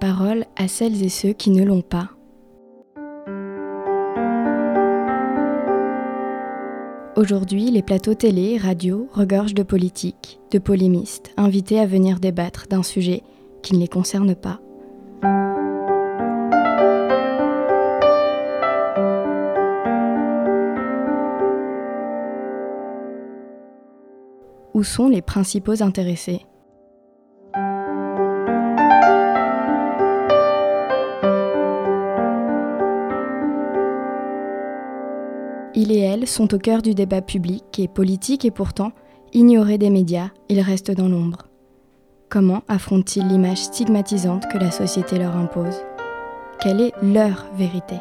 Parole 0.00 0.46
à 0.56 0.66
celles 0.66 1.04
et 1.04 1.10
ceux 1.10 1.34
qui 1.34 1.50
ne 1.50 1.62
l'ont 1.62 1.82
pas. 1.82 2.08
Aujourd'hui, 7.16 7.70
les 7.70 7.82
plateaux 7.82 8.14
télé, 8.14 8.56
radio 8.56 9.08
regorgent 9.12 9.52
de 9.52 9.62
politiques, 9.62 10.40
de 10.52 10.58
polémistes, 10.58 11.34
invités 11.36 11.78
à 11.78 11.84
venir 11.84 12.18
débattre 12.18 12.66
d'un 12.66 12.82
sujet 12.82 13.22
qui 13.62 13.74
ne 13.74 13.80
les 13.80 13.88
concerne 13.88 14.34
pas. 14.34 14.58
Où 24.72 24.82
sont 24.82 25.08
les 25.08 25.20
principaux 25.20 25.82
intéressés? 25.82 26.46
Sont 36.30 36.54
au 36.54 36.58
cœur 36.58 36.82
du 36.82 36.94
débat 36.94 37.22
public 37.22 37.78
et 37.78 37.88
politique 37.88 38.44
et 38.44 38.50
pourtant, 38.50 38.92
ignorés 39.32 39.78
des 39.78 39.90
médias, 39.90 40.30
ils 40.48 40.60
restent 40.60 40.90
dans 40.90 41.08
l'ombre. 41.08 41.48
Comment 42.28 42.62
affrontent-ils 42.68 43.26
l'image 43.26 43.64
stigmatisante 43.64 44.46
que 44.50 44.58
la 44.58 44.70
société 44.70 45.18
leur 45.18 45.36
impose? 45.36 45.82
Quelle 46.62 46.80
est 46.80 46.92
leur 47.02 47.50
vérité? 47.56 47.96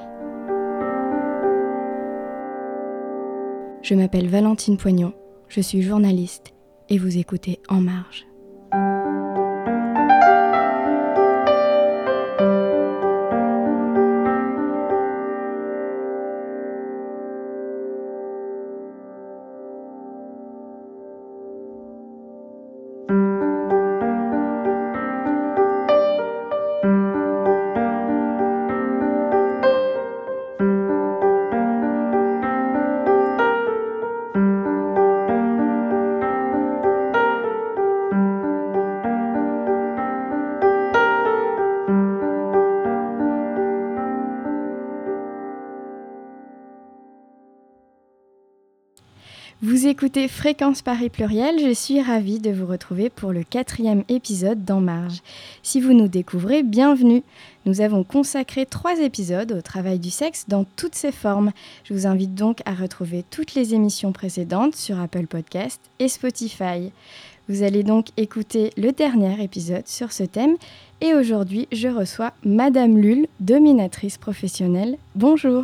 Je 3.82 3.96
m'appelle 3.96 4.28
Valentine 4.28 4.78
Poignon, 4.78 5.14
je 5.48 5.62
suis 5.62 5.82
journaliste 5.82 6.54
et 6.90 6.98
vous 6.98 7.18
écoutez 7.18 7.60
En 7.70 7.82
Marge. 7.82 8.29
Vous 49.80 49.88
écoutez 49.88 50.28
Fréquence 50.28 50.82
Paris 50.82 51.10
Pluriel, 51.10 51.58
je 51.58 51.74
suis 51.74 52.02
ravie 52.02 52.40
de 52.40 52.52
vous 52.52 52.66
retrouver 52.66 53.10
pour 53.10 53.32
le 53.32 53.44
quatrième 53.44 54.04
épisode 54.10 54.66
d'En 54.66 54.82
Marge. 54.82 55.22
Si 55.64 55.80
vous 55.80 55.94
nous 55.94 56.10
découvrez, 56.10 56.64
bienvenue. 56.64 57.24
Nous 57.66 57.80
avons 57.80 58.04
consacré 58.04 58.66
trois 58.66 59.00
épisodes 59.00 59.54
au 59.54 59.62
travail 59.62 59.98
du 59.98 60.10
sexe 60.10 60.44
dans 60.50 60.66
toutes 60.76 60.96
ses 60.96 61.14
formes. 61.14 61.54
Je 61.86 61.94
vous 61.94 62.08
invite 62.08 62.36
donc 62.36 62.60
à 62.66 62.74
retrouver 62.74 63.24
toutes 63.32 63.54
les 63.54 63.74
émissions 63.74 64.12
précédentes 64.12 64.76
sur 64.76 65.00
Apple 65.00 65.28
Podcast 65.28 65.80
et 66.00 66.10
Spotify. 66.10 66.92
Vous 67.48 67.64
allez 67.64 67.84
donc 67.84 68.08
écouter 68.18 68.72
le 68.76 68.92
dernier 68.92 69.42
épisode 69.42 69.88
sur 69.88 70.12
ce 70.12 70.24
thème 70.24 70.58
et 71.00 71.14
aujourd'hui 71.14 71.70
je 71.72 71.88
reçois 71.88 72.34
Madame 72.44 72.98
Lulle, 72.98 73.28
dominatrice 73.40 74.18
professionnelle. 74.18 74.98
Bonjour. 75.16 75.64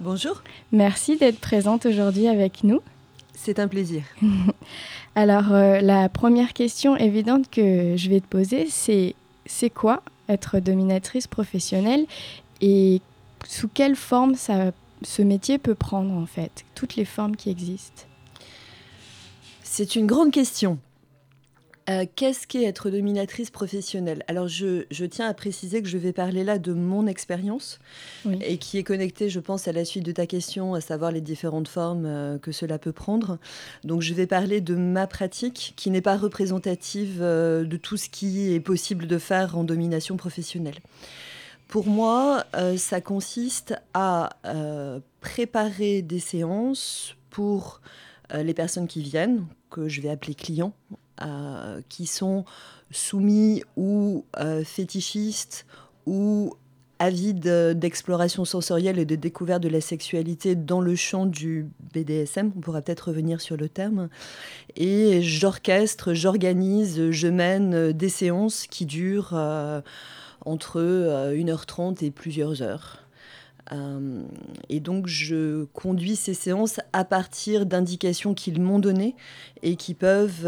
Bonjour. 0.00 0.42
Merci 0.70 1.16
d'être 1.16 1.40
présente 1.40 1.86
aujourd'hui 1.86 2.28
avec 2.28 2.62
nous. 2.62 2.80
C'est 3.44 3.58
un 3.58 3.68
plaisir. 3.68 4.02
Alors, 5.14 5.52
euh, 5.52 5.82
la 5.82 6.08
première 6.08 6.54
question 6.54 6.96
évidente 6.96 7.50
que 7.50 7.94
je 7.94 8.08
vais 8.08 8.20
te 8.20 8.26
poser, 8.26 8.68
c'est 8.70 9.14
c'est 9.44 9.68
quoi 9.68 10.02
être 10.30 10.60
dominatrice 10.60 11.26
professionnelle 11.26 12.06
et 12.62 13.02
sous 13.46 13.68
quelle 13.68 13.96
forme 13.96 14.34
ça, 14.34 14.72
ce 15.02 15.20
métier 15.20 15.58
peut 15.58 15.74
prendre 15.74 16.14
en 16.14 16.24
fait, 16.24 16.64
toutes 16.74 16.96
les 16.96 17.04
formes 17.04 17.36
qui 17.36 17.50
existent? 17.50 18.04
C'est 19.62 19.94
une 19.94 20.06
grande 20.06 20.30
question. 20.30 20.78
Euh, 21.90 22.06
qu'est-ce 22.16 22.46
qu'est 22.46 22.64
être 22.64 22.88
dominatrice 22.88 23.50
professionnelle? 23.50 24.24
Alors, 24.26 24.48
je, 24.48 25.04
tiens 25.04 25.28
à 25.28 25.34
préciser 25.34 25.82
que 25.82 25.88
je 25.88 25.98
vais 25.98 26.12
parler 26.12 26.42
là 26.42 26.58
de 26.58 26.72
mon 26.72 27.06
expérience 27.06 27.78
et 28.40 28.56
qui 28.56 28.78
est 28.78 28.82
connectée, 28.82 29.28
je 29.28 29.40
pense, 29.40 29.68
à 29.68 29.72
la 29.72 29.84
suite 29.84 30.04
de 30.04 30.12
ta 30.12 30.26
question, 30.26 30.74
à 30.74 30.80
savoir 30.80 31.12
les 31.12 31.20
différentes 31.20 31.68
formes 31.68 32.06
euh, 32.06 32.38
que 32.38 32.52
cela 32.52 32.78
peut 32.78 32.92
prendre. 32.92 33.38
Donc, 33.84 34.00
je 34.00 34.14
vais 34.14 34.26
parler 34.26 34.62
de 34.62 34.74
ma 34.74 35.06
pratique 35.06 35.74
qui 35.76 35.90
n'est 35.90 36.00
pas 36.00 36.16
représentative 36.16 37.18
euh, 37.20 37.64
de 37.64 37.76
tout 37.76 37.98
ce 37.98 38.08
qui 38.08 38.52
est 38.54 38.60
possible 38.60 39.06
de 39.06 39.18
faire 39.18 39.58
en 39.58 39.64
domination 39.64 40.16
professionnelle. 40.16 40.78
Pour 41.68 41.86
moi, 41.86 42.44
ça 42.76 43.00
consiste 43.00 43.74
à 43.94 44.36
préparer 45.20 46.02
des 46.02 46.20
séances 46.20 47.16
pour 47.30 47.80
les 48.32 48.54
personnes 48.54 48.86
qui 48.86 49.02
viennent, 49.02 49.46
que 49.70 49.88
je 49.88 50.00
vais 50.00 50.10
appeler 50.10 50.34
clients 50.34 50.74
euh, 51.22 51.80
qui 51.88 52.06
sont 52.06 52.44
soumis 52.90 53.62
ou 53.76 54.24
euh, 54.38 54.64
fétichistes 54.64 55.66
ou 56.06 56.54
avides 56.98 57.74
d'exploration 57.78 58.44
sensorielle 58.44 58.98
et 58.98 59.04
de 59.04 59.14
découverte 59.14 59.62
de 59.62 59.68
la 59.68 59.80
sexualité 59.80 60.54
dans 60.54 60.80
le 60.80 60.96
champ 60.96 61.26
du 61.26 61.68
BDSM, 61.92 62.52
on 62.56 62.60
pourra 62.60 62.82
peut-être 62.82 63.08
revenir 63.08 63.40
sur 63.40 63.56
le 63.56 63.68
terme, 63.68 64.08
et 64.76 65.22
j'orchestre, 65.22 66.14
j'organise, 66.14 67.10
je 67.10 67.28
mène 67.28 67.92
des 67.92 68.08
séances 68.08 68.66
qui 68.66 68.86
durent 68.86 69.34
euh, 69.34 69.80
entre 70.44 70.80
1h30 71.32 72.04
et 72.04 72.10
plusieurs 72.10 72.62
heures. 72.62 73.03
Et 74.68 74.80
donc 74.80 75.06
je 75.06 75.64
conduis 75.72 76.16
ces 76.16 76.34
séances 76.34 76.80
à 76.92 77.04
partir 77.04 77.64
d'indications 77.64 78.34
qu'ils 78.34 78.60
m'ont 78.60 78.78
données 78.78 79.16
et 79.62 79.76
qui 79.76 79.94
peuvent 79.94 80.46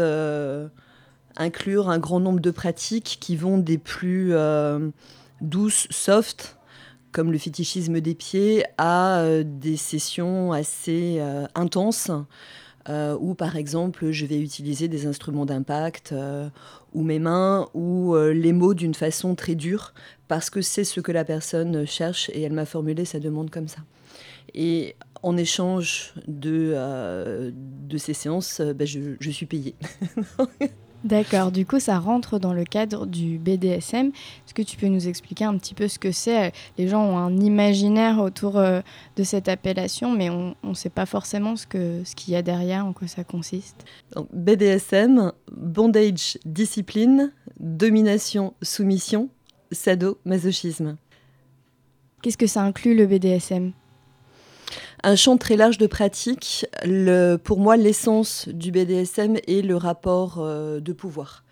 inclure 1.37 1.89
un 1.89 1.99
grand 1.99 2.19
nombre 2.19 2.39
de 2.39 2.51
pratiques 2.51 3.17
qui 3.21 3.35
vont 3.35 3.57
des 3.57 3.77
plus 3.77 4.33
euh, 4.33 4.89
douces, 5.41 5.87
soft, 5.91 6.57
comme 7.11 7.31
le 7.31 7.37
fétichisme 7.37 8.01
des 8.01 8.15
pieds, 8.15 8.63
à 8.77 9.19
euh, 9.19 9.43
des 9.45 9.77
sessions 9.77 10.51
assez 10.51 11.19
euh, 12.89 13.17
où 13.19 13.33
par 13.33 13.55
exemple 13.55 14.11
je 14.11 14.25
vais 14.25 14.39
utiliser 14.39 14.87
des 14.87 15.05
instruments 15.07 15.45
d'impact, 15.45 16.13
ou 16.93 17.03
mes 17.03 17.19
mains, 17.19 17.67
ou 17.73 18.15
les 18.15 18.53
mots 18.53 18.73
d'une 18.73 18.93
façon 18.93 19.35
très 19.35 19.55
dure, 19.55 19.93
parce 20.27 20.49
que 20.49 20.61
c'est 20.61 20.83
ce 20.83 20.99
que 20.99 21.11
la 21.11 21.25
personne 21.25 21.85
cherche 21.85 22.29
et 22.33 22.41
elle 22.41 22.53
m'a 22.53 22.65
formulé 22.65 23.05
sa 23.05 23.19
demande 23.19 23.49
comme 23.49 23.67
ça. 23.67 23.81
Et 24.53 24.95
en 25.23 25.35
échange 25.37 26.13
de, 26.27 27.51
de 27.51 27.97
ces 27.97 28.13
séances, 28.13 28.61
ben, 28.61 28.87
je, 28.87 29.15
je 29.19 29.31
suis 29.31 29.45
payée. 29.45 29.75
D'accord, 31.03 31.51
du 31.51 31.65
coup 31.65 31.79
ça 31.79 31.99
rentre 31.99 32.39
dans 32.39 32.53
le 32.53 32.63
cadre 32.63 33.05
du 33.05 33.37
BDSM. 33.37 34.07
Est-ce 34.07 34.53
que 34.53 34.63
tu 34.63 34.77
peux 34.77 34.87
nous 34.87 35.07
expliquer 35.07 35.45
un 35.45 35.57
petit 35.57 35.75
peu 35.75 35.87
ce 35.87 35.99
que 35.99 36.11
c'est? 36.11 36.51
Les 36.77 36.87
gens 36.87 37.03
ont 37.03 37.17
un 37.17 37.37
imaginaire 37.37 38.19
autour 38.19 38.57
euh, 38.57 38.81
de 39.15 39.23
cette 39.23 39.47
appellation, 39.47 40.11
mais 40.11 40.29
on 40.29 40.55
ne 40.63 40.73
sait 40.73 40.89
pas 40.89 41.05
forcément 41.05 41.55
ce 41.55 41.67
qu'il 41.67 42.01
ce 42.05 42.15
qu'il 42.15 42.33
y 42.33 42.35
a 42.35 42.41
derrière, 42.41 42.85
en 42.85 42.93
quoi 42.93 43.07
ça 43.07 43.23
consiste. 43.23 43.85
BDSM, 44.33 45.31
bondage, 45.51 46.39
discipline, 46.45 47.31
domination, 47.59 48.53
soumission, 48.61 49.29
sado, 49.71 50.17
masochisme. 50.25 50.97
Qu'est-ce 52.21 52.37
que 52.37 52.47
ça 52.47 52.63
inclut 52.63 52.95
le 52.95 53.05
BDSM 53.05 53.71
un 55.03 55.15
champ 55.15 55.37
très 55.37 55.55
large 55.55 55.77
de 55.77 55.87
pratiques. 55.87 56.65
pour 57.43 57.59
moi, 57.59 57.77
l'essence 57.77 58.47
du 58.47 58.71
BDSM 58.71 59.37
est 59.47 59.65
le 59.65 59.75
rapport 59.75 60.39
euh, 60.39 60.79
de 60.79 60.93
pouvoir. 60.93 61.43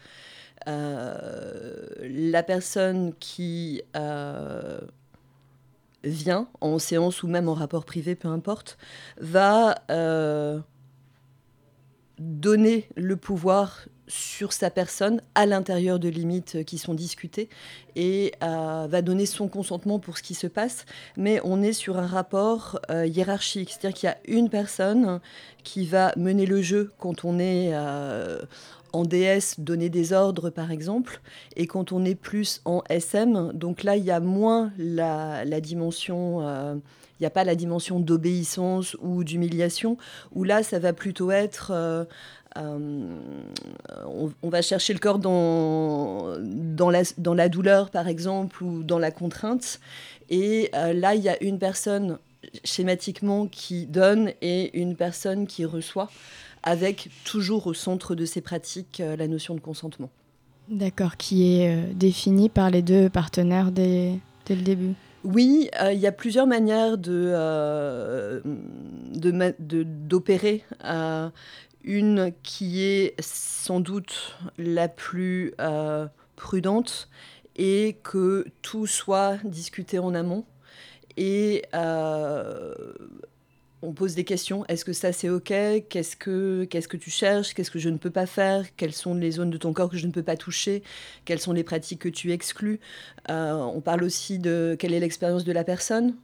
Euh, 0.67 1.87
la 2.01 2.41
personne 2.41 3.13
qui 3.19 3.83
euh, 3.95 4.79
vient 6.03 6.47
en 6.61 6.79
séance 6.79 7.21
ou 7.23 7.27
même 7.27 7.47
en 7.47 7.53
rapport 7.53 7.85
privé, 7.85 8.15
peu 8.15 8.27
importe, 8.27 8.77
va 9.19 9.75
donner 12.17 12.87
le 12.95 13.17
pouvoir 13.17 13.87
sur 14.07 14.53
sa 14.53 14.69
personne 14.69 15.21
à 15.33 15.45
l'intérieur 15.45 15.99
de 15.99 16.09
limites 16.09 16.63
qui 16.65 16.77
sont 16.77 16.93
discutées 16.93 17.49
et 17.95 18.33
euh, 18.43 18.87
va 18.89 19.01
donner 19.01 19.25
son 19.25 19.47
consentement 19.47 19.99
pour 19.99 20.17
ce 20.17 20.23
qui 20.23 20.33
se 20.33 20.47
passe. 20.47 20.85
Mais 21.17 21.39
on 21.43 21.61
est 21.61 21.73
sur 21.73 21.97
un 21.97 22.07
rapport 22.07 22.79
euh, 22.89 23.05
hiérarchique, 23.05 23.71
c'est-à-dire 23.71 23.97
qu'il 23.97 24.07
y 24.07 24.11
a 24.11 24.17
une 24.27 24.49
personne 24.49 25.19
qui 25.63 25.85
va 25.85 26.13
mener 26.15 26.45
le 26.45 26.61
jeu 26.61 26.91
quand 26.99 27.25
on 27.25 27.39
est 27.39 27.71
euh, 27.73 28.39
en 28.95 29.03
DS 29.03 29.59
donner 29.59 29.89
des 29.89 30.13
ordres 30.13 30.49
par 30.49 30.71
exemple, 30.71 31.21
et 31.55 31.67
quand 31.67 31.91
on 31.91 32.05
est 32.05 32.15
plus 32.15 32.61
en 32.65 32.83
SM, 32.89 33.51
donc 33.53 33.83
là 33.83 33.97
il 33.97 34.05
y 34.05 34.11
a 34.11 34.19
moins 34.19 34.71
la, 34.77 35.43
dimension, 35.61 36.41
il 36.41 37.21
n'y 37.21 37.25
a 37.25 37.29
pas 37.29 37.43
la 37.43 37.55
dimension 37.55 37.99
d'obéissance 37.99 38.95
ou 39.01 39.23
d'humiliation, 39.23 39.97
où 40.33 40.43
là 40.43 40.63
ça 40.63 40.79
va 40.79 40.93
plutôt 40.93 41.31
être 41.31 42.07
on, 42.57 44.49
va 44.49 44.61
chercher 44.61 44.93
le 44.93 44.99
corps 44.99 45.19
dans, 45.19 46.37
dans, 46.39 46.89
la, 46.89 47.01
dans 47.17 47.33
la 47.33 47.49
douleur, 47.49 47.89
par 47.89 48.07
exemple, 48.07 48.63
ou 48.63 48.83
dans 48.83 48.99
la 48.99 49.11
contrainte. 49.11 49.81
Et 50.29 50.71
là, 50.73 51.15
il 51.15 51.21
y 51.21 51.29
a 51.29 51.41
une 51.43 51.59
personne 51.59 52.17
schématiquement 52.63 53.47
qui 53.47 53.85
donne 53.85 54.31
et 54.41 54.79
une 54.79 54.95
personne 54.95 55.47
qui 55.47 55.65
reçoit, 55.65 56.09
avec 56.65 57.09
toujours 57.23 57.67
au 57.67 57.73
centre 57.73 58.15
de 58.15 58.25
ces 58.25 58.41
pratiques 58.41 58.99
euh, 58.99 59.15
la 59.15 59.27
notion 59.27 59.55
de 59.55 59.61
consentement. 59.61 60.09
D'accord, 60.67 61.15
qui 61.15 61.59
est 61.59 61.73
euh, 61.73 61.93
définie 61.93 62.49
par 62.49 62.71
les 62.71 62.81
deux 62.81 63.09
partenaires 63.09 63.71
dès, 63.71 64.19
dès 64.47 64.55
le 64.55 64.63
début. 64.63 64.93
Oui, 65.23 65.69
euh, 65.81 65.93
il 65.93 65.99
y 65.99 66.07
a 66.07 66.11
plusieurs 66.11 66.47
manières 66.47 66.97
de, 66.97 68.41
d'opérer. 69.87 70.63
une 71.83 72.33
qui 72.41 72.81
est 72.81 73.15
sans 73.21 73.79
doute 73.79 74.35
la 74.57 74.87
plus 74.87 75.53
prudente 76.35 77.09
et 77.55 77.97
que 78.03 78.45
tout 78.61 78.85
soit 78.87 79.37
discuté 79.43 79.97
en 79.99 80.13
amont 80.13 80.45
et 81.17 81.63
on 83.81 83.93
pose 83.93 84.15
des 84.15 84.23
questions. 84.23 84.65
Est-ce 84.67 84.85
que 84.85 84.93
ça 84.93 85.11
c'est 85.13 85.29
ok? 85.29 85.53
Qu'est-ce 85.89 86.15
que 86.15 86.65
qu'est-ce 86.65 86.87
que 86.87 86.97
tu 86.97 87.11
cherches? 87.11 87.53
Qu'est-ce 87.53 87.71
que 87.71 87.79
je 87.79 87.89
ne 87.89 87.97
peux 87.97 88.09
pas 88.09 88.25
faire? 88.25 88.65
Quelles 88.77 88.93
sont 88.93 89.13
les 89.15 89.31
zones 89.31 89.49
de 89.49 89.57
ton 89.57 89.73
corps 89.73 89.89
que 89.89 89.97
je 89.97 90.07
ne 90.07 90.11
peux 90.11 90.23
pas 90.23 90.37
toucher? 90.37 90.83
Quelles 91.25 91.39
sont 91.39 91.53
les 91.53 91.63
pratiques 91.63 91.99
que 91.99 92.09
tu 92.09 92.31
exclus? 92.31 92.79
Euh, 93.29 93.53
On 93.53 93.81
parle 93.81 94.03
aussi 94.03 94.39
de 94.39 94.75
quelle 94.79 94.93
est 94.93 94.99
l'expérience 94.99 95.43
de 95.43 95.51
la 95.51 95.63
personne? 95.63 96.15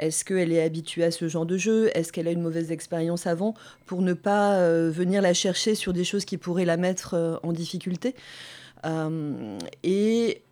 Est-ce 0.00 0.24
qu'elle 0.24 0.52
est 0.52 0.62
habituée 0.62 1.04
à 1.04 1.10
ce 1.12 1.28
genre 1.28 1.46
de 1.46 1.56
jeu? 1.56 1.90
Est-ce 1.94 2.12
qu'elle 2.12 2.26
a 2.26 2.32
une 2.32 2.42
mauvaise 2.42 2.72
expérience 2.72 3.26
avant? 3.28 3.54
Pour 3.86 4.02
ne 4.02 4.12
pas 4.12 4.56
euh, 4.56 4.90
venir 4.90 5.22
la 5.22 5.34
chercher 5.34 5.76
sur 5.76 5.92
des 5.92 6.04
choses 6.04 6.24
qui 6.24 6.36
pourraient 6.36 6.64
la 6.64 6.76
mettre 6.76 7.40
en 7.44 7.52
difficulté. 7.52 8.16
et 9.84 10.43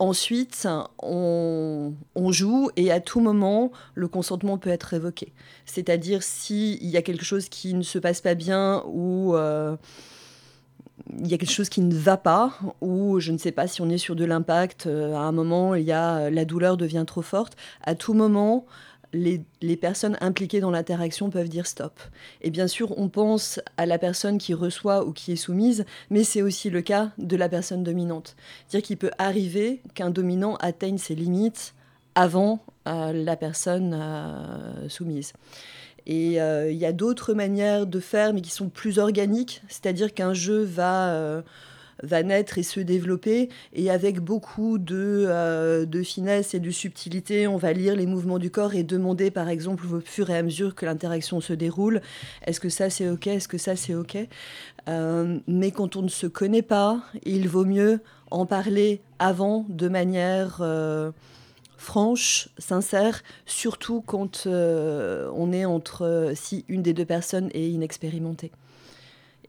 Ensuite, 0.00 0.66
on, 0.98 1.92
joue 2.30 2.70
et 2.76 2.90
à 2.90 3.00
tout 3.00 3.20
moment, 3.20 3.70
le 3.94 4.08
consentement 4.08 4.58
peut 4.58 4.70
être 4.70 4.84
révoqué. 4.84 5.32
C'est-à-dire 5.66 6.22
s'il 6.22 6.84
y 6.84 6.96
a 6.96 7.02
quelque 7.02 7.24
chose 7.24 7.48
qui 7.48 7.74
ne 7.74 7.82
se 7.82 7.98
passe 7.98 8.20
pas 8.20 8.34
bien 8.34 8.82
ou 8.86 9.36
euh, 9.36 9.76
il 11.20 11.28
y 11.28 11.34
a 11.34 11.38
quelque 11.38 11.52
chose 11.52 11.68
qui 11.68 11.80
ne 11.80 11.94
va 11.94 12.16
pas 12.16 12.58
ou 12.80 13.20
je 13.20 13.30
ne 13.30 13.38
sais 13.38 13.52
pas 13.52 13.68
si 13.68 13.82
on 13.82 13.88
est 13.88 13.98
sur 13.98 14.16
de 14.16 14.24
l'impact, 14.24 14.86
euh, 14.86 15.14
à 15.14 15.20
un 15.20 15.32
moment, 15.32 15.76
il 15.76 15.84
y 15.84 15.92
a, 15.92 16.28
la 16.28 16.44
douleur 16.44 16.76
devient 16.76 17.04
trop 17.06 17.22
forte. 17.22 17.56
À 17.82 17.94
tout 17.94 18.14
moment, 18.14 18.66
les, 19.14 19.76
personnes 19.76 20.16
impliquées 20.20 20.60
dans 20.60 20.70
l'interaction 20.70 21.30
peuvent 21.30 21.48
dire 21.48 21.66
stop. 21.66 21.98
Et 22.42 22.50
bien 22.50 22.66
sûr, 22.66 22.98
on 22.98 23.08
pense 23.08 23.60
à 23.76 23.86
la 23.86 23.98
personne 23.98 24.38
qui 24.38 24.54
reçoit 24.54 25.04
ou 25.06 25.12
qui 25.12 25.32
est 25.32 25.36
soumise, 25.36 25.84
mais 26.10 26.24
c'est 26.24 26.42
aussi 26.42 26.70
le 26.70 26.82
cas 26.82 27.10
de 27.18 27.36
la 27.36 27.48
personne 27.48 27.82
dominante. 27.82 28.36
Dire 28.70 28.82
qu'il 28.82 28.96
peut 28.96 29.10
arriver 29.18 29.80
qu'un 29.94 30.10
dominant 30.10 30.56
atteigne 30.56 30.98
ses 30.98 31.14
limites 31.14 31.74
avant 32.14 32.64
euh, 32.86 33.12
la 33.12 33.36
personne 33.36 33.96
euh, 33.98 34.88
soumise. 34.88 35.32
Et 36.06 36.40
euh, 36.40 36.70
il 36.70 36.76
y 36.76 36.84
a 36.84 36.92
d'autres 36.92 37.32
manières 37.32 37.86
de 37.86 38.00
faire, 38.00 38.34
mais 38.34 38.42
qui 38.42 38.50
sont 38.50 38.68
plus 38.68 38.98
organiques, 38.98 39.62
c'est-à-dire 39.68 40.12
qu'un 40.12 40.34
jeu 40.34 40.62
va 40.62 41.42
va 42.02 42.22
naître 42.22 42.58
et 42.58 42.62
se 42.62 42.80
développer. 42.80 43.48
Et 43.72 43.90
avec 43.90 44.20
beaucoup 44.20 44.78
de, 44.78 45.24
euh, 45.28 45.86
de 45.86 46.02
finesse 46.02 46.54
et 46.54 46.60
de 46.60 46.70
subtilité, 46.70 47.46
on 47.46 47.56
va 47.56 47.72
lire 47.72 47.96
les 47.96 48.06
mouvements 48.06 48.38
du 48.38 48.50
corps 48.50 48.74
et 48.74 48.82
demander, 48.82 49.30
par 49.30 49.48
exemple, 49.48 49.84
au 49.92 50.00
fur 50.00 50.30
et 50.30 50.36
à 50.36 50.42
mesure 50.42 50.74
que 50.74 50.86
l'interaction 50.86 51.40
se 51.40 51.52
déroule, 51.52 52.00
est-ce 52.46 52.60
que 52.60 52.68
ça 52.68 52.90
c'est 52.90 53.08
OK, 53.08 53.26
est-ce 53.26 53.48
que 53.48 53.58
ça 53.58 53.76
c'est 53.76 53.94
OK? 53.94 54.16
Euh, 54.88 55.38
Mais 55.46 55.70
quand 55.70 55.96
on 55.96 56.02
ne 56.02 56.08
se 56.08 56.26
connaît 56.26 56.62
pas, 56.62 57.02
il 57.24 57.48
vaut 57.48 57.64
mieux 57.64 58.00
en 58.30 58.46
parler 58.46 59.00
avant 59.18 59.64
de 59.68 59.88
manière... 59.88 60.58
Euh, 60.60 61.10
franche, 61.76 62.48
sincère, 62.56 63.22
surtout 63.44 64.00
quand 64.00 64.46
on 64.46 65.52
est 65.52 65.66
entre 65.66 66.32
si 66.34 66.64
une 66.68 66.82
des 66.82 66.94
deux 66.94 67.04
personnes 67.04 67.50
est 67.52 67.68
inexpérimentée. 67.68 68.52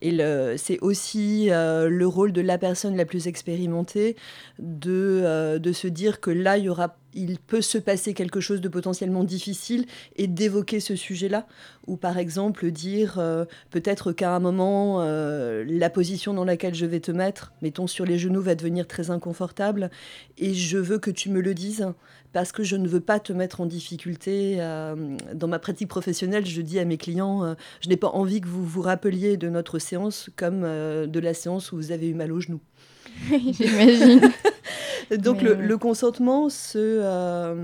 Et 0.02 0.18
c'est 0.56 0.78
aussi 0.80 1.50
euh, 1.50 1.88
le 1.88 2.06
rôle 2.06 2.32
de 2.32 2.40
la 2.40 2.58
personne 2.58 2.96
la 2.96 3.04
plus 3.04 3.28
expérimentée 3.28 4.16
de, 4.58 5.22
euh, 5.24 5.72
se 5.72 5.88
dire 5.88 6.20
que 6.20 6.30
là, 6.30 6.56
il 6.58 7.38
peut 7.38 7.60
se 7.60 7.78
passer 7.78 8.14
quelque 8.14 8.40
chose 8.40 8.60
de 8.60 8.68
potentiellement 8.68 9.24
difficile 9.24 9.86
et 10.16 10.26
d'évoquer 10.26 10.80
ce 10.80 10.96
sujet-là. 10.96 11.46
Ou 11.86 11.96
par 11.96 12.18
exemple 12.18 12.70
dire 12.70 13.16
euh, 13.18 13.44
peut-être 13.70 14.12
qu'à 14.12 14.34
un 14.34 14.40
moment, 14.40 15.02
la 15.02 15.90
position 15.90 16.34
dans 16.34 16.44
laquelle 16.44 16.74
je 16.74 16.86
vais 16.86 17.00
te 17.00 17.12
mettre, 17.12 17.52
mettons 17.62 17.86
sur 17.86 18.04
les 18.04 18.18
genoux, 18.18 18.42
va 18.42 18.54
devenir 18.54 18.86
très 18.86 19.10
inconfortable 19.10 19.90
et 20.38 20.54
je 20.54 20.78
veux 20.78 20.98
que 20.98 21.10
tu 21.10 21.30
me 21.30 21.40
le 21.40 21.54
dises 21.54 21.86
parce 22.36 22.52
que 22.52 22.62
je 22.62 22.76
ne 22.76 22.86
veux 22.86 23.00
pas 23.00 23.18
te 23.18 23.32
mettre 23.32 23.62
en 23.62 23.64
difficulté. 23.64 24.56
Euh, 24.58 25.16
dans 25.32 25.48
ma 25.48 25.58
pratique 25.58 25.88
professionnelle, 25.88 26.44
je 26.44 26.60
dis 26.60 26.78
à 26.78 26.84
mes 26.84 26.98
clients, 26.98 27.42
euh, 27.42 27.54
je 27.80 27.88
n'ai 27.88 27.96
pas 27.96 28.08
envie 28.08 28.42
que 28.42 28.46
vous 28.46 28.62
vous 28.62 28.82
rappeliez 28.82 29.38
de 29.38 29.48
notre 29.48 29.78
séance 29.78 30.28
comme 30.36 30.62
euh, 30.62 31.06
de 31.06 31.18
la 31.18 31.32
séance 31.32 31.72
où 31.72 31.76
vous 31.76 31.92
avez 31.92 32.10
eu 32.10 32.12
mal 32.12 32.32
au 32.32 32.40
genou. 32.42 32.60
J'imagine. 33.30 34.30
Donc 35.16 35.40
le, 35.40 35.78
consentement, 35.78 36.50
ça 36.50 37.54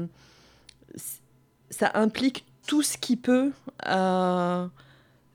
implique 1.92 2.46
tout 2.66 2.80
ce 2.80 2.96
qui 2.96 3.18
peut 3.18 3.52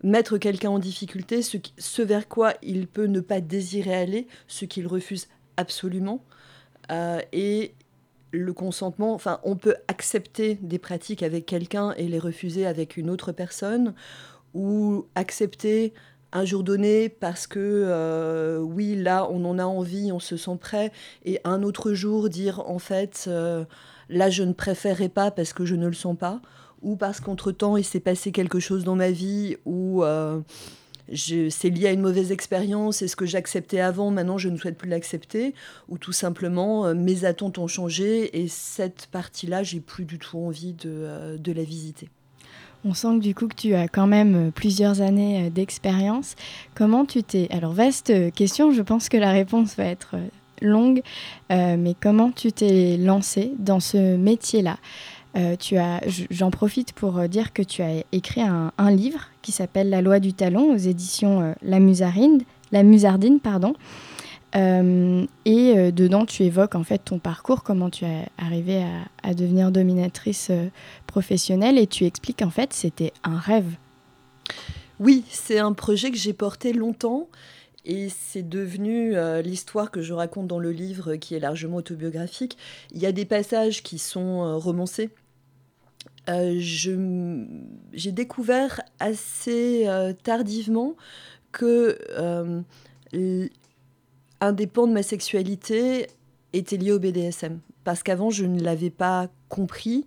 mettre 0.03 0.39
quelqu'un 0.39 0.71
en 0.71 0.79
difficulté, 0.79 1.43
ce, 1.43 1.57
ce, 1.77 2.01
vers 2.01 2.27
quoi 2.27 2.55
il 2.63 2.87
peut 2.87 3.05
ne 3.05 3.19
pas 3.19 3.39
désirer 3.39 3.93
aller, 3.93 4.27
ce 4.47 4.65
qu'il 4.65 4.87
refuse 4.87 5.27
absolument. 5.57 6.23
et 6.89 7.75
le 8.31 8.53
consentement, 8.53 9.13
enfin, 9.13 9.39
on 9.43 9.55
peut 9.55 9.75
accepter 9.87 10.55
des 10.61 10.79
pratiques 10.79 11.23
avec 11.23 11.45
quelqu'un 11.45 11.93
et 11.97 12.07
les 12.07 12.19
refuser 12.19 12.65
avec 12.65 12.97
une 12.97 13.09
autre 13.09 13.31
personne, 13.31 13.93
ou 14.53 15.05
accepter 15.15 15.93
un 16.33 16.45
jour 16.45 16.63
donné 16.63 17.09
parce 17.09 17.47
que 17.47 17.59
euh, 17.59 18.59
oui, 18.59 18.95
là, 18.95 19.27
on 19.31 19.45
en 19.45 19.59
a 19.59 19.65
envie, 19.65 20.11
on 20.11 20.19
se 20.19 20.37
sent 20.37 20.57
prêt, 20.59 20.91
et 21.25 21.39
un 21.43 21.63
autre 21.63 21.93
jour 21.93 22.29
dire 22.29 22.59
en 22.67 22.79
fait, 22.79 23.25
euh, 23.27 23.63
là, 24.09 24.29
je 24.29 24.43
ne 24.43 24.53
préférerais 24.53 25.09
pas 25.09 25.31
parce 25.31 25.53
que 25.53 25.65
je 25.65 25.75
ne 25.75 25.87
le 25.87 25.93
sens 25.93 26.17
pas, 26.17 26.41
ou 26.81 26.95
parce 26.95 27.19
qu'entre-temps, 27.19 27.77
il 27.77 27.83
s'est 27.83 27.99
passé 27.99 28.31
quelque 28.31 28.59
chose 28.59 28.83
dans 28.83 28.95
ma 28.95 29.11
vie, 29.11 29.57
ou 29.65 30.03
euh, 30.03 30.39
c'est 31.15 31.69
lié 31.69 31.87
à 31.87 31.91
une 31.91 32.01
mauvaise 32.01 32.31
expérience, 32.31 33.01
est-ce 33.01 33.15
que 33.15 33.25
j'acceptais 33.25 33.79
avant, 33.79 34.11
maintenant 34.11 34.37
je 34.37 34.49
ne 34.49 34.57
souhaite 34.57 34.77
plus 34.77 34.89
l'accepter, 34.89 35.53
ou 35.89 35.97
tout 35.97 36.11
simplement 36.11 36.85
euh, 36.85 36.93
mes 36.93 37.25
attentes 37.25 37.57
ont 37.57 37.67
changé 37.67 38.41
et 38.41 38.47
cette 38.47 39.07
partie-là, 39.11 39.63
j'ai 39.63 39.79
plus 39.79 40.05
du 40.05 40.19
tout 40.19 40.37
envie 40.37 40.73
de, 40.73 40.89
euh, 40.89 41.37
de, 41.37 41.51
la 41.51 41.63
visiter. 41.63 42.09
On 42.85 42.93
sent 42.93 43.17
que 43.17 43.23
du 43.23 43.33
coup 43.33 43.47
que 43.47 43.55
tu 43.55 43.73
as 43.73 43.87
quand 43.87 44.07
même 44.07 44.47
euh, 44.47 44.51
plusieurs 44.51 45.01
années 45.01 45.49
d'expérience. 45.49 46.35
Comment 46.75 47.05
tu 47.05 47.23
t'es... 47.23 47.47
Alors 47.51 47.73
vaste 47.73 48.33
question, 48.33 48.71
je 48.71 48.81
pense 48.81 49.09
que 49.09 49.17
la 49.17 49.31
réponse 49.31 49.75
va 49.75 49.85
être 49.85 50.15
longue, 50.61 51.01
mais 51.51 51.95
comment 52.01 52.31
tu 52.31 52.51
t'es 52.51 52.97
lancé 52.97 53.51
dans 53.59 53.79
ce 53.79 54.17
métier-là? 54.17 54.77
Euh, 55.37 55.55
j'en 56.31 56.49
profite 56.49 56.93
pour 56.93 57.19
euh, 57.19 57.27
dire 57.27 57.53
que 57.53 57.61
tu 57.61 57.81
as 57.83 58.03
écrit 58.11 58.41
un, 58.41 58.71
livre 58.91 59.29
qui 59.41 59.51
s'appelle 59.51 59.89
La 59.89 60.01
loi 60.01 60.19
du 60.19 60.33
talon 60.33 60.73
aux 60.73 60.77
éditions 60.77 61.41
euh, 61.41 61.53
La 61.61 61.79
Musardine, 61.79 62.41
La 62.71 62.83
Musardine 62.83 63.39
pardon. 63.39 63.73
et 64.55 65.91
dedans, 65.91 66.25
tu 66.25 66.43
évoques 66.43 66.73
en 66.73 66.83
fait 66.83 66.99
ton 66.99 67.19
parcours, 67.19 67.63
comment 67.63 67.91
tu 67.91 68.05
es 68.05 68.25
arrivé 68.39 68.83
à, 69.21 69.33
devenir 69.35 69.71
dominatrice 69.71 70.51
professionnelle, 71.05 71.77
et 71.77 71.85
tu 71.85 72.05
expliques 72.05 72.41
en 72.41 72.49
fait 72.49 72.73
c'était 72.73 73.13
un 73.23 73.37
rêve. 73.37 73.75
Oui, 74.99 75.23
c'est 75.29 75.59
un 75.59 75.73
projet 75.73 76.09
que 76.09 76.17
j'ai 76.17 76.33
porté 76.33 76.73
longtemps. 76.73 77.27
Et 77.89 78.09
c'est 78.09 78.43
devenu 78.43 79.15
l'histoire 79.43 79.91
que 79.91 80.01
je 80.01 80.11
raconte 80.11 80.47
dans 80.47 80.59
le 80.59 80.71
livre 80.71 81.15
qui 81.15 81.35
est 81.35 81.39
largement 81.39 81.77
autobiographique. 81.77 82.57
Il 82.91 82.99
y 82.99 83.05
a 83.05 83.13
des 83.13 83.23
passages 83.23 83.81
qui 83.81 83.97
sont 83.97 84.59
romancés, 84.59 85.09
j'ai 86.27 88.11
découvert 88.11 88.81
assez 88.99 89.87
euh, 89.87 90.13
tardivement 90.13 90.95
que 91.51 91.97
euh, 92.17 92.61
un 94.41 94.51
des 94.51 94.67
pans 94.67 94.87
de 94.87 94.93
ma 94.93 95.03
sexualité 95.03 96.07
était 96.53 96.77
lié 96.77 96.91
au 96.91 96.99
BDSM. 96.99 97.59
Parce 97.83 98.03
qu'avant, 98.03 98.29
je 98.29 98.45
ne 98.45 98.61
l'avais 98.61 98.89
pas 98.89 99.29
compris 99.49 100.05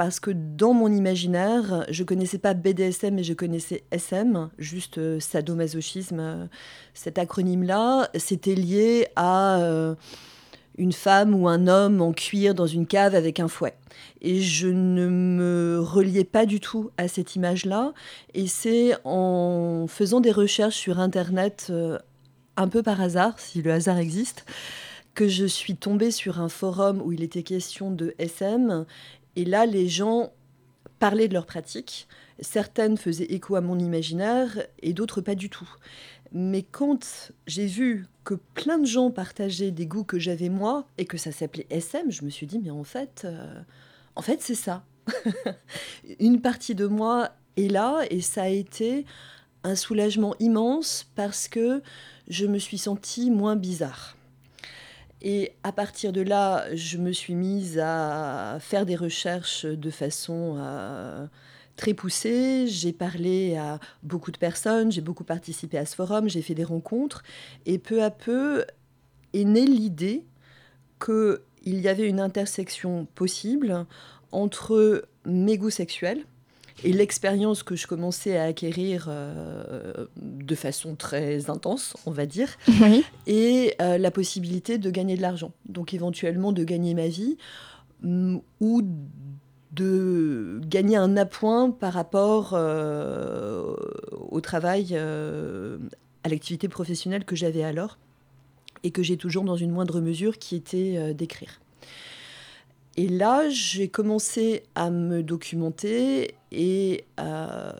parce 0.00 0.18
que 0.18 0.30
dans 0.30 0.72
mon 0.72 0.90
imaginaire, 0.90 1.84
je 1.90 2.04
connaissais 2.04 2.38
pas 2.38 2.54
BDSM, 2.54 3.16
mais 3.16 3.22
je 3.22 3.34
connaissais 3.34 3.84
SM, 3.90 4.48
juste 4.56 4.96
euh, 4.96 5.20
sadomasochisme. 5.20 6.20
Euh, 6.20 6.46
cet 6.94 7.18
acronyme-là, 7.18 8.08
c'était 8.14 8.54
lié 8.54 9.08
à 9.14 9.58
euh, 9.58 9.94
une 10.78 10.92
femme 10.92 11.34
ou 11.34 11.48
un 11.48 11.66
homme 11.66 12.00
en 12.00 12.12
cuir 12.12 12.54
dans 12.54 12.66
une 12.66 12.86
cave 12.86 13.14
avec 13.14 13.40
un 13.40 13.48
fouet. 13.48 13.74
Et 14.20 14.40
je 14.40 14.68
ne 14.68 15.08
me 15.08 15.80
reliais 15.80 16.24
pas 16.24 16.46
du 16.46 16.60
tout 16.60 16.90
à 16.96 17.08
cette 17.08 17.36
image-là. 17.36 17.92
Et 18.34 18.46
c'est 18.46 18.94
en 19.04 19.86
faisant 19.88 20.20
des 20.20 20.32
recherches 20.32 20.76
sur 20.76 21.00
Internet, 21.00 21.72
un 22.56 22.68
peu 22.68 22.82
par 22.82 23.00
hasard, 23.00 23.38
si 23.38 23.62
le 23.62 23.72
hasard 23.72 23.98
existe, 23.98 24.46
que 25.14 25.28
je 25.28 25.44
suis 25.44 25.76
tombée 25.76 26.10
sur 26.10 26.40
un 26.40 26.48
forum 26.48 27.02
où 27.04 27.12
il 27.12 27.22
était 27.22 27.42
question 27.42 27.90
de 27.90 28.14
SM 28.18 28.86
et 29.36 29.44
là, 29.44 29.66
les 29.66 29.88
gens 29.88 30.32
parlaient 30.98 31.28
de 31.28 31.34
leurs 31.34 31.46
pratiques. 31.46 32.08
Certaines 32.40 32.96
faisaient 32.96 33.24
écho 33.24 33.56
à 33.56 33.60
mon 33.60 33.78
imaginaire 33.78 34.66
et 34.80 34.92
d'autres 34.92 35.20
pas 35.20 35.34
du 35.34 35.50
tout. 35.50 35.68
Mais 36.32 36.62
quand 36.62 37.32
j'ai 37.46 37.66
vu 37.66 38.06
que 38.24 38.34
plein 38.34 38.78
de 38.78 38.86
gens 38.86 39.10
partageaient 39.10 39.72
des 39.72 39.86
goûts 39.86 40.04
que 40.04 40.18
j'avais 40.18 40.48
moi 40.48 40.86
et 40.98 41.04
que 41.04 41.16
ça 41.16 41.32
s'appelait 41.32 41.66
SM, 41.70 42.10
je 42.10 42.24
me 42.24 42.30
suis 42.30 42.46
dit, 42.46 42.58
mais 42.58 42.70
en 42.70 42.84
fait, 42.84 43.22
euh, 43.24 43.60
en 44.14 44.22
fait 44.22 44.40
c'est 44.40 44.54
ça. 44.54 44.84
Une 46.20 46.40
partie 46.40 46.74
de 46.74 46.86
moi 46.86 47.30
est 47.56 47.68
là 47.68 48.02
et 48.10 48.20
ça 48.20 48.42
a 48.42 48.48
été 48.48 49.04
un 49.64 49.74
soulagement 49.74 50.34
immense 50.38 51.10
parce 51.16 51.48
que 51.48 51.82
je 52.28 52.46
me 52.46 52.58
suis 52.58 52.78
sentie 52.78 53.30
moins 53.30 53.56
bizarre. 53.56 54.16
Et 55.22 55.52
à 55.64 55.72
partir 55.72 56.12
de 56.12 56.22
là, 56.22 56.64
je 56.74 56.96
me 56.96 57.12
suis 57.12 57.34
mise 57.34 57.78
à 57.78 58.58
faire 58.60 58.86
des 58.86 58.96
recherches 58.96 59.66
de 59.66 59.90
façon 59.90 60.56
euh, 60.58 61.26
très 61.80 61.94
poussée. 61.94 62.66
J'ai 62.66 62.92
parlé 62.92 63.56
à 63.56 63.80
beaucoup 64.02 64.30
de 64.30 64.36
personnes, 64.36 64.92
j'ai 64.92 65.00
beaucoup 65.00 65.24
participé 65.24 65.78
à 65.78 65.86
ce 65.86 65.94
forum, 65.96 66.28
j'ai 66.28 66.42
fait 66.42 66.54
des 66.54 66.64
rencontres. 66.64 67.22
Et 67.64 67.78
peu 67.78 68.02
à 68.02 68.10
peu 68.10 68.66
est 69.32 69.44
née 69.44 69.64
l'idée 69.64 70.26
qu'il 71.02 71.40
y 71.80 71.88
avait 71.88 72.06
une 72.06 72.20
intersection 72.20 73.06
possible 73.14 73.86
entre 74.30 75.08
mes 75.24 75.56
goûts 75.56 75.70
sexuels, 75.70 76.24
et 76.84 76.92
l'expérience 76.92 77.62
que 77.62 77.76
je 77.76 77.86
commençais 77.86 78.36
à 78.36 78.44
acquérir 78.44 79.06
euh, 79.08 80.06
de 80.16 80.54
façon 80.54 80.94
très 80.96 81.50
intense, 81.50 81.94
on 82.06 82.10
va 82.10 82.26
dire, 82.26 82.56
et 83.26 83.74
euh, 83.80 83.98
la 83.98 84.10
possibilité 84.10 84.78
de 84.78 84.90
gagner 84.90 85.16
de 85.16 85.22
l'argent. 85.22 85.52
Donc 85.66 85.94
éventuellement 85.94 86.52
de 86.52 86.64
gagner 86.64 86.94
ma 86.94 87.08
vie 87.08 87.36
ou 88.02 88.82
de 89.72 90.60
gagner 90.66 90.96
un 90.96 91.16
appoint 91.16 91.70
par 91.70 91.92
rapport 91.92 92.52
euh, 92.54 93.74
au 94.30 94.40
travail, 94.40 94.96
à 94.96 96.28
l'activité 96.28 96.68
professionnelle 96.68 97.24
que 97.24 97.36
j'avais 97.36 97.62
alors 97.62 97.98
et 98.82 98.90
que 98.90 99.02
j'ai 99.02 99.16
toujours 99.16 99.44
dans 99.44 99.56
une 99.56 99.70
moindre 99.70 100.00
mesure 100.00 100.38
qui 100.38 100.56
était 100.56 101.14
d'écrire. 101.14 101.60
Et 102.96 103.08
là, 103.08 103.48
j'ai 103.48 103.88
commencé 103.88 104.64
à 104.74 104.90
me 104.90 105.22
documenter 105.22 106.34
et 106.50 107.04
euh, 107.20 107.72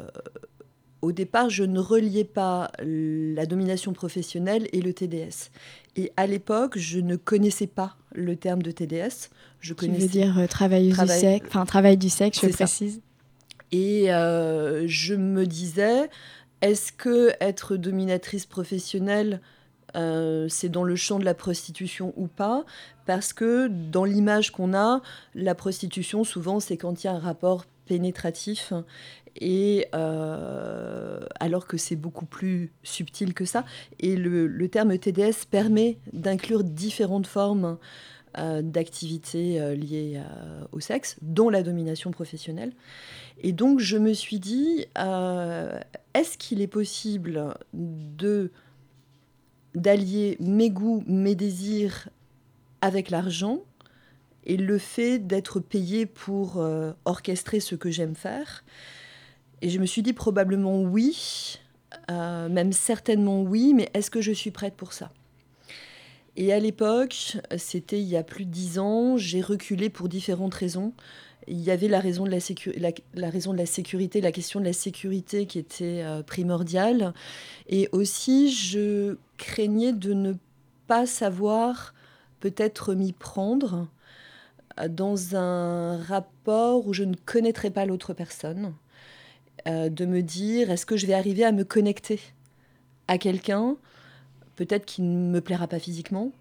au 1.02 1.12
départ, 1.12 1.50
je 1.50 1.64
ne 1.64 1.78
reliais 1.78 2.25
pas 2.25 2.71
la 2.78 3.47
domination 3.47 3.92
professionnelle 3.92 4.69
et 4.73 4.80
le 4.80 4.92
TDS. 4.92 5.50
Et 5.97 6.12
à 6.16 6.26
l'époque, 6.26 6.78
je 6.78 6.99
ne 6.99 7.16
connaissais 7.16 7.66
pas 7.66 7.97
le 8.12 8.37
terme 8.37 8.62
de 8.62 8.71
TDS. 8.71 9.30
Je 9.61 9.75
connaissais... 9.75 9.99
Tu 9.99 10.02
veux 10.02 10.25
dire 10.25 10.38
euh, 10.38 10.47
travail, 10.47 10.88
du 10.88 10.95
sexe, 10.95 11.47
enfin 11.49 11.64
travail 11.64 11.97
du 11.97 12.09
sexe, 12.09 12.40
je 12.42 12.49
précise. 12.49 13.00
Et 13.73 14.12
euh, 14.12 14.85
je 14.87 15.14
me 15.14 15.47
disais, 15.47 16.11
est-ce 16.61 16.92
que 16.92 17.30
être 17.40 17.76
dominatrice 17.76 18.47
professionnelle 18.47 19.40
euh, 19.97 20.47
c'est 20.49 20.69
dans 20.69 20.85
le 20.85 20.97
champ 20.97 21.19
de 21.19 21.25
la 21.25 21.35
prostitution 21.35 22.12
ou 22.16 22.26
pas, 22.28 22.64
parce 23.07 23.33
que 23.33 23.69
dans 23.69 24.04
l'image 24.04 24.52
qu'on 24.52 24.75
a, 24.75 25.02
la 25.35 25.54
prostitution, 25.54 26.25
souvent, 26.25 26.61
c'est 26.61 26.76
quand 26.76 27.02
il 27.02 27.09
y 27.09 27.11
a 27.11 27.12
un 27.12 27.19
rapport 27.19 27.64
pénétratif, 27.90 28.73
et 29.35 29.88
euh, 29.97 31.18
alors 31.40 31.66
que 31.66 31.76
c'est 31.76 31.97
beaucoup 31.97 32.25
plus 32.25 32.70
subtil 32.85 33.35
que 33.35 33.44
ça. 33.44 33.64
Et 33.99 34.14
le, 34.14 34.68
terme 34.68 34.97
TDS 34.97 35.44
permet 35.50 35.99
d'inclure 36.12 36.62
différentes 36.62 37.26
formes 37.26 37.78
euh, 38.38 38.62
d'activités 38.62 39.75
liées 39.75 40.23
au 40.70 40.78
sexe, 40.78 41.16
dont 41.20 41.49
la 41.49 41.64
domination 41.64 42.12
professionnelle. 42.12 42.73
Et 43.42 43.50
donc, 43.50 43.80
je 43.80 43.99
me 43.99 44.12
suis 44.12 44.38
dit, 44.38 44.87
est-ce 44.94 46.38
qu'il 46.38 46.61
est 46.61 46.68
possible 46.68 47.54
de 47.75 48.52
d'allier 49.75 50.37
mes 50.40 50.70
goûts, 50.70 51.02
mes 51.06 51.35
désirs 51.35 52.09
avec 52.82 53.11
l'argent 53.11 53.61
et 54.44 54.56
le 54.56 54.78
fait 54.78 55.18
d'être 55.18 55.61
payé 55.61 56.06
pour 56.06 56.59
euh, 56.59 56.92
orchestrer 57.04 57.61
ce 57.61 57.75
que 57.75 57.90
j'aime 57.90 58.14
faire. 58.14 58.64
Et 59.62 59.68
je 59.68 59.78
me 59.78 59.87
suis 59.87 60.02
dit 60.02 60.12
probablement 60.12 60.80
oui, 60.80 61.59
euh, 62.11 62.49
même 62.49 62.73
certainement 62.73 63.42
oui, 63.42 63.75
mais 63.75 63.90
est-ce 63.94 64.11
que 64.11 64.20
je 64.20 64.32
suis 64.32 64.50
prête 64.50 64.75
pour 64.75 64.92
ça? 64.92 65.11
Et 66.37 66.52
à 66.52 66.59
l'époque, 66.59 67.37
c'était 67.59 68.00
il 68.00 68.09
y 68.09 68.16
a 68.16 68.23
plus 68.23 68.47
de 68.47 68.50
dix 68.50 68.78
ans, 68.78 69.16
j'ai 69.16 69.42
reculé 69.42 69.90
pour 69.90 70.09
différentes 70.09 70.54
raisons 70.54 70.94
il 71.50 71.61
y 71.61 71.70
avait 71.70 71.88
la 71.88 72.00
raison 72.00 72.25
de 72.25 72.30
la, 72.30 72.40
sécurité, 72.40 74.20
la 74.20 74.32
question 74.32 74.61
de 74.61 74.64
la 74.64 74.73
sécurité 74.73 75.47
qui 75.47 75.59
était 75.59 76.02
euh, 76.04 76.23
primordiale. 76.23 77.12
Et 77.68 77.88
aussi, 77.92 78.52
je 78.52 79.16
craignais 79.37 79.92
de 79.92 80.12
ne 80.12 80.35
pas 80.87 81.06
savoir 81.06 81.94
peut-être 82.40 82.94
m'y 82.94 83.12
prendre 83.12 83.88
dans 84.88 85.37
un 85.37 86.02
rapport 86.02 86.87
où 86.87 86.92
je 86.92 87.04
ne 87.04 87.14
connaîtrais 87.14 87.70
pas 87.70 87.87
l'autre 87.87 88.14
personne. 88.14 88.75
Euh, 89.68 89.90
de 89.90 90.06
me 90.06 90.22
dire, 90.22 90.70
est-ce 90.70 90.87
que 90.87 90.96
je 90.96 91.06
vais 91.06 91.12
arriver 91.12 91.44
à 91.44 91.52
me 91.52 91.64
connecter 91.64 92.20
à 93.08 93.18
quelqu'un, 93.18 93.76
peut-être 94.56 94.87
qui 94.87 95.02
ne 95.02 95.30
me 95.30 95.40
plaira 95.40 95.66
pas 95.66 95.78
physiquement, 95.78 96.32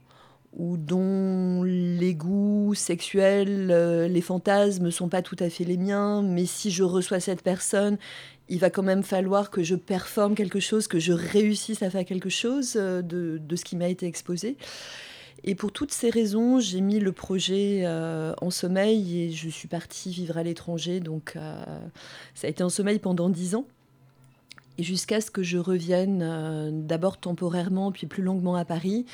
ou 0.57 0.77
dont 0.77 1.63
les 1.63 2.15
goûts 2.15 2.73
sexuels, 2.75 3.69
euh, 3.71 4.07
les 4.07 4.21
fantasmes 4.21 4.85
ne 4.85 4.89
sont 4.89 5.09
pas 5.09 5.21
tout 5.21 5.35
à 5.39 5.49
fait 5.49 5.63
les 5.63 5.77
miens, 5.77 6.21
mais 6.21 6.45
si 6.45 6.71
je 6.71 6.83
reçois 6.83 7.19
cette 7.19 7.43
personne, 7.43 7.97
il 8.47 8.59
va 8.59 8.69
quand 8.69 8.83
même 8.83 9.03
falloir 9.03 9.51
que 9.51 9.63
je 9.63 9.75
performe 9.75 10.33
quelque 10.33 10.59
chose, 10.59 10.87
que 10.87 10.99
je 10.99 11.13
réussisse 11.13 11.83
à 11.83 11.89
faire 11.89 12.05
quelque 12.05 12.29
chose 12.29 12.73
euh, 12.77 13.01
de, 13.01 13.55
ce 13.55 13.63
qui 13.63 13.75
m'a 13.75 13.89
été 13.89 14.07
exposé. 14.07 14.57
Et 15.43 15.55
pour 15.55 15.71
toutes 15.71 15.91
ces 15.91 16.09
raisons, 16.09 16.59
j'ai 16.59 16.81
mis 16.81 16.99
le 16.99 17.11
projet 17.11 17.83
euh, 17.85 18.33
en 18.41 18.49
sommeil 18.49 19.21
et 19.21 19.31
je 19.31 19.49
suis 19.49 19.67
partie 19.67 20.11
vivre 20.11 20.37
à 20.37 20.43
l'étranger. 20.43 20.99
Donc 20.99 21.37
ça 22.33 22.47
a 22.47 22.49
été 22.49 22.63
en 22.63 22.69
sommeil 22.69 22.99
pendant 22.99 23.29
dix 23.29 23.55
ans 23.55 23.65
et 24.79 24.83
jusqu'à 24.83 25.19
ce 25.19 25.29
que 25.29 25.43
je 25.43 25.57
revienne 25.57 26.21
euh, 26.23 26.69
d'abord 26.71 27.17
temporairement, 27.17 27.91
puis 27.91 28.07
plus 28.07 28.23
longuement 28.23 28.55
à 28.55 28.63
Paris. 28.63 29.05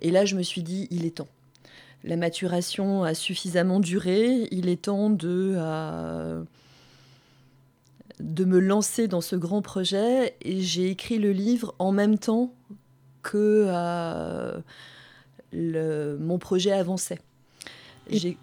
Et 0.00 0.10
là, 0.10 0.24
je 0.24 0.34
me 0.34 0.42
suis 0.42 0.64
dit, 0.64 0.88
il 0.90 1.06
est 1.06 1.18
temps. 1.18 1.28
La 2.02 2.16
maturation 2.16 3.04
a 3.04 3.14
suffisamment 3.14 3.78
duré, 3.78 4.48
il 4.50 4.68
est 4.68 4.82
temps 4.82 5.10
de, 5.10 5.54
euh, 5.56 6.42
de 8.18 8.44
me 8.44 8.58
lancer 8.58 9.06
dans 9.06 9.20
ce 9.20 9.36
grand 9.36 9.62
projet. 9.62 10.34
Et 10.42 10.60
j'ai 10.60 10.90
écrit 10.90 11.18
le 11.18 11.30
livre 11.30 11.76
en 11.78 11.92
même 11.92 12.18
temps 12.18 12.52
que 13.22 13.66
euh, 13.68 14.58
le, 15.52 16.16
mon 16.20 16.38
projet 16.38 16.72
avançait. 16.72 17.20
Et... 18.10 18.36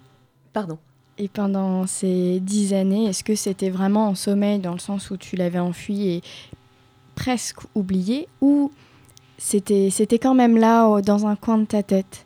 Pardon. 0.54 0.78
Et 1.18 1.28
pendant 1.28 1.86
ces 1.86 2.40
dix 2.40 2.74
années, 2.74 3.06
est-ce 3.06 3.24
que 3.24 3.36
c'était 3.36 3.70
vraiment 3.70 4.08
en 4.08 4.16
sommeil 4.16 4.60
dans 4.60 4.72
le 4.72 4.80
sens 4.80 5.12
où 5.12 5.18
tu 5.18 5.36
l'avais 5.36 5.60
enfui 5.60 6.08
et 6.08 6.22
presque 7.16 7.60
oublié 7.76 8.30
ou 8.40 8.72
c'était, 9.38 9.90
c'était 9.90 10.18
quand 10.18 10.34
même 10.34 10.58
là 10.58 11.02
dans 11.02 11.26
un 11.28 11.36
coin 11.36 11.58
de 11.58 11.66
ta 11.66 11.84
tête? 11.84 12.26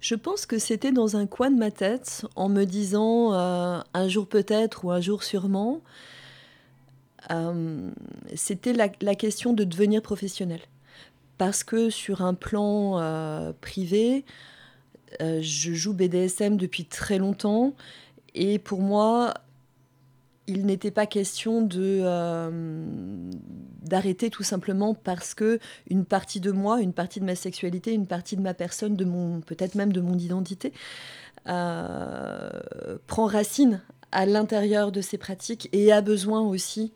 Je 0.00 0.14
pense 0.14 0.46
que 0.46 0.58
c'était 0.58 0.92
dans 0.92 1.16
un 1.16 1.26
coin 1.26 1.50
de 1.50 1.56
ma 1.56 1.70
tête 1.70 2.24
en 2.36 2.48
me 2.48 2.64
disant 2.64 3.32
euh, 3.32 3.80
un 3.94 4.08
jour 4.08 4.28
peut-être 4.28 4.84
ou 4.84 4.90
un 4.90 5.00
jour 5.00 5.24
sûrement. 5.24 5.80
Euh, 7.30 7.90
c'était 8.34 8.72
la, 8.72 8.88
question 8.88 9.52
de 9.52 9.64
devenir 9.64 10.00
professionnel. 10.00 10.60
Parce 11.38 11.64
que 11.64 11.88
sur 11.88 12.22
un 12.22 12.34
plan 12.34 12.98
euh, 12.98 13.52
privé, 13.60 14.24
je 15.20 15.72
joue 15.72 15.94
BDSM 15.94 16.56
depuis 16.56 16.84
très 16.84 17.18
longtemps 17.18 17.74
et 18.34 18.58
pour 18.58 18.80
moi, 18.80 19.34
il 20.46 20.64
n'était 20.64 20.90
pas 20.90 21.06
question 21.06 21.68
euh, 21.76 22.50
d'arrêter 23.82 24.30
tout 24.30 24.42
simplement 24.42 24.94
parce 24.94 25.34
que 25.34 25.58
une 25.88 26.04
partie 26.04 26.40
de 26.40 26.50
moi, 26.50 26.80
une 26.80 26.92
partie 26.92 27.20
de 27.20 27.24
ma 27.24 27.34
sexualité, 27.34 27.92
une 27.92 28.06
partie 28.06 28.36
de 28.36 28.40
ma 28.40 28.54
personne, 28.54 28.96
de 28.96 29.04
mon 29.04 29.40
peut-être 29.40 29.74
même 29.74 29.92
de 29.92 30.00
mon 30.00 30.16
identité, 30.16 30.72
euh, 31.48 32.50
prend 33.06 33.26
racine 33.26 33.82
à 34.10 34.24
l'intérieur 34.24 34.90
de 34.90 35.00
ses 35.02 35.18
pratiques 35.18 35.68
et 35.72 35.92
a 35.92 36.00
besoin 36.00 36.40
aussi 36.40 36.92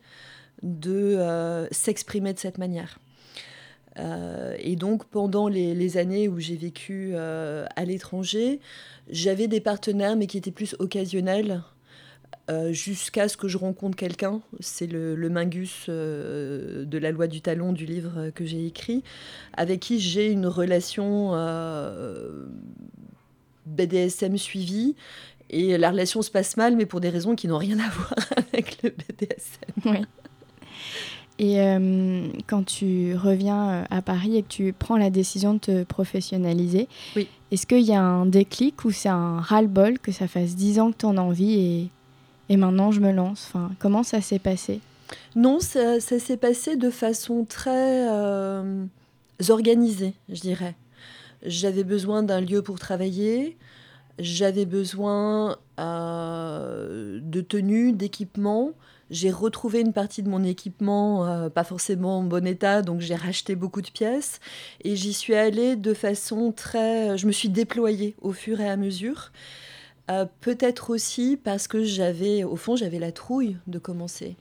de 0.63 1.67
s'exprimer 1.71 2.33
de 2.33 2.39
cette 2.39 2.57
manière. 2.57 2.99
Et 3.97 4.75
donc 4.75 5.05
pendant 5.05 5.47
les, 5.47 5.97
années 5.97 6.27
où 6.27 6.39
j'ai 6.39 6.55
vécu 6.55 7.15
à 7.15 7.85
l'étranger, 7.85 8.59
j'avais 9.09 9.47
des 9.47 9.61
partenaires 9.61 10.15
mais 10.15 10.27
qui 10.27 10.37
étaient 10.37 10.51
plus 10.51 10.75
occasionnels 10.79 11.61
euh, 12.49 12.73
jusqu'à 12.73 13.29
ce 13.29 13.37
que 13.37 13.47
je 13.47 13.57
rencontre 13.57 13.95
quelqu'un. 13.95 14.41
C'est 14.59 14.87
le, 14.87 15.15
Mingus 15.29 15.85
euh, 15.87 16.83
de 16.83 16.97
la 16.97 17.11
loi 17.11 17.27
du 17.27 17.39
talon 17.39 17.71
du 17.71 17.85
livre 17.85 18.31
que 18.35 18.43
j'ai 18.43 18.65
écrit, 18.65 19.01
avec 19.53 19.79
qui 19.79 20.01
j'ai 20.01 20.29
une 20.29 20.45
relation 20.45 21.29
euh, 21.33 22.45
BDSM 23.65 24.37
suivie. 24.37 24.95
Et 25.49 25.77
la 25.77 25.91
relation 25.91 26.21
se 26.21 26.31
passe 26.31 26.57
mal, 26.57 26.75
mais 26.75 26.85
pour 26.85 26.99
des 26.99 27.09
raisons 27.09 27.35
qui 27.35 27.47
n'ont 27.47 27.57
rien 27.57 27.79
à 27.79 27.89
voir 27.89 28.15
avec 28.35 28.83
le 28.83 28.89
BDSM. 28.89 29.71
Oui. 29.85 30.05
Et 31.39 31.57
quand 32.47 32.63
tu 32.63 33.15
reviens 33.15 33.85
à 33.89 34.01
Paris 34.01 34.37
et 34.37 34.43
que 34.43 34.47
tu 34.47 34.73
prends 34.77 34.97
la 34.97 35.09
décision 35.09 35.55
de 35.55 35.59
te 35.59 35.83
professionnaliser, 35.83 36.87
oui. 37.15 37.27
est-ce 37.51 37.65
qu'il 37.65 37.81
y 37.81 37.93
a 37.93 38.01
un 38.01 38.25
déclic 38.27 38.85
ou 38.85 38.91
c'est 38.91 39.09
un 39.09 39.39
ras-le-bol 39.39 39.97
que 39.97 40.11
ça 40.11 40.27
fasse 40.27 40.55
10 40.55 40.79
ans 40.79 40.91
que 40.91 40.97
tu 40.99 41.05
en 41.05 41.17
as 41.17 41.21
envie 41.21 41.53
et 41.53 41.89
et 42.49 42.57
maintenant 42.57 42.91
je 42.91 42.99
me 42.99 43.11
lance? 43.11 43.45
Enfin, 43.49 43.71
Comment 43.79 44.03
ça 44.03 44.21
s'est 44.21 44.39
passé? 44.39 44.79
Non, 45.35 45.59
ça, 45.59 45.99
s'est 45.99 46.37
passé 46.37 46.75
de 46.75 46.89
façon 46.89 47.45
très 47.45 48.09
euh, 48.09 48.85
organisée, 49.49 50.13
je 50.29 50.41
dirais. 50.41 50.75
J'avais 51.45 51.83
besoin 51.83 52.23
d'un 52.23 52.41
lieu 52.41 52.61
pour 52.61 52.79
travailler, 52.79 53.57
j'avais 54.19 54.65
besoin 54.65 55.51
euh, 55.51 55.53
de 57.21 57.41
tenues, 57.41 57.93
d'équipements. 57.93 58.73
J'ai 59.09 59.31
retrouvé 59.31 59.81
une 59.81 59.93
partie 59.93 60.23
de 60.23 60.29
mon 60.29 60.43
équipement, 60.43 61.27
euh, 61.27 61.49
pas 61.49 61.63
forcément 61.63 62.19
en 62.19 62.23
bon 62.23 62.47
état, 62.47 62.81
donc 62.81 62.99
j'ai 62.99 63.15
racheté 63.15 63.55
beaucoup 63.55 63.81
de 63.81 63.91
pièces. 63.91 64.39
Et 64.83 64.95
j'y 64.95 65.13
suis 65.13 65.35
allée 65.35 65.75
de 65.75 65.93
façon 65.93 66.51
très... 66.51 67.17
Je 67.17 67.27
me 67.27 67.31
suis 67.31 67.49
déployée 67.49 68.15
au 68.21 68.31
fur 68.31 68.59
et 68.59 68.67
à 68.67 68.75
mesure. 68.75 69.31
Euh, 70.09 70.25
peut-être 70.41 70.89
aussi 70.89 71.37
parce 71.41 71.67
que 71.67 71.83
j'avais, 71.83 72.43
au 72.43 72.55
fond, 72.55 72.75
j'avais 72.75 72.99
la 72.99 73.11
trouille 73.11 73.57
de 73.67 73.77
commencer. 73.77 74.35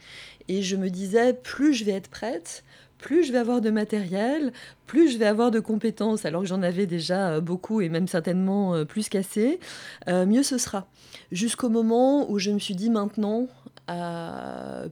Et 0.48 0.62
je 0.62 0.76
me 0.76 0.88
disais, 0.88 1.34
plus 1.34 1.74
je 1.74 1.84
vais 1.84 1.92
être 1.92 2.08
prête, 2.08 2.64
plus 3.02 3.24
je 3.24 3.32
vais 3.32 3.38
avoir 3.38 3.60
de 3.60 3.68
matériel, 3.68 4.52
plus 4.86 5.10
je 5.10 5.18
vais 5.18 5.26
avoir 5.26 5.50
de 5.50 5.60
compétences, 5.60 6.24
alors 6.24 6.42
que 6.42 6.48
j'en 6.48 6.62
avais 6.62 6.86
déjà 6.86 7.32
euh, 7.32 7.40
beaucoup 7.40 7.82
et 7.82 7.90
même 7.90 8.08
certainement 8.08 8.74
euh, 8.74 8.84
plus 8.86 9.10
qu'assez, 9.10 9.60
mieux 10.08 10.42
ce 10.42 10.56
sera. 10.56 10.86
Jusqu'au 11.32 11.68
moment 11.68 12.30
où 12.30 12.38
je 12.38 12.50
me 12.50 12.58
suis 12.58 12.74
dit 12.74 12.88
maintenant, 12.88 13.48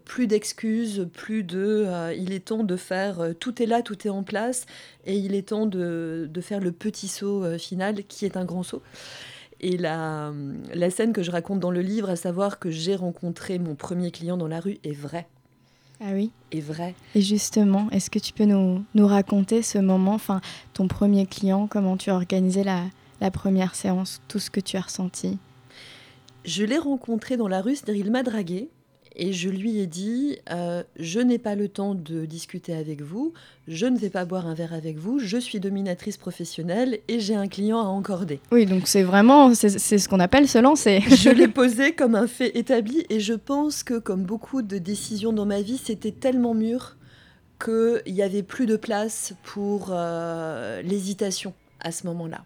plus 0.04 0.26
d'excuses, 0.26 1.08
plus 1.12 1.42
de 1.42 1.86
il 2.16 2.32
est 2.32 2.46
temps 2.46 2.64
de 2.64 2.76
faire, 2.76 3.34
tout 3.38 3.62
est 3.62 3.66
là, 3.66 3.82
tout 3.82 4.06
est 4.06 4.10
en 4.10 4.22
place, 4.22 4.66
et 5.06 5.16
il 5.16 5.34
est 5.34 5.48
temps 5.48 5.66
de, 5.66 6.28
de 6.30 6.40
faire 6.40 6.60
le 6.60 6.72
petit 6.72 7.08
saut 7.08 7.58
final 7.58 8.04
qui 8.04 8.26
est 8.26 8.36
un 8.36 8.44
grand 8.44 8.62
saut. 8.62 8.82
Et 9.60 9.76
la, 9.76 10.32
la 10.74 10.90
scène 10.90 11.12
que 11.12 11.22
je 11.22 11.30
raconte 11.30 11.60
dans 11.60 11.70
le 11.70 11.82
livre, 11.82 12.10
à 12.10 12.16
savoir 12.16 12.58
que 12.58 12.70
j'ai 12.70 12.96
rencontré 12.96 13.58
mon 13.58 13.74
premier 13.74 14.10
client 14.10 14.36
dans 14.36 14.48
la 14.48 14.60
rue, 14.60 14.78
est 14.84 14.92
vraie. 14.92 15.28
Ah 16.00 16.12
oui. 16.12 16.30
Est 16.50 16.60
vraie. 16.60 16.94
Et 17.14 17.20
justement, 17.20 17.88
est-ce 17.90 18.10
que 18.10 18.18
tu 18.18 18.32
peux 18.32 18.44
nous, 18.44 18.82
nous 18.94 19.06
raconter 19.06 19.62
ce 19.62 19.78
moment, 19.78 20.14
enfin 20.14 20.40
ton 20.72 20.88
premier 20.88 21.26
client, 21.26 21.66
comment 21.66 21.96
tu 21.96 22.10
as 22.10 22.14
organisé 22.14 22.64
la, 22.64 22.84
la 23.20 23.30
première 23.30 23.74
séance, 23.74 24.20
tout 24.28 24.38
ce 24.38 24.50
que 24.50 24.60
tu 24.60 24.76
as 24.76 24.80
ressenti? 24.80 25.38
Je 26.44 26.64
l'ai 26.64 26.78
rencontré 26.78 27.36
dans 27.36 27.48
la 27.48 27.60
rue, 27.60 27.76
c'est-à-dire 27.76 28.06
il 28.06 28.10
m'a 28.10 28.22
dragué 28.22 28.70
et 29.20 29.34
je 29.34 29.50
lui 29.50 29.78
ai 29.78 29.86
dit 29.86 30.38
euh, 30.50 30.82
je 30.98 31.20
n'ai 31.20 31.38
pas 31.38 31.54
le 31.54 31.68
temps 31.68 31.94
de 31.94 32.24
discuter 32.24 32.74
avec 32.74 33.02
vous, 33.02 33.34
je 33.68 33.86
ne 33.86 33.98
vais 33.98 34.08
pas 34.08 34.24
boire 34.24 34.46
un 34.46 34.54
verre 34.54 34.72
avec 34.72 34.96
vous, 34.96 35.18
je 35.18 35.36
suis 35.36 35.60
dominatrice 35.60 36.16
professionnelle 36.16 36.98
et 37.06 37.20
j'ai 37.20 37.36
un 37.36 37.46
client 37.46 37.78
à 37.78 37.84
encorder. 37.84 38.40
Oui, 38.50 38.64
donc 38.64 38.88
c'est 38.88 39.02
vraiment 39.02 39.54
c'est 39.54 39.78
ce 39.78 40.08
qu'on 40.08 40.20
appelle 40.20 40.48
se 40.48 40.58
lancer. 40.58 41.00
je 41.08 41.28
l'ai 41.28 41.48
posé 41.62 41.92
comme 41.92 42.14
un 42.14 42.26
fait 42.26 42.56
établi 42.56 43.04
et 43.10 43.20
je 43.20 43.34
pense 43.34 43.82
que 43.82 43.98
comme 43.98 44.24
beaucoup 44.24 44.62
de 44.62 44.78
décisions 44.78 45.34
dans 45.34 45.46
ma 45.46 45.60
vie, 45.60 45.78
c'était 45.78 46.12
tellement 46.12 46.54
mûr 46.54 46.96
qu'il 47.62 48.14
n'y 48.14 48.22
avait 48.22 48.42
plus 48.42 48.64
de 48.64 48.76
place 48.76 49.34
pour 49.42 49.88
euh, 49.90 50.80
l'hésitation 50.80 51.52
à 51.80 51.92
ce 51.92 52.06
moment-là. 52.06 52.42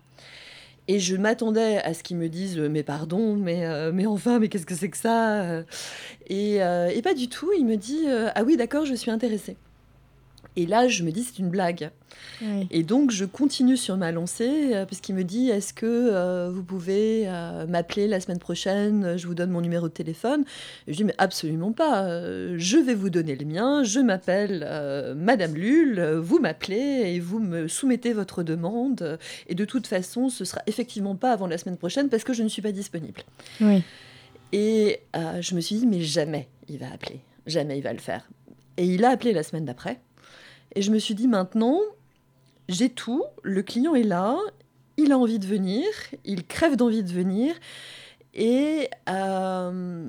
Et 0.87 0.99
je 0.99 1.16
m'attendais 1.16 1.79
à 1.79 1.94
ce 1.94 2.03
qu'ils 2.03 2.18
me 2.18 2.29
disent 2.29 2.59
mais 2.59 2.83
pardon, 2.83 3.37
mais, 3.37 3.64
euh, 3.64 3.90
mais 3.92 4.07
enfin, 4.07 4.38
mais 4.38 4.49
qu'est-ce 4.49 4.66
que 4.66 4.75
c'est 4.75 4.90
que 4.90 4.99
ça 4.99 5.62
et, 6.27 6.62
euh, 6.62 6.88
et, 6.88 7.03
pas 7.03 7.14
du 7.14 7.29
tout. 7.29 7.51
Il 7.57 7.66
me 7.66 7.77
dit 7.77 8.05
euh, 8.07 8.31
ah 8.35 8.42
oui, 8.44 8.57
d'accord, 8.57 8.85
je 8.87 8.94
suis 8.94 9.11
intéressée. 9.11 9.57
Et 10.56 10.66
là, 10.66 10.86
je 10.88 11.02
me 11.02 11.10
dis, 11.10 11.24
c'est 11.24 11.38
une 11.38 11.50
blague. 11.50 11.90
Et 12.70 12.82
donc, 12.82 13.10
je 13.10 13.24
continue 13.24 13.76
sur 13.76 13.96
ma 13.96 14.12
lancée, 14.12 14.74
euh, 14.74 14.86
parce 14.86 15.00
qu'il 15.00 15.14
me 15.14 15.24
dit, 15.24 15.50
est-ce 15.50 15.72
que 15.72 15.86
euh, 15.86 16.50
vous 16.52 16.62
pouvez 16.62 17.24
euh, 17.26 17.66
m'appeler 17.66 18.06
la 18.06 18.20
semaine 18.20 18.38
prochaine 18.38 19.16
Je 19.16 19.26
vous 19.26 19.34
donne 19.34 19.50
mon 19.50 19.60
numéro 19.60 19.88
de 19.88 19.92
téléphone. 19.92 20.44
je 20.86 20.94
dis, 20.94 21.04
mais 21.04 21.14
absolument 21.18 21.72
pas. 21.72 22.06
je 22.56 22.76
vais 22.78 22.94
vous 22.94 23.10
donner 23.10 23.36
le 23.36 23.46
mien. 23.46 23.82
Je 23.82 24.00
m'appelle 24.00 24.60
Madame 25.16 25.54
Lulle. 25.54 26.00
Vous 26.22 26.38
m'appelez 26.38 27.14
et 27.14 27.20
vous 27.20 27.40
me 27.40 27.68
soumettez 27.68 28.12
votre 28.12 28.42
demande. 28.42 29.18
Et 29.48 29.54
de 29.54 29.64
toute 29.64 29.86
façon, 29.86 30.28
ce 30.28 30.44
sera 30.44 30.62
effectivement 30.66 31.16
pas 31.16 31.32
avant 31.32 31.46
la 31.46 31.58
semaine 31.58 31.76
prochaine, 31.76 32.08
parce 32.08 32.24
que 32.24 32.32
je 32.32 32.42
ne 32.42 32.48
suis 32.48 32.62
pas 32.62 32.72
disponible. 32.72 33.22
Et 34.52 35.00
je 35.14 35.54
me 35.54 35.60
suis 35.60 35.76
dit, 35.76 35.86
mais 35.86 36.00
jamais 36.00 36.48
il 36.68 36.78
va 36.78 36.92
appeler. 36.92 37.20
Jamais 37.46 37.78
il 37.78 37.82
va 37.82 37.92
le 37.92 37.98
faire. 37.98 38.28
Et 38.76 38.86
il 38.86 39.04
a 39.04 39.10
appelé 39.10 39.32
la 39.32 39.42
semaine 39.42 39.64
d'après. 39.64 40.00
Et 40.74 40.82
je 40.82 40.90
me 40.90 40.98
suis 40.98 41.14
dit 41.14 41.28
maintenant, 41.28 41.80
j'ai 42.68 42.88
tout, 42.88 43.24
le 43.42 43.62
client 43.62 43.94
est 43.94 44.02
là, 44.02 44.37
il 44.96 45.12
a 45.12 45.18
envie 45.18 45.38
de 45.38 45.46
venir, 45.46 45.84
il 46.24 46.46
crève 46.46 46.76
d'envie 46.76 47.02
de 47.02 47.12
venir. 47.12 47.54
Et 48.32 48.88
euh, 49.08 50.08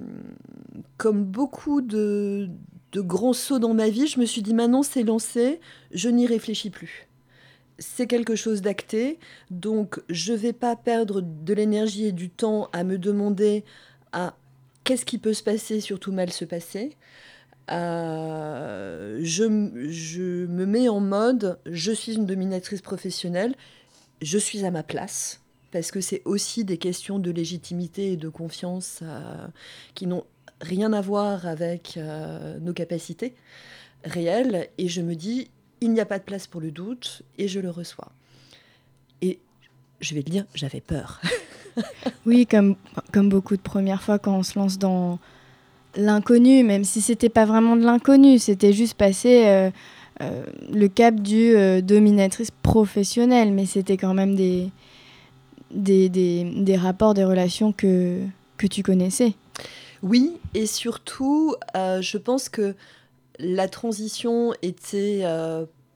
comme 0.97 1.23
beaucoup 1.23 1.81
de, 1.81 2.49
de, 2.91 3.01
grands 3.01 3.33
sauts 3.33 3.59
dans 3.59 3.73
ma 3.73 3.89
vie, 3.89 4.07
je 4.07 4.19
me 4.19 4.25
suis 4.25 4.41
dit 4.41 4.53
maintenant 4.53 4.81
c'est 4.81 5.03
lancé, 5.03 5.59
je 5.91 6.09
n'y 6.09 6.25
réfléchis 6.25 6.71
plus. 6.71 7.07
C'est 7.77 8.07
quelque 8.07 8.35
chose 8.35 8.61
d'acté, 8.61 9.19
donc 9.51 10.01
je 10.09 10.31
ne 10.31 10.37
vais 10.37 10.53
pas 10.53 10.75
perdre 10.75 11.21
de 11.21 11.53
l'énergie 11.53 12.05
et 12.05 12.11
du 12.13 12.29
temps 12.29 12.69
à 12.73 12.83
me 12.83 12.97
demander 12.97 13.63
à 14.11 14.33
qu'est-ce 14.85 15.05
qui 15.05 15.17
peut 15.17 15.33
se 15.33 15.43
passer, 15.43 15.81
surtout 15.81 16.11
mal 16.11 16.31
se 16.31 16.45
passer. 16.45 16.95
Euh, 17.71 19.19
je, 19.23 19.43
me 19.45 20.65
mets 20.65 20.87
en 20.87 20.99
mode, 20.99 21.59
je 21.65 21.91
suis 21.91 22.15
une 22.15 22.25
dominatrice 22.25 22.81
professionnelle, 22.81 23.55
je 24.21 24.37
suis 24.37 24.65
à 24.65 24.71
ma 24.71 24.83
place, 24.83 25.41
parce 25.71 25.91
que 25.91 26.01
c'est 26.01 26.21
aussi 26.25 26.63
des 26.63 26.77
questions 26.77 27.19
de 27.19 27.31
légitimité 27.31 28.13
et 28.13 28.17
de 28.17 28.29
confiance 28.29 28.99
euh, 29.01 29.47
qui 29.95 30.05
n'ont 30.05 30.25
rien 30.61 30.93
à 30.93 31.01
voir 31.01 31.47
avec 31.47 31.95
euh, 31.97 32.59
nos 32.59 32.73
capacités 32.73 33.35
réelles, 34.03 34.69
et 34.77 34.87
je 34.87 35.01
me 35.01 35.15
dis, 35.15 35.49
il 35.81 35.91
n'y 35.91 35.99
a 35.99 36.05
pas 36.05 36.19
de 36.19 36.23
place 36.23 36.47
pour 36.47 36.61
le 36.61 36.71
doute, 36.71 37.23
et 37.37 37.47
je 37.47 37.59
le 37.59 37.71
reçois. 37.71 38.11
Et 39.21 39.39
je 40.01 40.13
vais 40.13 40.21
te 40.21 40.29
dire, 40.29 40.45
j'avais 40.53 40.81
peur. 40.81 41.19
oui, 42.25 42.45
comme 42.45 42.75
beaucoup 43.29 43.57
de 43.57 43.61
premières 43.61 44.03
fois 44.03 44.19
quand 44.19 44.37
on 44.37 44.43
se 44.43 44.57
lance 44.57 44.77
dans 44.77 45.19
l'inconnu, 45.95 46.63
même 46.63 46.83
si 46.83 47.01
c'était 47.01 47.29
pas 47.29 47.45
vraiment 47.45 47.75
de 47.75 47.83
l'inconnu, 47.83 48.39
c'était 48.39 48.73
juste 48.73 48.95
passer 48.95 49.45
euh, 49.45 49.69
euh, 50.21 50.43
le 50.71 50.87
cap 50.87 51.15
du 51.15 51.55
euh, 51.55 51.81
dominatrice 51.81 52.51
professionnelle, 52.51 53.51
mais 53.51 53.65
c'était 53.65 53.97
quand 53.97 54.13
même 54.13 54.35
des 54.35 54.69
des, 55.71 56.07
des, 56.09 56.77
rapports, 56.77 57.13
des 57.13 57.25
relations 57.25 57.73
que, 57.73 58.21
que 58.57 58.65
tu 58.65 58.81
connaissais. 58.81 59.33
Oui, 60.03 60.31
et 60.53 60.67
surtout, 60.67 61.53
je 61.73 62.17
pense 62.17 62.47
que 62.47 62.75
la 63.39 63.67
transition 63.67 64.53
était 64.61 65.25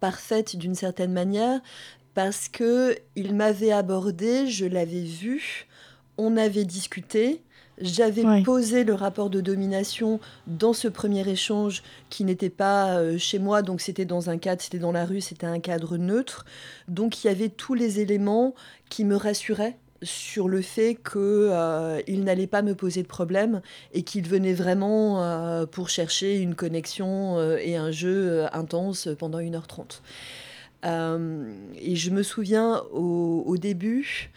parfaite 0.02 0.58
d'une 0.58 0.76
certaine 0.76 1.14
manière 1.14 1.62
parce 2.14 2.50
que 2.50 2.98
il 3.16 3.36
m'avait 3.36 3.72
abordé, 3.72 4.48
je 4.48 4.66
l'avais 4.66 5.04
vu, 5.04 5.68
on 6.18 6.36
avait 6.36 6.66
discuté, 6.66 7.42
j'avais 7.82 8.44
posé 8.44 8.84
le 8.84 8.94
rapport 8.94 9.30
de 9.30 9.42
domination 9.42 10.20
dans 10.48 10.74
ce 10.74 10.88
premier 10.88 11.28
échange 11.28 11.84
qui 12.10 12.24
n'était 12.24 12.50
pas 12.50 12.98
euh, 12.98 13.18
chez 13.18 13.40
moi, 13.40 13.62
donc 13.62 13.82
c'était 13.82 14.06
dans 14.06 14.30
un 14.30 14.38
cadre, 14.38 14.62
c'était 14.62 14.80
dans 14.80 14.92
la 14.92 15.06
rue, 15.06 15.22
c'était 15.22 15.48
un 15.48 15.60
cadre 15.60 15.98
neutre. 15.98 16.46
Donc 16.88 17.24
il 17.24 17.28
y 17.28 17.30
avait 17.30 17.50
tous 17.50 17.74
les 17.74 18.00
éléments 18.00 18.54
qui 18.90 19.06
me 19.06 19.16
rassuraient 19.16 19.78
sur 20.02 20.48
le 20.48 20.62
fait 20.62 20.96
qu'il 20.96 21.20
euh, 21.20 22.02
n'allait 22.08 22.48
pas 22.48 22.62
me 22.62 22.74
poser 22.74 23.04
de 23.04 23.08
problème 23.08 23.62
et 23.94 24.04
qu'il 24.04 24.28
venait 24.28 24.54
vraiment 24.54 25.22
euh, 25.22 25.66
pour 25.66 25.90
chercher 25.90 26.38
une 26.38 26.56
connexion 26.56 27.42
et 27.58 27.76
un 27.76 27.92
jeu 27.92 28.46
intense 28.54 29.10
pendant 29.18 29.40
1h30. 29.40 30.00
et 30.86 31.96
je 31.96 32.10
me 32.12 32.24
souviens 32.24 32.82
au, 32.94 33.44
au 33.46 33.58
début, 33.58 34.32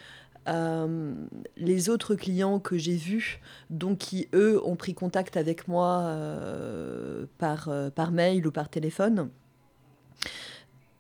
Euh, 0.49 1.15
les 1.57 1.89
autres 1.89 2.15
clients 2.15 2.59
que 2.59 2.77
j'ai 2.77 2.97
vus, 2.97 3.41
donc 3.71 3.99
qui 3.99 4.29
eux 4.35 4.61
ont 4.65 4.75
pris 4.75 4.95
contact 4.95 5.37
avec 5.37 5.69
moi 5.69 6.01
euh, 6.03 7.27
par, 7.39 7.69
euh, 7.69 7.91
par 7.91 8.11
mail 8.11 8.47
ou 8.47 8.51
par 8.51 8.69
téléphone, 8.69 9.29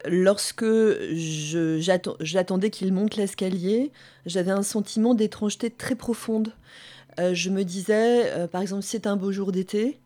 lorsque 0.06 0.66
j'attendais 2.20 2.70
qu'ils 2.70 2.92
montent 2.92 3.16
l'escalier, 3.16 3.90
j'avais 4.26 4.52
un 4.52 4.62
sentiment 4.62 5.14
d'étrangeté 5.14 5.70
très 5.70 5.94
profonde. 5.94 6.52
je 7.18 7.50
me 7.50 7.62
disais, 7.62 8.48
par 8.48 8.62
exemple, 8.62 8.82
c'est 8.82 9.06
un 9.06 9.16
beau 9.16 9.30
jour 9.32 9.52
d'été, 9.52 10.00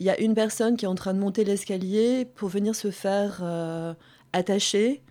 il 0.00 0.06
y 0.06 0.10
a 0.10 0.20
une 0.20 0.34
personne 0.34 0.76
qui 0.76 0.84
est 0.84 0.88
en 0.88 0.94
train 0.94 1.14
de 1.14 1.18
monter 1.18 1.44
l'escalier 1.44 2.26
pour 2.34 2.50
venir 2.50 2.74
se 2.74 2.90
faire 2.90 3.42
attacher 4.34 5.02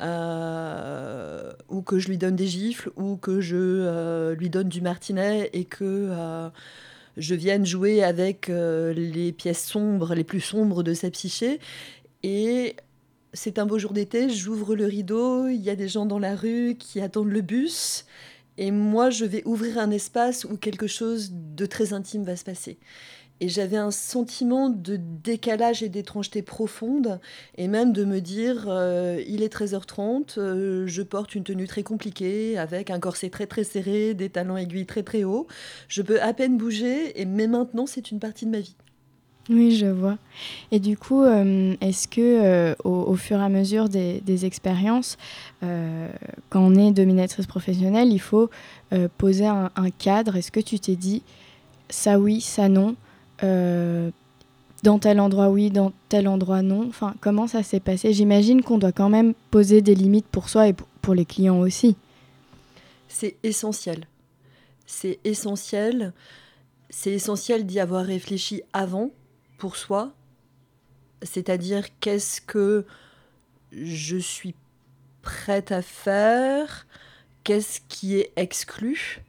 euh, 0.00 1.52
ou 1.68 1.82
que 1.82 1.98
je 1.98 2.08
lui 2.08 2.18
donne 2.18 2.36
des 2.36 2.46
gifles, 2.46 2.90
ou 2.96 3.16
que 3.16 3.40
je 3.40 3.56
euh, 3.56 4.34
lui 4.34 4.50
donne 4.50 4.68
du 4.68 4.80
martinet 4.80 5.50
et 5.52 5.64
que 5.64 5.84
euh, 5.84 6.48
je 7.16 7.34
vienne 7.34 7.66
jouer 7.66 8.02
avec 8.02 8.48
les 8.48 9.32
pièces 9.32 9.64
sombres, 9.64 10.14
les 10.14 10.24
plus 10.24 10.40
sombres 10.40 10.82
de 10.82 10.94
sa 10.94 11.10
psyché. 11.10 11.60
Et 12.22 12.76
c'est 13.32 13.58
un 13.58 13.66
beau 13.66 13.78
jour 13.78 13.92
d'été, 13.92 14.30
j'ouvre 14.30 14.74
le 14.74 14.86
rideau, 14.86 15.48
il 15.48 15.60
y 15.60 15.70
a 15.70 15.76
des 15.76 15.88
gens 15.88 16.06
dans 16.06 16.18
la 16.18 16.34
rue 16.34 16.76
qui 16.78 17.00
attendent 17.00 17.30
le 17.30 17.42
bus. 17.42 18.06
Et 18.58 18.70
moi, 18.70 19.10
je 19.10 19.24
vais 19.24 19.42
ouvrir 19.46 19.78
un 19.78 19.90
espace 19.90 20.44
où 20.44 20.56
quelque 20.56 20.86
chose 20.86 21.32
de 21.32 21.66
très 21.66 21.92
intime 21.92 22.24
va 22.24 22.36
se 22.36 22.44
passer. 22.44 22.78
Et 23.42 23.48
j'avais 23.48 23.78
un 23.78 23.90
sentiment 23.90 24.68
de 24.68 24.96
décalage 24.96 25.82
et 25.82 25.88
d'étrangeté 25.88 26.42
profonde, 26.42 27.20
et 27.56 27.68
même 27.68 27.92
de 27.92 28.04
me 28.04 28.20
dire, 28.20 28.66
euh, 28.68 29.22
il 29.26 29.42
est 29.42 29.52
13h30, 29.52 30.38
euh, 30.38 30.86
je 30.86 31.02
porte 31.02 31.34
une 31.34 31.42
tenue 31.42 31.66
très 31.66 31.82
compliquée, 31.82 32.58
avec 32.58 32.90
un 32.90 33.00
corset 33.00 33.30
très 33.30 33.46
très 33.46 33.64
serré, 33.64 34.12
des 34.12 34.28
talons 34.28 34.58
aiguilles 34.58 34.84
très 34.84 35.02
très 35.02 35.24
hauts, 35.24 35.46
je 35.88 36.02
peux 36.02 36.20
à 36.20 36.34
peine 36.34 36.58
bouger, 36.58 37.18
et, 37.18 37.24
mais 37.24 37.46
maintenant 37.46 37.86
c'est 37.86 38.10
une 38.10 38.18
partie 38.18 38.44
de 38.44 38.50
ma 38.50 38.60
vie. 38.60 38.76
Oui, 39.48 39.74
je 39.74 39.86
vois. 39.86 40.18
Et 40.70 40.78
du 40.78 40.98
coup, 40.98 41.22
euh, 41.22 41.74
est-ce 41.80 42.06
que 42.08 42.76
au, 42.84 43.16
fur 43.16 43.38
et 43.40 43.42
à 43.42 43.48
mesure 43.48 43.88
des, 43.88 44.44
expériences, 44.44 45.16
quand 45.60 46.60
on 46.60 46.74
est 46.74 46.92
dominatrice 46.92 47.46
professionnelle, 47.46 48.12
il 48.12 48.20
faut 48.20 48.50
poser 49.16 49.46
un 49.46 49.90
cadre 49.98 50.36
Est-ce 50.36 50.52
que 50.52 50.60
tu 50.60 50.78
t'es 50.78 50.94
dit 50.94 51.22
ça 51.88 52.20
oui, 52.20 52.40
ça 52.40 52.68
non 52.68 52.94
euh, 53.42 54.10
dans 54.82 54.98
tel 54.98 55.20
endroit 55.20 55.48
oui, 55.50 55.70
dans 55.70 55.92
tel 56.08 56.28
endroit 56.28 56.62
non. 56.62 56.86
Enfin, 56.88 57.14
comment 57.20 57.46
ça 57.46 57.62
s'est 57.62 57.80
passé? 57.80 58.12
J'imagine 58.12 58.62
qu'on 58.62 58.78
doit 58.78 58.92
quand 58.92 59.08
même 59.08 59.34
poser 59.50 59.82
des 59.82 59.94
limites 59.94 60.26
pour 60.26 60.48
soi 60.48 60.68
et 60.68 60.74
pour 61.02 61.14
les 61.14 61.24
clients 61.24 61.60
aussi. 61.60 61.96
C'est 63.08 63.36
essentiel. 63.42 64.06
C'est 64.86 65.18
essentiel. 65.24 66.12
C'est 66.88 67.12
essentiel 67.12 67.66
d'y 67.66 67.80
avoir 67.80 68.04
réfléchi 68.04 68.62
avant 68.72 69.10
pour 69.58 69.76
soi. 69.76 70.12
C'est-à-dire 71.22 71.86
qu'est-ce 72.00 72.40
que 72.40 72.84
je 73.72 74.16
suis 74.16 74.54
prête 75.22 75.70
à 75.70 75.82
faire? 75.82 76.86
Qu'est-ce 77.44 77.80
qui 77.88 78.16
est 78.16 78.32
exclu? 78.36 79.22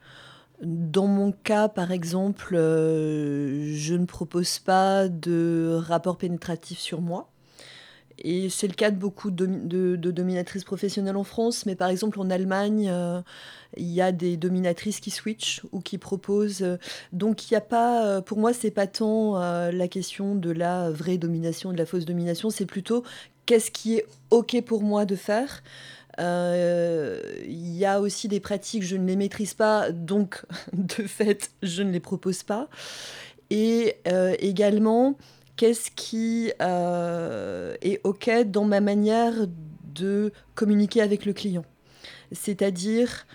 Dans 0.62 1.08
mon 1.08 1.32
cas, 1.32 1.67
par 1.67 1.91
exemple, 1.91 2.56
euh, 2.56 3.74
je 3.74 3.95
ne 3.95 4.06
propose 4.06 4.60
pas 4.60 5.08
de 5.08 5.80
rapport 5.82 6.17
pénétratif 6.17 6.80
sur 6.80 7.02
moi. 7.02 7.30
Et 8.24 8.50
c'est 8.50 8.67
le 8.67 8.74
cas 8.74 8.91
de 8.91 8.97
beaucoup 8.97 9.32
de, 9.32 9.95
dominatrices 9.95 10.63
professionnelles 10.63 11.15
en 11.15 11.24
France, 11.24 11.65
mais 11.65 11.76
par 11.76 11.89
exemple 11.89 12.19
en 12.19 12.30
Allemagne, 12.30 12.88
euh, 12.91 13.19
il 13.78 13.88
y 13.88 14.02
a 14.02 14.12
des 14.12 14.38
dominatrices 14.38 15.00
qui 15.00 15.10
switchent 15.10 15.62
ou 15.71 15.80
qui 15.80 15.97
proposent. 15.97 16.62
Euh, 16.62 16.78
donc 17.13 17.50
il 17.50 17.54
n'y 17.56 17.58
a 17.58 17.62
pas, 17.62 18.21
pour 18.21 18.38
moi, 18.38 18.54
c'est 18.54 18.69
pas 18.69 18.86
tant 18.86 19.39
la 19.39 19.88
question 19.88 20.36
de 20.36 20.52
la 20.52 20.91
vraie 20.91 21.17
domination, 21.17 21.71
de 21.71 21.78
la 21.78 21.88
fausse 21.88 22.06
domination, 22.06 22.52
c'est 22.52 22.67
plutôt 22.67 23.04
qu'est-ce 23.47 23.71
qui 23.71 23.95
est 23.95 24.06
ok 24.30 24.62
pour 24.65 24.84
moi 24.84 25.06
de 25.06 25.15
faire. 25.15 25.63
Euh, 26.19 27.21
il 27.45 27.76
y 27.76 27.86
a 27.86 28.00
aussi 28.00 28.28
des 28.28 28.39
pratiques, 28.39 28.84
je 28.84 28.95
ne 28.95 29.08
les 29.08 29.15
maîtrise 29.15 29.54
pas, 29.54 29.91
donc 29.91 30.43
de 30.74 31.04
fait, 31.08 31.52
je 31.63 31.84
ne 31.84 31.91
les 31.91 32.00
propose 32.00 32.43
pas. 32.43 32.69
Et 33.50 33.97
euh, 34.08 34.36
également, 34.39 35.17
qu'est-ce 35.56 35.91
qui 35.91 36.52
euh, 36.62 37.76
est 37.82 38.00
OK 38.04 38.30
dans 38.45 38.65
ma 38.65 38.82
manière 38.82 39.34
de 39.93 40.32
communiquer 40.56 41.02
avec 41.02 41.26
le 41.26 41.34
client? 41.34 41.65
C'est-à-dire, 42.32 43.26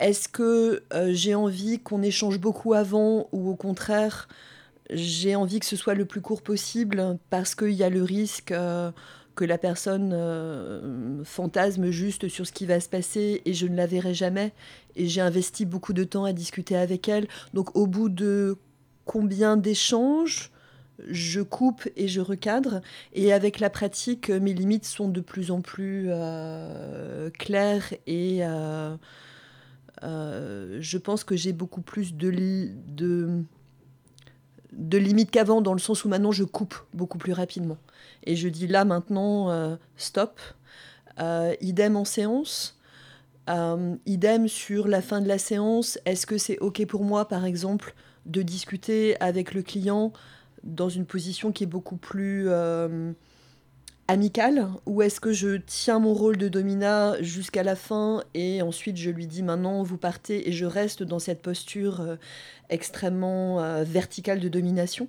est-ce 0.00 0.28
que 0.28 0.82
j'ai 1.08 1.34
envie 1.34 1.78
qu'on 1.78 2.02
échange 2.02 2.38
beaucoup 2.38 2.74
avant 2.74 3.28
ou 3.32 3.48
au 3.48 3.56
contraire, 3.56 4.28
j'ai 4.90 5.34
envie 5.34 5.60
que 5.60 5.66
ce 5.66 5.76
soit 5.76 5.94
le 5.94 6.04
plus 6.04 6.20
court 6.20 6.42
possible 6.42 7.18
parce 7.30 7.54
qu'il 7.54 7.72
y 7.72 7.82
a 7.82 7.90
le 7.90 8.02
risque 8.02 8.52
que 9.38 9.44
la 9.44 9.56
personne 9.56 10.10
euh, 10.12 11.22
fantasme 11.22 11.90
juste 11.90 12.26
sur 12.26 12.44
ce 12.44 12.50
qui 12.50 12.66
va 12.66 12.80
se 12.80 12.88
passer 12.88 13.40
et 13.44 13.54
je 13.54 13.68
ne 13.68 13.76
la 13.76 13.86
verrai 13.86 14.12
jamais. 14.12 14.52
Et 14.96 15.06
j'ai 15.06 15.20
investi 15.20 15.64
beaucoup 15.64 15.92
de 15.92 16.02
temps 16.02 16.24
à 16.24 16.32
discuter 16.32 16.76
avec 16.76 17.08
elle. 17.08 17.28
Donc 17.54 17.76
au 17.76 17.86
bout 17.86 18.08
de 18.08 18.56
combien 19.04 19.56
d'échanges, 19.56 20.50
je 21.06 21.40
coupe 21.40 21.88
et 21.94 22.08
je 22.08 22.20
recadre. 22.20 22.80
Et 23.12 23.32
avec 23.32 23.60
la 23.60 23.70
pratique, 23.70 24.28
mes 24.28 24.52
limites 24.52 24.86
sont 24.86 25.08
de 25.08 25.20
plus 25.20 25.52
en 25.52 25.60
plus 25.60 26.06
euh, 26.08 27.30
claires 27.30 27.94
et 28.08 28.40
euh, 28.42 28.96
je 30.02 30.98
pense 30.98 31.22
que 31.22 31.36
j'ai 31.36 31.52
beaucoup 31.52 31.80
plus 31.80 32.12
de, 32.12 32.32
de, 32.88 33.44
de 34.72 34.98
limites 34.98 35.30
qu'avant, 35.30 35.60
dans 35.60 35.74
le 35.74 35.78
sens 35.78 36.04
où 36.04 36.08
maintenant 36.08 36.32
je 36.32 36.42
coupe 36.42 36.74
beaucoup 36.92 37.18
plus 37.18 37.32
rapidement. 37.32 37.78
Et 38.24 38.36
je 38.36 38.48
dis 38.48 38.66
là 38.66 38.84
maintenant, 38.84 39.50
euh, 39.50 39.76
stop. 39.96 40.40
Euh, 41.20 41.54
idem 41.60 41.96
en 41.96 42.04
séance. 42.04 42.78
Euh, 43.48 43.96
idem 44.06 44.48
sur 44.48 44.88
la 44.88 45.02
fin 45.02 45.20
de 45.20 45.28
la 45.28 45.38
séance. 45.38 45.98
Est-ce 46.04 46.26
que 46.26 46.38
c'est 46.38 46.58
OK 46.58 46.84
pour 46.86 47.04
moi, 47.04 47.26
par 47.28 47.44
exemple, 47.44 47.94
de 48.26 48.42
discuter 48.42 49.20
avec 49.20 49.54
le 49.54 49.62
client 49.62 50.12
dans 50.64 50.88
une 50.88 51.06
position 51.06 51.50
qui 51.52 51.64
est 51.64 51.68
beaucoup 51.68 51.96
plus 51.96 52.50
amicale? 54.06 54.68
Ou 54.86 55.02
est-ce 55.02 55.20
que 55.20 55.32
je 55.32 55.56
tiens 55.56 55.98
mon 55.98 56.12
rôle 56.12 56.36
de 56.36 56.48
domina 56.48 57.20
jusqu'à 57.22 57.62
la 57.62 57.74
fin 57.74 58.22
et 58.34 58.60
ensuite 58.60 58.96
je 58.96 59.10
lui 59.10 59.26
dis 59.26 59.42
maintenant 59.42 59.82
vous 59.82 59.98
partez 59.98 60.48
et 60.48 60.52
je 60.52 60.66
reste 60.66 61.02
dans 61.02 61.18
cette 61.18 61.40
posture 61.40 62.18
extrêmement 62.68 63.82
verticale 63.82 64.40
de 64.40 64.48
domination? 64.48 65.08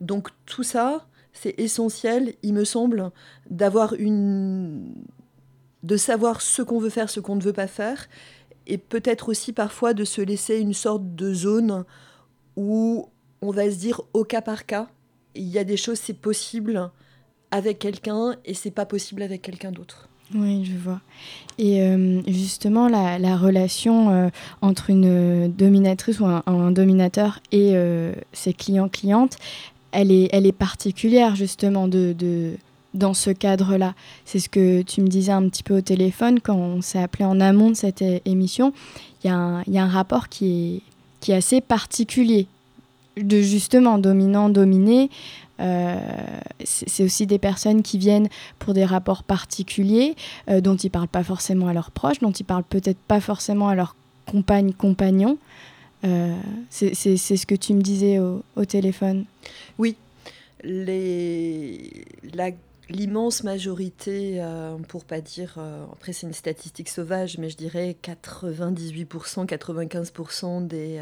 Donc 0.00 0.28
tout 0.46 0.64
ça, 0.64 1.06
c'est 1.32 1.58
essentiel, 1.58 2.34
il 2.42 2.54
me 2.54 2.64
semble, 2.64 3.10
d'avoir 3.50 3.94
une. 3.94 4.94
de 5.82 5.96
savoir 5.96 6.40
ce 6.40 6.62
qu'on 6.62 6.78
veut 6.78 6.90
faire, 6.90 7.10
ce 7.10 7.20
qu'on 7.20 7.36
ne 7.36 7.42
veut 7.42 7.52
pas 7.52 7.66
faire, 7.66 8.08
et 8.66 8.78
peut-être 8.78 9.28
aussi 9.28 9.52
parfois 9.52 9.94
de 9.94 10.04
se 10.04 10.20
laisser 10.20 10.58
une 10.58 10.74
sorte 10.74 11.14
de 11.14 11.34
zone 11.34 11.84
où 12.56 13.08
on 13.40 13.50
va 13.50 13.70
se 13.70 13.76
dire 13.76 14.02
au 14.12 14.24
cas 14.24 14.42
par 14.42 14.66
cas, 14.66 14.88
il 15.34 15.48
y 15.48 15.58
a 15.58 15.64
des 15.64 15.76
choses, 15.76 15.98
c'est 15.98 16.18
possible 16.18 16.90
avec 17.50 17.78
quelqu'un 17.78 18.36
et 18.44 18.54
c'est 18.54 18.70
pas 18.70 18.86
possible 18.86 19.22
avec 19.22 19.42
quelqu'un 19.42 19.72
d'autre. 19.72 20.08
Oui, 20.34 20.64
je 20.64 20.76
vois. 20.76 21.00
Et 21.58 21.82
euh, 21.82 22.22
justement, 22.26 22.88
la, 22.88 23.36
relation 23.36 24.10
euh, 24.10 24.28
entre 24.62 24.88
une 24.88 25.52
dominatrice 25.52 26.20
ou 26.20 26.26
un, 26.26 26.70
dominateur 26.70 27.40
et 27.50 27.72
euh, 27.74 28.14
ses 28.32 28.54
clients-clientes, 28.54 29.36
elle 29.92 30.10
est, 30.10 30.52
particulière 30.52 31.36
justement 31.36 31.88
de, 31.88 32.56
dans 32.94 33.14
ce 33.14 33.30
cadre-là. 33.30 33.94
C'est 34.24 34.38
ce 34.38 34.48
que 34.48 34.82
tu 34.82 35.00
me 35.00 35.08
disais 35.08 35.32
un 35.32 35.48
petit 35.48 35.62
peu 35.62 35.78
au 35.78 35.80
téléphone 35.80 36.40
quand 36.40 36.56
on 36.56 36.82
s'est 36.82 37.02
appelé 37.02 37.24
en 37.24 37.40
amont 37.40 37.70
de 37.70 37.76
cette 37.76 38.04
émission. 38.24 38.72
Il 39.24 39.28
y, 39.28 39.30
a 39.30 39.36
un, 39.36 39.88
rapport 39.88 40.28
qui 40.28 40.82
est, 41.28 41.32
assez 41.32 41.60
particulier 41.60 42.46
de 43.16 43.40
justement 43.40 43.98
dominant-dominé. 43.98 45.10
Euh, 45.60 45.96
c'est 46.64 47.04
aussi 47.04 47.26
des 47.26 47.38
personnes 47.38 47.82
qui 47.82 47.98
viennent 47.98 48.28
pour 48.58 48.74
des 48.74 48.84
rapports 48.84 49.22
particuliers 49.22 50.16
euh, 50.48 50.60
dont 50.60 50.74
ils 50.74 50.90
parlent 50.90 51.06
pas 51.06 51.22
forcément 51.22 51.68
à 51.68 51.72
leurs 51.72 51.92
proches, 51.92 52.18
dont 52.18 52.32
ils 52.32 52.44
parlent 52.44 52.64
peut-être 52.64 52.98
pas 52.98 53.20
forcément 53.20 53.68
à 53.68 53.74
leurs 53.74 53.94
compagnes, 54.26 54.72
compagnons. 54.72 55.38
Euh, 56.04 56.36
c'est 56.70 56.94
ce 56.94 57.46
que 57.46 57.54
tu 57.54 57.74
me 57.74 57.82
disais 57.82 58.18
au, 58.18 58.64
téléphone. 58.64 59.24
Oui, 59.78 59.96
l'immense 62.88 63.44
majorité, 63.44 64.36
euh, 64.40 64.76
pour 64.88 65.04
pas 65.04 65.20
dire, 65.20 65.54
euh, 65.58 65.84
après 65.92 66.12
c'est 66.12 66.26
une 66.26 66.32
statistique 66.32 66.88
sauvage, 66.88 67.38
mais 67.38 67.48
je 67.48 67.56
dirais 67.56 67.96
98%, 68.02 69.46
95% 69.46 70.66
des, 70.66 71.00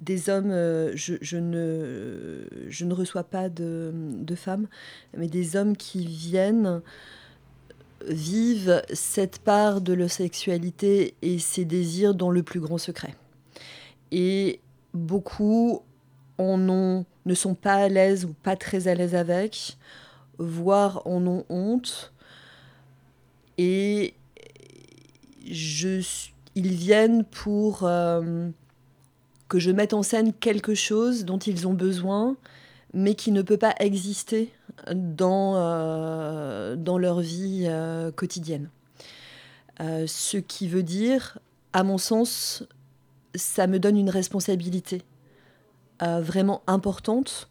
des 0.00 0.30
hommes, 0.30 0.50
je, 0.94 1.14
je, 1.20 1.36
ne, 1.36 2.48
je 2.68 2.84
ne 2.84 2.94
reçois 2.94 3.24
pas 3.24 3.48
de, 3.48 3.92
de, 3.94 4.34
femmes, 4.34 4.66
mais 5.16 5.28
des 5.28 5.56
hommes 5.56 5.76
qui 5.76 6.06
viennent 6.06 6.82
vivent 8.08 8.82
cette 8.92 9.40
part 9.40 9.80
de 9.80 9.92
leur 9.92 10.10
sexualité 10.10 11.14
et 11.22 11.38
ses 11.38 11.64
désirs 11.64 12.14
dans 12.14 12.30
le 12.30 12.42
plus 12.42 12.60
grand 12.60 12.78
secret. 12.78 13.14
Et 14.12 14.60
beaucoup 14.94 15.82
en 16.38 16.68
ont, 16.68 17.04
ne 17.26 17.34
sont 17.34 17.54
pas 17.54 17.74
à 17.74 17.88
l'aise 17.88 18.24
ou 18.24 18.34
pas 18.42 18.56
très 18.56 18.88
à 18.88 18.94
l'aise 18.94 19.14
avec, 19.14 19.76
voire 20.38 21.06
en 21.06 21.26
ont 21.26 21.44
honte. 21.48 22.12
Et 23.58 24.14
ils 25.46 26.74
viennent 26.74 27.24
pour 27.24 27.84
euh, 27.84 28.48
que 29.48 29.58
je 29.58 29.70
mette 29.70 29.92
en 29.92 30.02
scène 30.02 30.32
quelque 30.32 30.74
chose 30.74 31.24
dont 31.24 31.38
ils 31.38 31.68
ont 31.68 31.74
besoin, 31.74 32.36
mais 32.94 33.14
qui 33.14 33.32
ne 33.32 33.42
peut 33.42 33.56
pas 33.56 33.74
exister 33.78 34.52
dans, 34.92 35.54
euh, 35.56 36.76
dans 36.76 36.98
leur 36.98 37.20
vie 37.20 37.64
euh, 37.66 38.10
quotidienne. 38.10 38.70
ce 39.78 40.36
qui 40.36 40.68
veut 40.68 40.82
dire, 40.82 41.38
à 41.72 41.82
mon 41.84 41.98
sens, 41.98 42.64
ça 43.34 43.66
me 43.66 43.78
donne 43.78 43.96
une 43.96 44.10
responsabilité 44.10 45.02
vraiment 46.00 46.62
importante. 46.66 47.50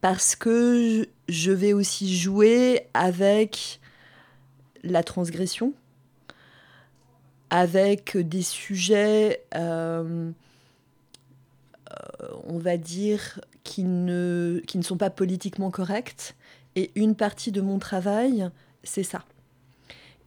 parce 0.00 0.36
que 0.36 1.08
je 1.28 1.52
vais 1.52 1.72
aussi 1.72 2.16
jouer 2.16 2.88
avec 2.94 3.80
la 4.82 5.02
transgression, 5.02 5.74
avec 7.50 8.16
des 8.16 8.42
sujets, 8.42 9.44
euh, 9.54 10.30
euh, 11.90 12.26
on 12.44 12.58
va 12.58 12.76
dire, 12.76 13.40
qui 13.62 13.84
ne, 13.84 14.60
qui 14.66 14.78
ne 14.78 14.82
sont 14.82 14.96
pas 14.96 15.10
politiquement 15.10 15.70
corrects. 15.70 16.34
Et 16.76 16.90
une 16.94 17.14
partie 17.14 17.52
de 17.52 17.60
mon 17.60 17.78
travail, 17.78 18.48
c'est 18.82 19.02
ça. 19.02 19.24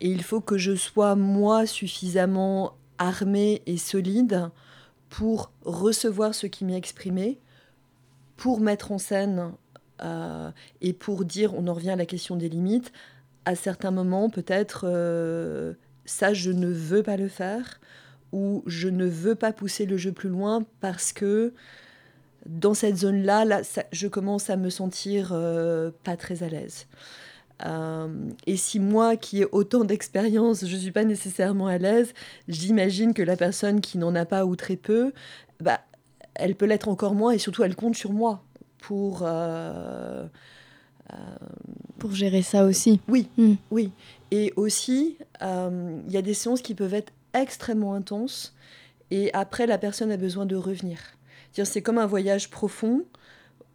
Et 0.02 0.10
il 0.10 0.24
faut 0.24 0.42
que 0.42 0.58
je 0.58 0.76
sois, 0.76 1.16
moi, 1.16 1.66
suffisamment 1.66 2.76
armée 2.98 3.62
et 3.66 3.78
solide 3.78 4.50
pour 5.10 5.52
recevoir 5.64 6.36
ce 6.36 6.48
qui 6.48 6.66
m'est 6.66 6.78
exprimé, 6.78 7.40
pour 8.38 8.60
mettre 8.60 8.92
en 8.92 8.98
scène 8.98 9.54
euh, 10.02 10.52
et 10.82 10.94
pour 10.94 11.26
dire, 11.26 11.54
on 11.56 11.68
en 11.68 11.74
revient 11.74 11.92
à 11.92 11.96
la 11.96 12.06
question 12.06 12.36
des 12.36 12.50
limites, 12.50 12.92
à 13.46 13.56
certains 13.56 13.92
moments, 13.92 14.30
peut-être, 14.30 14.86
euh, 14.88 15.74
ça, 16.06 16.34
je 16.34 16.52
ne 16.52 16.68
veux 16.68 17.04
pas 17.04 17.18
le 17.18 17.28
faire, 17.28 17.80
ou 18.32 18.64
je 18.66 18.90
ne 18.90 19.06
veux 19.06 19.36
pas 19.36 19.54
pousser 19.54 19.86
le 19.86 19.98
jeu 19.98 20.12
plus 20.12 20.30
loin 20.30 20.66
parce 20.82 21.14
que 21.14 21.54
dans 22.46 22.74
cette 22.74 22.98
zone-là, 22.98 23.46
là, 23.46 23.62
je 23.92 24.08
commence 24.08 24.50
à 24.50 24.58
me 24.58 24.70
sentir 24.70 25.30
euh, 25.32 25.92
pas 26.04 26.18
très 26.18 26.44
à 26.44 26.50
l'aise. 26.50 26.88
Euh, 27.64 28.08
et 28.48 28.58
si 28.58 28.80
moi, 28.80 29.16
qui 29.16 29.42
ai 29.42 29.48
autant 29.52 29.84
d'expérience, 29.84 30.66
je 30.66 30.76
ne 30.76 30.80
suis 30.80 30.92
pas 30.92 31.06
nécessairement 31.06 31.68
à 31.68 31.78
l'aise, 31.78 32.14
j'imagine 32.48 33.14
que 33.14 33.22
la 33.22 33.38
personne 33.38 33.82
qui 33.82 33.98
n'en 33.98 34.14
a 34.16 34.26
pas 34.26 34.46
ou 34.46 34.56
très 34.56 34.76
peu, 34.76 35.14
bah, 35.62 35.80
elle 36.34 36.56
peut 36.56 36.66
l'être 36.66 36.90
encore 36.90 37.16
moins 37.16 37.32
et 37.32 37.38
surtout 37.38 37.64
elle 37.64 37.76
compte 37.76 37.96
sur 37.96 38.12
moi 38.12 38.44
pour 38.78 39.24
euh, 39.24 40.28
Pour 41.98 42.12
gérer 42.14 42.42
ça 42.42 42.66
aussi. 42.66 43.00
Oui, 43.08 43.30
hmm. 43.38 43.54
oui. 43.72 43.92
Et 44.32 44.52
aussi, 44.58 45.18
euh, 45.42 46.00
il 46.08 46.14
y 46.14 46.18
a 46.18 46.22
des 46.22 46.34
séances 46.34 46.62
qui 46.62 46.76
peuvent 46.76 46.94
être 46.94 47.14
extrêmement 47.34 47.94
intenses 47.94 48.56
et 49.12 49.32
après, 49.34 49.68
la 49.68 49.78
personne 49.78 50.12
a 50.12 50.18
besoin 50.18 50.46
de 50.46 50.56
revenir. 50.56 51.00
C'est 51.54 51.82
comme 51.82 51.98
un 51.98 52.06
voyage 52.06 52.50
profond. 52.50 53.06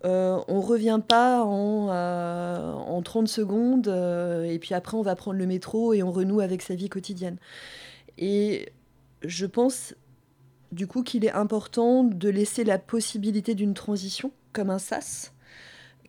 Euh, 0.05 0.39
on 0.49 0.61
revient 0.61 1.01
pas 1.07 1.45
en, 1.45 1.89
en 1.89 3.03
30 3.03 3.29
secondes 3.29 3.89
et 3.89 4.59
puis 4.59 4.75
après 4.75 4.97
on 4.97 5.03
va 5.03 5.15
prendre 5.15 5.39
le 5.39 5.47
métro 5.47 5.93
et 5.93 6.03
on 6.03 6.11
renoue 6.11 6.41
avec 6.41 6.63
sa 6.63 6.75
vie 6.75 6.89
quotidienne. 6.89 7.37
Et 8.17 8.73
je 9.23 9.47
pense 9.47 9.95
du 10.73 10.87
coup 10.87 11.03
qu'il 11.03 11.25
est 11.25 11.33
important 11.33 12.05
de 12.05 12.29
laisser 12.29 12.65
la 12.65 12.79
possibilité 12.79 13.55
d'une 13.55 13.75
transition 13.75 14.33
comme 14.53 14.71
un 14.71 14.79
sas 14.79 15.33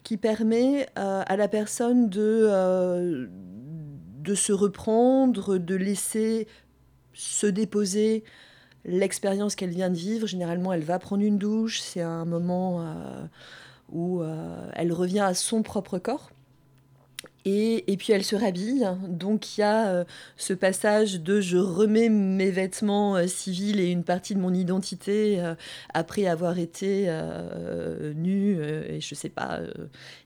qui 0.04 0.18
permet 0.18 0.88
euh, 0.98 1.24
à 1.26 1.36
la 1.38 1.48
personne 1.48 2.10
de, 2.10 2.48
euh, 2.50 3.28
de 4.20 4.36
se 4.36 4.52
reprendre, 4.52 5.58
de 5.58 5.76
laisser 5.76 6.48
se 7.14 7.46
déposer 7.46 8.24
l'expérience 8.84 9.56
qu'elle 9.56 9.70
vient 9.70 9.90
de 9.90 9.96
vivre. 9.98 10.26
Généralement, 10.26 10.74
elle 10.74 10.84
va 10.84 10.98
prendre 10.98 11.24
une 11.24 11.38
douche, 11.38 11.82
c'est 11.82 12.02
un 12.02 12.26
moment 12.26 12.82
euh, 12.82 13.26
où 13.92 14.24
elle 14.74 14.94
revient 14.94 15.20
à 15.20 15.34
son 15.34 15.64
propre 15.64 15.98
corps. 15.98 16.32
Et, 17.46 17.96
puis 17.98 18.14
elle 18.14 18.24
se 18.24 18.36
rhabille. 18.36 18.88
Donc 19.08 19.58
il 19.58 19.62
y 19.62 19.64
a 19.64 19.88
euh, 19.90 20.04
ce 20.38 20.54
passage 20.54 21.22
de 21.22 21.42
je 21.42 21.58
remets 21.58 22.10
mes 22.10 22.52
vêtements 22.52 23.16
euh, 23.16 23.26
civils 23.28 23.80
et 23.80 23.90
une 23.90 24.04
partie 24.04 24.36
de 24.36 24.40
mon 24.40 24.54
identité 24.54 25.40
euh, 25.40 25.56
après 25.94 26.28
avoir 26.28 26.60
été 26.60 27.10
nu. 28.16 28.62
et 28.62 29.00
je 29.02 29.16
sais 29.16 29.30
pas, 29.30 29.60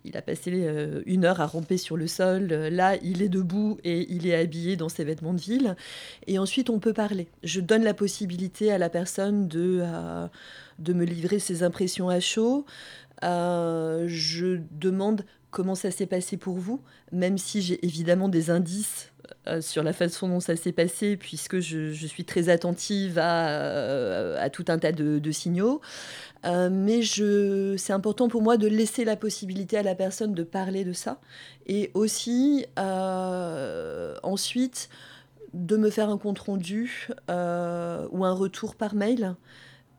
il 0.03 0.17
a 0.17 0.21
passé 0.21 0.67
une 1.05 1.25
heure 1.25 1.41
à 1.41 1.45
ramper 1.45 1.77
sur 1.77 1.97
le 1.97 2.07
sol. 2.07 2.47
là, 2.47 2.95
il 3.01 3.21
est 3.21 3.29
debout 3.29 3.77
et 3.83 4.05
il 4.11 4.27
est 4.27 4.35
habillé 4.35 4.75
dans 4.75 4.89
ses 4.89 5.03
vêtements 5.03 5.33
de 5.33 5.41
ville. 5.41 5.75
Et 6.27 6.37
ensuite, 6.39 6.69
on 6.69 6.79
peut 6.79 6.93
parler. 6.93 7.27
Je 7.43 7.61
donne 7.61 7.83
la 7.83 7.93
possibilité 7.93 8.71
à 8.71 8.77
la 8.77 8.89
personne 8.89 9.47
de, 9.47 9.83
de 10.79 10.93
me 10.93 11.05
livrer 11.05 11.39
ses 11.39 11.63
impressions 11.63 12.09
à 12.09 12.19
chaud. 12.19 12.65
Je 13.25 14.59
demande 14.71 15.25
comment 15.51 15.75
ça 15.75 15.89
s'est 15.89 16.05
passé 16.05 16.37
pour 16.37 16.55
vous, 16.55 16.81
même 17.11 17.37
si 17.37 17.61
j'ai 17.61 17.83
évidemment 17.85 18.27
des 18.27 18.49
indices 18.49 19.13
euh, 19.47 19.61
sur 19.61 19.83
la 19.83 19.93
façon 19.93 20.27
dont 20.27 20.39
ça 20.39 20.55
s'est 20.55 20.71
passé, 20.71 21.17
puisque 21.17 21.59
je, 21.59 21.91
suis 21.93 22.25
très 22.25 22.49
attentive 22.49 23.19
à, 23.19 23.49
euh, 23.49 24.49
tout 24.49 24.65
un 24.67 24.77
tas 24.77 24.91
de, 24.91 25.31
signaux. 25.31 25.81
Euh, 26.45 26.69
mais 26.69 27.01
c'est 27.03 27.93
important 27.93 28.27
pour 28.27 28.41
moi 28.41 28.57
de 28.57 28.67
laisser 28.67 29.05
la 29.05 29.15
possibilité 29.15 29.77
à 29.77 29.83
la 29.83 29.95
personne 29.95 30.33
de 30.33 30.43
parler 30.43 30.83
de 30.83 30.93
ça. 30.93 31.19
Et 31.67 31.91
aussi, 31.93 32.65
ensuite, 34.23 34.89
de 35.53 35.77
me 35.77 35.89
faire 35.89 36.09
un 36.09 36.17
compte-rendu 36.17 37.07
ou 37.29 38.25
un 38.25 38.33
retour 38.33 38.75
par 38.75 38.93
mail 38.93 39.35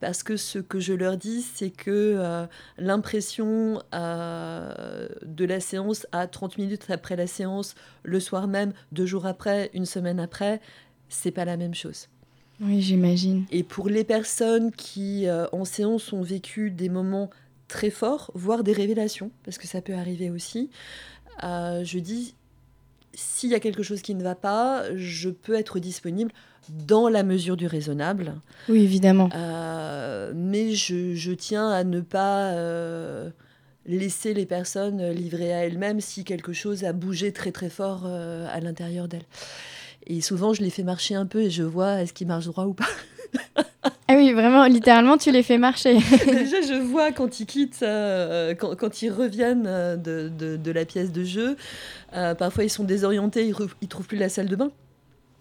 parce 0.01 0.23
que 0.23 0.37
ce 0.37 0.59
que 0.59 0.81
je 0.81 0.93
leur 0.93 1.17
dis, 1.17 1.43
c'est 1.43 1.71
que 1.71 1.91
euh, 1.91 2.47
l'impression 2.79 3.83
euh, 3.95 5.09
de 5.25 5.45
la 5.45 5.61
séance 5.61 6.07
à 6.13 6.27
30 6.27 6.59
minutes 6.59 6.87
après 6.91 7.17
la 7.17 7.27
séance, 7.27 7.75
le 8.03 8.21
soir 8.21 8.47
même, 8.47 8.73
deux 8.93 9.07
jours 9.07 9.27
après, 9.27 9.71
une 9.75 9.87
semaine 9.87 10.21
après, 10.21 10.61
c'est 11.09 11.31
pas 11.31 11.45
la 11.45 11.57
même 11.57 11.75
chose. 11.75 12.09
Oui, 12.61 12.81
j'imagine. 12.81 13.45
Et 13.51 13.63
pour 13.63 13.89
les 13.89 14.05
personnes 14.05 14.73
qui, 14.73 15.27
euh, 15.27 15.47
en 15.53 15.65
séance, 15.65 16.13
ont 16.13 16.23
vécu 16.23 16.71
des 16.71 16.89
moments 16.89 17.31
très 17.69 17.91
forts, 17.91 18.31
voire 18.35 18.65
des 18.65 18.73
révélations, 18.73 19.31
parce 19.45 19.59
que 19.59 19.67
ça 19.67 19.81
peut 19.81 19.95
arriver 19.95 20.31
aussi, 20.31 20.71
je 21.43 21.99
dis, 21.99 22.35
s'il 23.17 23.51
y 23.51 23.55
a 23.55 23.61
quelque 23.61 23.83
chose 23.83 24.03
qui 24.03 24.15
ne 24.15 24.23
va 24.23 24.35
pas, 24.35 24.85
je 24.95 25.31
peux 25.31 25.55
être 25.55 25.79
disponible 25.79 26.33
dans 26.69 27.09
la 27.09 27.23
mesure 27.23 27.57
du 27.57 27.67
raisonnable. 27.67 28.35
Oui, 28.69 28.83
évidemment. 28.83 29.31
Euh, 29.35 30.33
mais 30.35 30.73
je, 30.73 31.33
tiens 31.33 31.71
à 31.71 31.83
ne 31.83 32.01
pas 32.01 32.53
euh, 32.53 33.31
laisser 33.87 34.35
les 34.35 34.47
personnes 34.47 35.11
livrées 35.11 35.55
à 35.55 35.65
elles-mêmes 35.65 36.01
si 36.01 36.25
quelque 36.25 36.53
chose 36.53 36.85
a 36.85 36.93
bougé 36.93 37.33
très 37.33 37.53
très 37.53 37.71
fort 37.71 38.03
euh, 38.05 38.47
à 38.51 38.61
l'intérieur 38.61 39.09
d'elles. 39.09 39.27
Et 40.07 40.21
souvent, 40.21 40.53
je 40.53 40.63
les 40.63 40.71
fais 40.71 40.85
marcher 40.85 41.15
un 41.15 41.27
peu 41.27 41.43
et 41.43 41.51
je 41.51 41.63
vois 41.63 42.03
est-ce 42.03 42.13
qu'ils 42.13 42.29
marchent 42.29 42.47
droit 42.47 42.67
ou 42.67 42.75
pas. 42.75 42.85
ah 44.09 44.15
oui, 44.15 44.33
vraiment, 44.33 44.65
littéralement, 44.67 45.17
tu 45.17 45.31
les 45.31 45.43
fais 45.43 45.59
marcher. 45.59 45.95
Déjà, 46.27 46.61
je 46.63 46.81
vois 46.81 47.13
quand 47.13 47.41
ils 47.41 47.47
quittent, 47.47 47.85
quand, 48.59 48.77
quand, 48.77 49.03
ils 49.03 49.11
reviennent 49.11 49.65
de, 49.65 50.29
de, 50.29 50.57
de, 50.57 50.71
la 50.71 50.85
pièce 50.85 51.13
de 51.13 51.25
jeu, 51.25 51.57
parfois 52.13 52.65
ils 52.65 52.71
sont 52.71 52.85
désorientés, 52.85 53.47
ils 53.47 53.55
ne 53.83 53.87
trouvent 53.87 54.07
plus 54.07 54.19
la 54.19 54.29
salle 54.29 54.49
de 54.49 54.57
bain. 54.57 54.71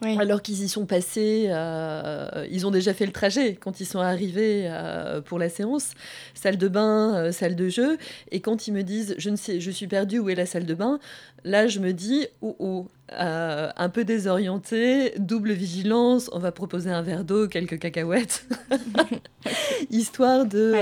Alors 0.01 0.41
qu'ils 0.41 0.61
y 0.61 0.69
sont 0.69 0.85
passés, 0.85 1.45
euh, 1.47 2.45
ils 2.51 2.67
ont 2.67 2.71
déjà 2.71 2.93
fait 2.93 3.05
le 3.05 3.11
trajet 3.11 3.55
quand 3.55 3.79
ils 3.79 3.85
sont 3.85 3.99
arrivés 3.99 4.65
euh, 4.65 5.21
pour 5.21 5.39
la 5.39 5.49
séance, 5.49 5.93
salle 6.33 6.57
de 6.57 6.67
bain, 6.67 7.15
euh, 7.15 7.31
salle 7.31 7.55
de 7.55 7.69
jeu. 7.69 7.97
Et 8.31 8.41
quand 8.41 8.67
ils 8.67 8.73
me 8.73 8.83
disent, 8.83 9.15
je 9.17 9.29
ne 9.29 9.35
sais, 9.35 9.59
je 9.59 9.71
suis 9.71 9.87
perdu, 9.87 10.19
où 10.19 10.29
est 10.29 10.35
la 10.35 10.45
salle 10.45 10.65
de 10.65 10.73
bain? 10.73 10.99
Là, 11.43 11.67
je 11.67 11.79
me 11.79 11.93
dis, 11.93 12.27
oh 12.41 12.55
oh, 12.59 12.87
un 13.09 13.89
peu 13.89 14.03
désorienté, 14.03 15.13
double 15.17 15.53
vigilance. 15.53 16.29
On 16.33 16.39
va 16.39 16.51
proposer 16.51 16.89
un 16.89 17.01
verre 17.01 17.23
d'eau, 17.23 17.47
quelques 17.47 17.79
cacahuètes, 17.79 18.45
histoire 19.91 20.45
de 20.45 20.73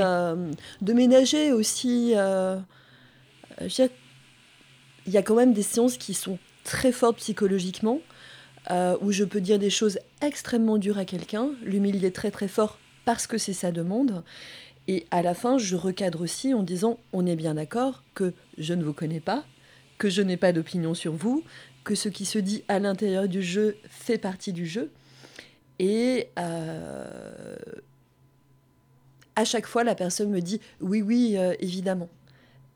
de 0.81 0.93
ménager 0.93 1.51
aussi. 1.51 2.13
il 2.13 2.63
y 5.07 5.17
a 5.17 5.21
quand 5.21 5.35
même 5.35 5.53
des 5.53 5.63
séances 5.63 5.97
qui 5.97 6.13
sont 6.13 6.39
très 6.63 6.91
fortes 6.91 7.17
psychologiquement. 7.17 7.99
Euh, 8.71 8.97
où 9.01 9.11
je 9.11 9.25
peux 9.25 9.41
dire 9.41 9.59
des 9.59 9.69
choses 9.69 9.99
extrêmement 10.21 10.77
dures 10.77 10.97
à 10.97 11.03
quelqu'un, 11.03 11.49
l'humilier 11.65 12.11
très 12.11 12.31
très 12.31 12.47
fort 12.47 12.79
parce 13.03 13.27
que 13.27 13.37
c'est 13.37 13.53
sa 13.53 13.71
demande. 13.71 14.23
Et 14.87 15.05
à 15.11 15.21
la 15.21 15.33
fin, 15.33 15.57
je 15.57 15.75
recadre 15.75 16.21
aussi 16.21 16.53
en 16.53 16.63
disant 16.63 16.97
on 17.11 17.25
est 17.25 17.35
bien 17.35 17.55
d'accord 17.55 18.03
que 18.13 18.33
je 18.57 18.73
ne 18.73 18.83
vous 18.83 18.93
connais 18.93 19.19
pas, 19.19 19.43
que 19.97 20.09
je 20.09 20.21
n'ai 20.21 20.37
pas 20.37 20.53
d'opinion 20.53 20.93
sur 20.93 21.13
vous, 21.13 21.43
que 21.83 21.95
ce 21.95 22.07
qui 22.07 22.25
se 22.25 22.39
dit 22.39 22.63
à 22.69 22.79
l'intérieur 22.79 23.27
du 23.27 23.41
jeu 23.41 23.75
fait 23.89 24.17
partie 24.17 24.53
du 24.53 24.65
jeu. 24.65 24.89
Et 25.79 26.29
euh, 26.39 27.55
à 29.35 29.43
chaque 29.43 29.67
fois, 29.67 29.83
la 29.83 29.95
personne 29.95 30.29
me 30.29 30.39
dit 30.39 30.61
oui, 30.79 31.01
oui, 31.01 31.35
euh, 31.37 31.53
évidemment. 31.59 32.09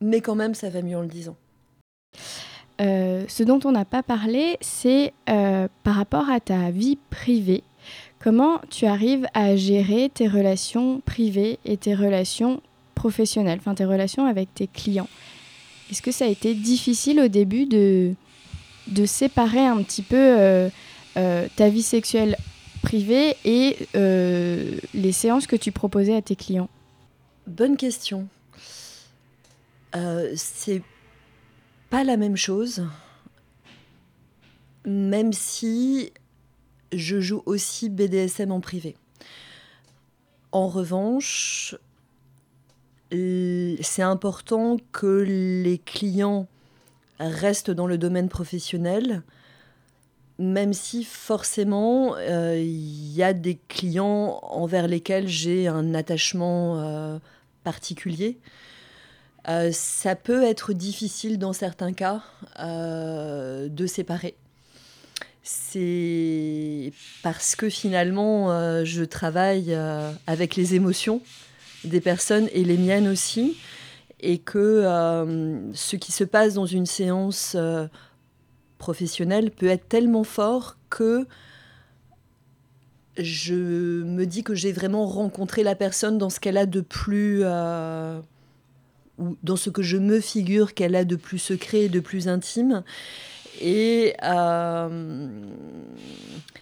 Mais 0.02 0.20
quand 0.20 0.34
même, 0.34 0.54
ça 0.54 0.68
va 0.68 0.82
mieux 0.82 0.96
en 0.96 1.02
le 1.02 1.08
disant. 1.08 1.36
Euh, 2.80 3.24
ce 3.28 3.42
dont 3.42 3.58
on 3.64 3.72
n'a 3.72 3.84
pas 3.84 4.02
parlé, 4.02 4.56
c'est 4.60 5.12
par 5.26 5.94
rapport 5.94 6.30
à 6.30 6.40
ta 6.40 6.70
vie 6.70 6.98
privée. 7.10 7.62
Comment 8.20 8.60
tu 8.70 8.86
arrives 8.86 9.26
à 9.34 9.54
gérer 9.56 10.10
tes 10.12 10.26
relations 10.26 11.00
privées 11.00 11.58
et 11.64 11.76
tes 11.76 11.94
relations 11.94 12.60
professionnelles, 12.94 13.58
enfin 13.60 13.74
tes 13.74 13.84
relations 13.84 14.26
avec 14.26 14.52
tes 14.54 14.66
clients? 14.66 15.08
Est-ce 15.90 16.02
que 16.02 16.12
ça 16.12 16.24
a 16.24 16.28
été 16.28 16.54
difficile 16.54 17.20
au 17.20 17.28
début 17.28 17.66
de, 17.66 18.14
de 18.88 19.06
séparer 19.06 19.64
un 19.64 19.82
petit 19.82 20.02
peu 20.02 20.16
euh, 20.16 20.68
euh, 21.16 21.46
ta 21.56 21.68
vie 21.68 21.82
sexuelle 21.82 22.36
privée 22.82 23.36
et 23.44 23.76
euh, 23.94 24.78
les 24.94 25.12
séances 25.12 25.46
que 25.46 25.56
tu 25.56 25.72
proposais 25.72 26.14
à 26.14 26.22
tes 26.22 26.36
clients? 26.36 26.68
Bonne 27.46 27.76
question. 27.76 28.28
c'est 30.34 30.82
pas 31.90 32.04
la 32.04 32.16
même 32.16 32.36
chose, 32.36 32.86
même 34.84 35.32
si 35.32 36.12
je 36.92 37.20
joue 37.20 37.42
aussi 37.46 37.88
BDSM 37.88 38.52
en 38.52 38.60
privé. 38.60 38.96
En 40.52 40.68
revanche, 40.68 41.76
c'est 43.10 44.02
important 44.02 44.76
que 44.92 45.24
les 45.62 45.78
clients 45.78 46.46
restent 47.18 47.70
dans 47.70 47.86
le 47.86 47.98
domaine 47.98 48.28
professionnel, 48.28 49.22
même 50.38 50.72
si 50.72 51.04
forcément 51.04 52.14
euh, 52.16 52.56
il 52.58 53.12
y 53.12 53.22
a 53.22 53.32
des 53.32 53.58
clients 53.68 54.38
envers 54.42 54.86
lesquels 54.86 55.26
j'ai 55.26 55.66
un 55.66 55.94
attachement 55.94 56.80
euh, 56.80 57.18
particulier. 57.64 58.38
Euh, 59.48 59.70
ça 59.72 60.14
peut 60.14 60.42
être 60.42 60.72
difficile 60.72 61.38
dans 61.38 61.52
certains 61.52 61.92
cas 61.92 62.22
de 62.58 63.86
séparer. 63.86 64.34
C'est 65.42 66.92
parce 67.22 67.56
que 67.56 67.70
finalement 67.70 68.84
je 68.84 69.04
travaille 69.04 69.74
avec 70.26 70.56
les 70.56 70.74
émotions 70.74 71.22
des 71.84 72.00
personnes 72.00 72.48
et 72.52 72.64
les 72.64 72.76
miennes 72.76 73.08
aussi 73.08 73.56
et 74.20 74.38
que 74.38 74.58
euh, 74.58 75.72
ce 75.74 75.96
qui 75.96 76.12
se 76.12 76.24
passe 76.24 76.54
dans 76.54 76.66
une 76.66 76.86
séance 76.86 77.54
euh, 77.56 77.86
professionnelle 78.78 79.50
peut 79.50 79.68
être 79.68 79.88
tellement 79.88 80.24
fort 80.24 80.76
que 80.90 81.26
je 83.16 83.54
me 83.54 84.26
dis 84.26 84.44
que 84.44 84.54
j'ai 84.54 84.72
vraiment 84.72 85.06
rencontré 85.06 85.62
la 85.62 85.74
personne 85.74 86.18
dans 86.18 86.30
ce 86.30 86.40
qu'elle 86.40 86.56
a 86.56 86.66
de 86.66 86.80
plus 86.80 87.40
euh, 87.42 88.20
dans 89.42 89.56
ce 89.56 89.70
que 89.70 89.82
je 89.82 89.96
me 89.96 90.20
figure 90.20 90.74
qu'elle 90.74 90.94
a 90.94 91.04
de 91.04 91.16
plus 91.16 91.38
secret 91.38 91.82
et 91.82 91.88
de 91.88 92.00
plus 92.00 92.28
intime 92.28 92.82
et 93.60 94.14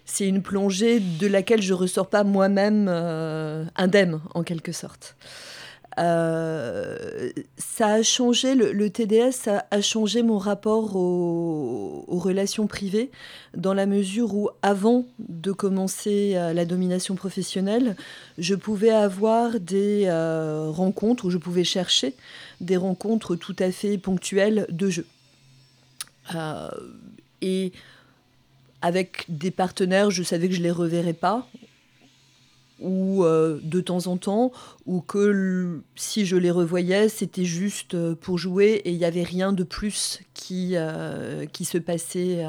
c'est 0.04 0.26
une 0.26 0.42
plongée 0.42 1.00
de 1.00 1.26
laquelle 1.26 1.60
je 1.60 1.74
ressors 1.74 2.08
pas 2.08 2.24
moi-même 2.24 2.88
indemne 3.76 4.20
en 4.34 4.42
quelque 4.42 4.72
sorte. 4.72 5.16
Euh, 5.98 7.30
ça 7.56 7.88
a 7.88 8.02
changé, 8.02 8.54
le, 8.54 8.90
TDS 8.90 9.48
a 9.70 9.80
changé 9.80 10.22
mon 10.22 10.38
rapport 10.38 10.94
aux, 10.94 12.04
relations 12.08 12.66
privées, 12.66 13.10
dans 13.56 13.74
la 13.74 13.86
mesure 13.86 14.34
où 14.34 14.50
avant 14.62 15.06
de 15.18 15.52
commencer 15.52 16.32
euh, 16.34 16.52
la 16.52 16.64
domination 16.64 17.14
professionnelle, 17.14 17.96
je 18.38 18.54
pouvais 18.54 18.90
avoir 18.90 19.58
des 19.60 20.04
euh, 20.06 20.70
rencontres, 20.70 21.26
où 21.26 21.30
je 21.30 21.38
pouvais 21.38 21.64
chercher 21.64 22.14
des 22.60 22.76
rencontres 22.76 23.36
tout 23.36 23.56
à 23.58 23.70
fait 23.70 23.96
ponctuelles 23.98 24.66
de 24.70 24.90
jeu. 24.90 25.06
et 27.40 27.72
avec 28.82 29.24
des 29.28 29.50
partenaires, 29.50 30.10
je 30.10 30.22
savais 30.22 30.48
que 30.48 30.54
je 30.54 30.62
les 30.62 30.70
reverrais 30.70 31.14
pas, 31.14 31.48
ou 32.80 33.24
euh, 33.24 33.58
de 33.62 33.80
temps 33.80 34.06
en 34.06 34.16
temps, 34.16 34.52
ou 34.84 35.00
que 35.00 35.80
si 35.94 36.26
je 36.26 36.36
les 36.36 36.50
revoyais, 36.50 37.08
c'était 37.08 37.44
juste 37.44 37.94
euh, 37.94 38.14
pour 38.14 38.38
jouer 38.38 38.82
et 38.84 38.90
il 38.90 38.98
n'y 38.98 39.04
avait 39.04 39.22
rien 39.22 39.52
de 39.52 39.64
plus 39.64 40.20
qui, 40.34 40.72
euh, 40.74 41.46
qui 41.46 41.64
se 41.64 41.78
passait 41.78 42.44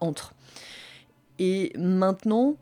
entre. 0.00 0.34
Et 1.38 1.72
maintenant, 1.76 2.56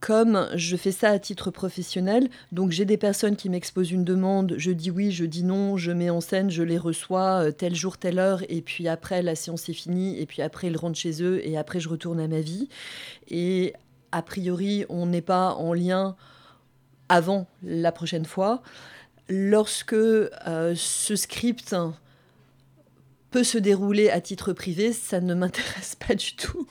comme 0.00 0.48
je 0.54 0.76
fais 0.76 0.92
ça 0.92 1.08
à 1.08 1.18
titre 1.18 1.50
professionnel, 1.50 2.28
donc 2.52 2.70
j'ai 2.70 2.84
des 2.84 2.98
personnes 2.98 3.34
qui 3.34 3.48
m'exposent 3.48 3.90
une 3.90 4.04
demande, 4.04 4.54
je 4.56 4.70
dis 4.70 4.90
oui, 4.90 5.10
je 5.10 5.24
dis 5.24 5.42
non, 5.42 5.76
je 5.76 5.90
mets 5.90 6.10
en 6.10 6.20
scène, 6.20 6.50
je 6.50 6.62
les 6.62 6.78
reçois 6.78 7.50
tel 7.50 7.74
jour, 7.74 7.98
telle 7.98 8.20
heure, 8.20 8.42
et 8.48 8.60
puis 8.60 8.86
après 8.86 9.22
la 9.22 9.34
séance 9.34 9.68
est 9.68 9.72
finie, 9.72 10.20
et 10.20 10.26
puis 10.26 10.42
après 10.42 10.68
ils 10.68 10.76
rentrent 10.76 10.98
chez 10.98 11.22
eux, 11.22 11.44
et 11.44 11.56
après 11.56 11.80
je 11.80 11.88
retourne 11.88 12.20
à 12.20 12.28
ma 12.28 12.40
vie. 12.40 12.68
Et 13.28 13.72
a 14.12 14.22
priori, 14.22 14.84
on 14.88 15.06
n'est 15.06 15.22
pas 15.22 15.54
en 15.54 15.72
lien 15.72 16.16
avant 17.08 17.46
la 17.62 17.92
prochaine 17.92 18.24
fois. 18.24 18.62
Lorsque 19.28 19.92
euh, 19.92 20.74
ce 20.74 21.16
script 21.16 21.74
peut 23.30 23.44
se 23.44 23.58
dérouler 23.58 24.10
à 24.10 24.20
titre 24.20 24.52
privé, 24.52 24.92
ça 24.92 25.20
ne 25.20 25.34
m'intéresse 25.34 25.96
pas 26.06 26.14
du 26.14 26.34
tout. 26.34 26.66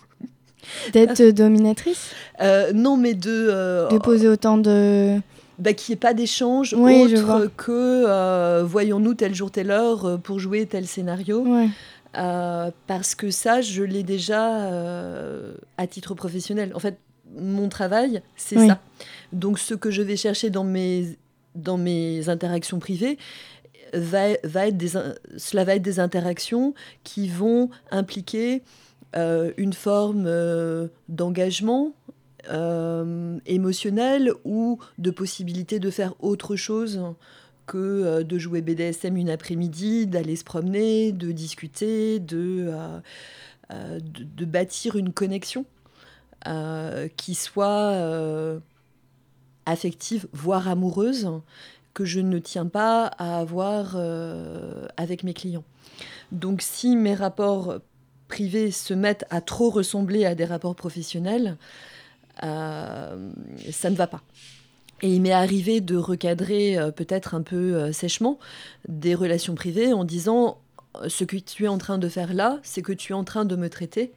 D'être 0.92 1.24
dominatrice 1.30 2.12
euh, 2.42 2.74
Non, 2.74 2.98
mais 2.98 3.14
de... 3.14 3.48
Euh, 3.50 3.88
de 3.88 3.98
poser 3.98 4.28
autant 4.28 4.58
de... 4.58 5.20
Bah, 5.60 5.74
qu'il 5.74 5.94
n'y 5.94 5.94
ait 5.94 6.00
pas 6.00 6.14
d'échange 6.14 6.74
autre 6.74 7.50
que 7.58 8.62
voyons-nous 8.62 9.16
tel 9.16 9.34
jour, 9.34 9.50
telle 9.50 9.72
heure 9.72 10.20
pour 10.22 10.40
jouer 10.40 10.68
tel 10.68 10.86
scénario. 10.86 11.48
parce 12.14 13.16
que 13.16 13.32
ça, 13.32 13.62
je 13.62 13.82
l'ai 13.82 14.04
déjà 14.04 14.70
à 15.78 15.88
titre 15.88 16.14
professionnel. 16.14 16.74
En 16.76 16.80
fait, 16.80 17.00
mon 17.36 17.70
travail, 17.70 18.22
c'est 18.36 18.68
ça. 18.68 18.80
Donc 19.34 19.60
ce 19.60 19.74
que 19.74 19.92
je 19.92 20.02
vais 20.02 20.16
chercher 20.16 20.50
dans 20.50 20.64
mes, 20.64 21.18
dans 21.56 21.78
mes 21.78 22.30
interactions 22.30 22.80
privées, 22.80 23.18
va, 23.94 24.28
va 24.44 24.68
être 24.68 24.78
des, 24.78 24.92
cela 25.38 25.64
va 25.64 25.76
être 25.76 25.82
des 25.82 26.00
interactions 26.00 26.74
qui 27.04 27.28
vont 27.28 27.70
impliquer 27.92 28.62
euh, 29.16 29.52
une 29.58 29.74
forme 29.74 30.26
euh, 30.28 30.88
d'engagement 31.08 31.94
euh, 32.50 33.38
émotionnel 33.46 34.32
ou 34.44 34.80
de 34.98 35.12
possibilité 35.12 35.80
de 35.80 35.90
faire 35.90 36.14
autre 36.20 36.56
chose 36.56 37.02
que 37.66 38.24
de 38.24 38.38
jouer 38.38 38.62
BDSM 38.62 39.18
une 39.18 39.30
après-midi, 39.30 40.08
d'aller 40.08 40.38
se 40.38 40.46
promener, 40.46 41.12
de 41.12 41.34
discuter, 41.34 42.20
de, 42.20 42.72
de 43.70 44.46
bâtir 44.46 44.96
une 44.96 45.12
connexion. 45.12 45.66
Euh, 46.46 47.08
qui 47.18 47.34
soit 47.34 47.92
euh, 47.94 48.60
affective, 49.66 50.28
voire 50.32 50.68
amoureuse, 50.68 51.30
que 51.94 52.06
je 52.06 52.20
ne 52.20 52.38
tiens 52.38 52.68
pas 52.68 53.08
à 53.18 53.40
avoir 53.40 53.96
euh, 53.96 54.86
avec 54.98 55.24
mes 55.24 55.34
clients. 55.34 55.64
Donc 56.32 56.62
si 56.62 56.96
mes 56.96 57.16
rapports 57.16 57.80
privés 58.28 58.72
se 58.72 58.94
mettent 58.94 59.26
à 59.30 59.42
trop 59.42 59.72
ressembler 59.72 60.26
à 60.26 60.36
des 60.36 60.46
rapports 60.46 60.76
professionnels, 60.76 61.58
ça 62.40 63.10
ne 63.90 63.96
va 63.96 64.08
pas. 64.08 64.22
Et 65.02 65.14
il 65.16 65.22
m'est 65.22 65.32
arrivé 65.32 65.82
de 65.82 65.98
recadrer 65.98 66.78
peut-être 66.96 67.34
un 67.34 67.42
peu 67.42 67.92
sèchement 67.92 68.38
des 68.88 69.16
relations 69.16 69.56
privées 69.56 69.92
en 69.92 70.04
disant 70.04 70.60
ce 71.08 71.24
que 71.24 71.38
tu 71.38 71.66
es 71.66 71.68
en 71.68 71.80
train 71.80 71.98
de 71.98 72.08
faire 72.08 72.34
là, 72.34 72.60
c'est 72.62 72.84
que 72.84 72.94
tu 72.94 73.14
es 73.14 73.16
en 73.16 73.24
train 73.24 73.44
de 73.44 73.56
me 73.56 73.70
traiter 73.70 74.14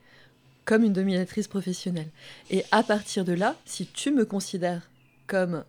comme 0.70 0.84
une 0.84 0.92
dominatrice 0.92 1.48
professionnelle. 1.48 2.12
Et 2.48 2.62
à 2.70 2.84
partir 2.84 3.24
de 3.24 3.32
là, 3.32 3.56
si 3.64 3.86
tu 3.86 4.12
me 4.12 4.24
considères 4.24 4.88
comme 5.26 5.64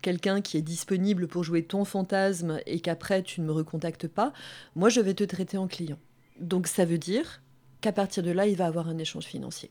quelqu'un 0.00 0.40
qui 0.40 0.56
est 0.56 0.62
disponible 0.62 1.28
pour 1.28 1.44
jouer 1.44 1.62
ton 1.62 1.84
fantasme 1.84 2.58
et 2.64 2.80
qu'après 2.80 3.22
tu 3.22 3.42
ne 3.42 3.46
me 3.46 3.52
recontactes 3.52 4.08
pas, 4.08 4.32
moi 4.74 4.88
je 4.88 5.02
vais 5.02 5.12
te 5.12 5.24
traiter 5.24 5.58
en 5.58 5.66
client. 5.66 5.98
Donc 6.40 6.68
ça 6.68 6.86
veut 6.86 6.96
dire 6.96 7.42
qu'à 7.82 7.92
partir 7.92 8.22
de 8.22 8.30
là, 8.30 8.46
il 8.46 8.56
va 8.56 8.64
avoir 8.64 8.88
un 8.88 8.96
échange 8.96 9.24
financier. 9.24 9.68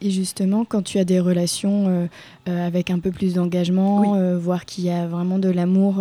Et 0.00 0.12
justement, 0.12 0.64
quand 0.64 0.82
tu 0.82 0.98
as 0.98 1.04
des 1.04 1.18
relations 1.18 1.88
euh, 1.88 2.06
euh, 2.48 2.66
avec 2.66 2.90
un 2.90 3.00
peu 3.00 3.10
plus 3.10 3.34
d'engagement, 3.34 4.14
euh, 4.14 4.38
voire 4.38 4.66
qu'il 4.66 4.84
y 4.84 4.90
a 4.90 5.08
vraiment 5.08 5.40
de 5.40 5.48
l'amour 5.48 6.00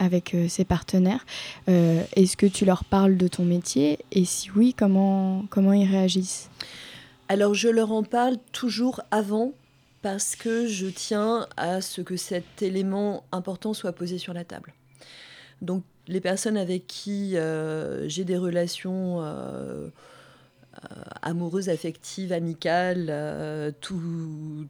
avec 0.00 0.36
ses 0.48 0.64
partenaires, 0.64 1.24
est-ce 1.68 2.36
que 2.36 2.46
tu 2.46 2.64
leur 2.64 2.82
parles 2.84 3.16
de 3.16 3.28
ton 3.28 3.44
métier? 3.44 4.00
Et 4.10 4.24
si 4.24 4.50
oui, 4.50 4.74
comment, 4.76 5.44
comment 5.50 5.72
ils 5.72 5.88
réagissent? 5.88 6.50
Alors 7.28 7.54
je 7.54 7.68
leur 7.68 7.92
en 7.92 8.02
parle 8.02 8.36
toujours 8.52 9.00
avant 9.10 9.52
parce 10.02 10.36
que 10.36 10.66
je 10.66 10.86
tiens 10.86 11.46
à 11.56 11.80
ce 11.80 12.00
que 12.00 12.16
cet 12.16 12.62
élément 12.62 13.24
important 13.32 13.72
soit 13.72 13.92
posé 13.92 14.18
sur 14.18 14.34
la 14.34 14.44
table. 14.44 14.74
Donc 15.62 15.82
les 16.08 16.20
personnes 16.20 16.58
avec 16.58 16.86
qui 16.86 17.36
j'ai 18.06 18.24
des 18.24 18.36
relations 18.36 19.22
amoureuses, 21.22 21.70
affectives, 21.70 22.32
amicales, 22.32 23.74
tout, 23.80 24.66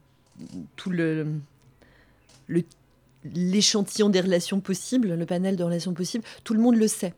l'échantillon 3.33 4.09
des 4.09 4.21
relations 4.21 4.59
possibles, 4.61 5.15
le 5.15 5.25
panel 5.25 5.55
de 5.55 5.63
relations 5.63 5.93
possibles, 5.93 6.23
tout 6.43 6.53
le 6.53 6.61
monde 6.61 6.77
le 6.77 6.87
sait. 6.87 7.13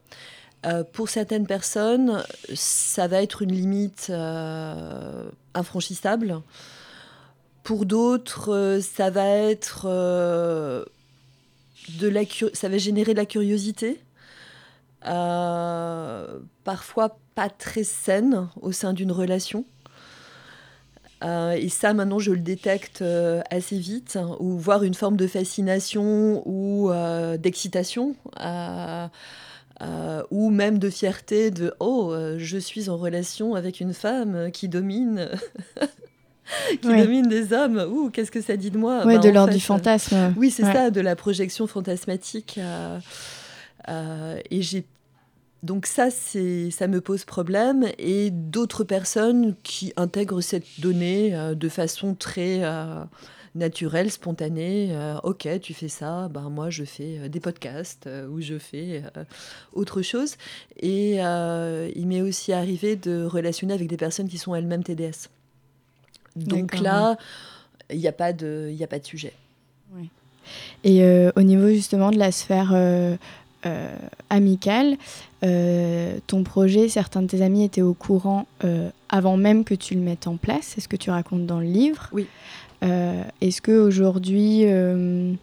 Euh, 0.65 0.83
pour 0.83 1.07
certaines 1.09 1.45
personnes, 1.45 2.23
ça 2.55 3.07
va 3.07 3.21
être 3.21 3.41
une 3.43 3.51
limite 3.51 4.07
euh, 4.09 5.29
infranchissable. 5.53 6.41
Pour 7.63 7.85
d'autres, 7.85 8.53
euh, 8.53 8.81
ça 8.81 9.09
va 9.09 9.27
être 9.27 9.85
de 11.99 12.07
la 12.07 12.21
ça 12.53 12.69
va 12.69 12.77
générer 12.77 13.13
de 13.13 13.19
la 13.19 13.25
curiosité, 13.25 13.99
parfois 16.63 17.17
pas 17.35 17.49
très 17.49 17.83
saine 17.83 18.49
au 18.61 18.71
sein 18.71 18.93
d'une 18.93 19.11
relation. 19.11 19.63
et 21.23 21.69
ça, 21.69 21.93
maintenant, 21.93 22.19
je 22.19 22.31
le 22.31 22.39
détecte 22.39 23.03
assez 23.49 23.77
vite, 23.77 24.17
ou 24.39 24.57
voir 24.57 24.83
une 24.83 24.95
forme 24.95 25.15
de 25.17 25.27
fascination 25.27 26.43
ou 26.45 26.91
d'excitation. 27.37 28.15
Euh, 29.83 30.23
ou 30.31 30.49
même 30.49 30.79
de 30.79 30.89
fierté 30.89 31.51
de 31.51 31.71
oh 31.79 32.11
euh, 32.11 32.37
je 32.39 32.57
suis 32.57 32.89
en 32.89 32.97
relation 32.97 33.53
avec 33.53 33.79
une 33.79 33.93
femme 33.93 34.49
qui 34.51 34.69
domine 34.69 35.29
qui 36.81 36.87
domine 36.87 37.27
des 37.27 37.53
hommes. 37.53 37.85
Ouh 37.91 38.09
qu'est-ce 38.09 38.31
que 38.31 38.41
ça 38.41 38.57
dit 38.57 38.71
de 38.71 38.77
moi? 38.79 39.05
Ouais, 39.05 39.17
bah, 39.17 39.21
de 39.21 39.29
l'ordre 39.29 39.53
du 39.53 39.59
fantasme. 39.59 40.33
oui 40.35 40.49
c'est 40.49 40.63
ça 40.63 40.89
de 40.89 40.99
la 40.99 41.15
projection 41.15 41.67
fantasmatique 41.67 42.59
euh, 42.59 44.39
et 44.49 44.63
j'ai 44.63 44.83
donc 45.61 45.85
ça 45.85 46.09
c'est 46.09 46.71
ça 46.71 46.87
me 46.87 46.99
pose 46.99 47.23
problème. 47.23 47.85
Et 47.99 48.31
d'autres 48.31 48.83
personnes 48.83 49.53
qui 49.61 49.93
intègrent 49.95 50.41
cette 50.41 50.65
donnée 50.79 51.37
de 51.55 51.69
façon 51.69 52.15
très 52.15 52.63
naturel, 53.57 54.09
spontané. 54.11 54.89
Euh, 54.91 55.17
ok, 55.23 55.47
tu 55.61 55.73
fais 55.73 55.87
ça, 55.87 56.29
ben 56.29 56.49
moi 56.49 56.69
je 56.69 56.83
fais 56.83 57.19
euh, 57.19 57.27
des 57.27 57.39
podcasts 57.39 58.07
euh, 58.07 58.27
ou 58.27 58.41
je 58.41 58.57
fais 58.57 59.03
autre 59.73 60.01
chose. 60.01 60.35
Et 60.79 61.15
il 61.15 62.07
m'est 62.07 62.21
aussi 62.21 62.53
arrivé 62.53 62.95
de 62.95 63.25
relationner 63.25 63.73
avec 63.73 63.87
des 63.87 63.97
personnes 63.97 64.29
qui 64.29 64.37
sont 64.37 64.55
elles-mêmes 64.55 64.83
TDS. 64.83 65.29
Donc 66.35 66.79
là, 66.79 67.17
il 67.89 67.97
n'y 67.97 68.07
a, 68.07 68.11
pas 68.11 68.31
de, 68.31 68.71
a 68.79 68.87
pas 68.87 68.99
de 68.99 69.05
sujet. 69.05 69.33
Et 70.83 71.03
au 71.35 71.41
niveau 71.41 71.69
justement 71.69 72.11
de 72.11 72.17
la 72.17 72.31
sphère 72.31 72.73
amicale, 74.29 74.97
ton 75.41 76.43
projet, 76.43 76.89
certains 76.89 77.23
de 77.23 77.27
tes 77.27 77.41
amis 77.41 77.63
étaient 77.63 77.81
au 77.81 77.95
courant 77.95 78.45
avant 79.09 79.37
même 79.37 79.63
que 79.63 79.73
tu 79.73 79.95
le 79.95 80.01
mettes 80.01 80.27
en 80.27 80.37
place. 80.37 80.73
C'est 80.75 80.81
ce 80.81 80.87
que 80.87 80.97
tu 80.97 81.09
racontes 81.09 81.45
dans 81.45 81.59
le 81.59 81.65
livre. 81.65 82.09
Oui. 82.11 82.27
Euh, 82.83 83.23
est-ce 83.41 83.61
qu'aujourd'hui, 83.61 84.63
euh, 84.65 85.33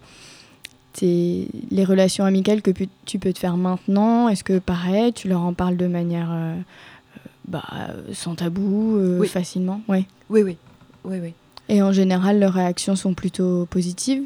les 1.03 1.85
relations 1.85 2.24
amicales 2.24 2.62
que 2.62 2.70
tu 3.05 3.18
peux 3.18 3.32
te 3.32 3.39
faire 3.39 3.57
maintenant, 3.57 4.28
est-ce 4.28 4.45
que 4.45 4.59
pareil, 4.59 5.12
tu 5.12 5.28
leur 5.28 5.41
en 5.41 5.53
parles 5.53 5.76
de 5.76 5.87
manière 5.87 6.30
euh, 6.32 6.55
bah, 7.49 7.64
sans 8.12 8.35
tabou, 8.37 9.24
facilement? 9.26 9.80
Ouais. 9.89 10.07
Oui, 10.30 10.43
oui, 10.43 10.57
oui, 11.05 11.18
oui. 11.20 11.35
Et 11.68 11.82
en 11.82 11.93
général, 11.93 12.39
leurs 12.39 12.53
réactions 12.53 12.95
sont 12.95 13.14
plutôt 13.14 13.66
positives? 13.66 14.24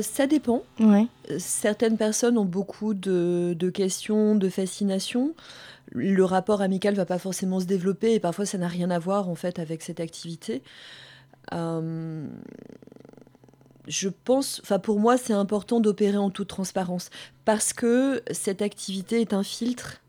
Ça 0.00 0.26
dépend. 0.26 0.62
Ouais. 0.80 1.06
Certaines 1.36 1.98
personnes 1.98 2.38
ont 2.38 2.46
beaucoup 2.46 2.94
de, 2.94 3.54
de, 3.58 3.68
questions, 3.68 4.34
de 4.34 4.48
fascination. 4.48 5.34
Le 5.92 6.24
rapport 6.24 6.62
amical 6.62 6.94
va 6.94 7.04
pas 7.04 7.18
forcément 7.18 7.60
se 7.60 7.66
développer 7.66 8.14
et 8.14 8.20
parfois 8.20 8.46
ça 8.46 8.56
n'a 8.56 8.66
rien 8.66 8.90
à 8.90 8.98
voir 8.98 9.28
en 9.28 9.34
fait 9.34 9.58
avec 9.58 9.82
cette 9.82 10.00
activité. 10.00 10.62
Euh, 11.52 12.26
je 13.86 14.08
pense, 14.08 14.60
enfin 14.62 14.78
pour 14.78 14.98
moi, 14.98 15.18
c'est 15.18 15.32
important 15.32 15.80
d'opérer 15.80 16.16
en 16.16 16.30
toute 16.30 16.48
transparence 16.48 17.10
parce 17.44 17.72
que 17.72 18.22
cette 18.30 18.62
activité 18.62 19.20
est 19.20 19.34
un 19.34 19.42
filtre, 19.42 20.00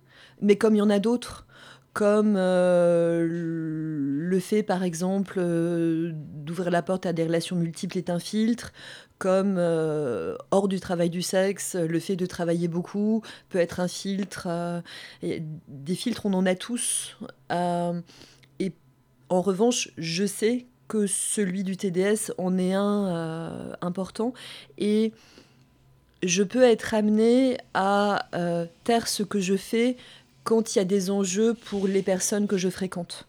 mais 0.42 0.56
comme 0.58 0.76
il 0.76 0.80
y 0.80 0.82
en 0.82 0.90
a 0.90 1.00
d'autres, 1.00 1.46
comme 1.94 2.36
euh, 2.38 3.26
le 3.30 4.40
fait 4.40 4.64
par 4.64 4.84
exemple 4.84 5.36
euh, 5.38 6.12
d'ouvrir 6.14 6.70
la 6.70 6.82
porte 6.82 7.06
à 7.06 7.14
des 7.14 7.24
relations 7.24 7.56
multiples 7.56 7.98
est 7.98 8.10
un 8.10 8.20
filtre, 8.20 8.72
comme 9.18 9.58
hors 10.52 10.68
du 10.68 10.80
travail 10.82 11.10
du 11.10 11.22
sexe, 11.22 11.76
le 11.76 12.00
fait 12.00 12.18
de 12.18 12.26
travailler 12.26 12.68
beaucoup 12.68 13.24
peut 13.48 13.60
être 13.60 13.80
un 13.80 13.88
filtre. 13.88 14.50
des 15.22 15.96
filtres, 15.96 16.26
on 16.26 16.34
en 16.34 16.46
a 16.46 16.54
tous. 16.54 17.18
et 17.50 18.74
en 19.30 19.42
revanche, 19.42 19.90
je 19.98 20.26
sais 20.26 20.68
que 20.88 21.08
celui 21.08 21.64
du 21.64 21.78
TDS 21.78 22.32
en 22.38 22.58
est 22.58 22.74
un 22.74 23.08
euh, 23.08 23.74
important. 23.82 24.34
Et 24.78 25.14
je 26.24 26.44
peux 26.44 26.64
être 26.64 26.94
amenée 26.94 27.58
à 27.74 28.28
euh, 28.36 28.66
taire 28.84 29.08
ce 29.08 29.24
que 29.24 29.40
je 29.40 29.56
fais 29.56 29.98
quand 30.44 30.76
il 30.76 30.80
y 30.80 30.82
a 30.82 30.86
des 30.86 31.10
enjeux 31.10 31.54
pour 31.54 31.88
les 31.88 32.02
personnes 32.02 32.48
que 32.48 32.58
je 32.58 32.70
fréquente. 32.70 33.26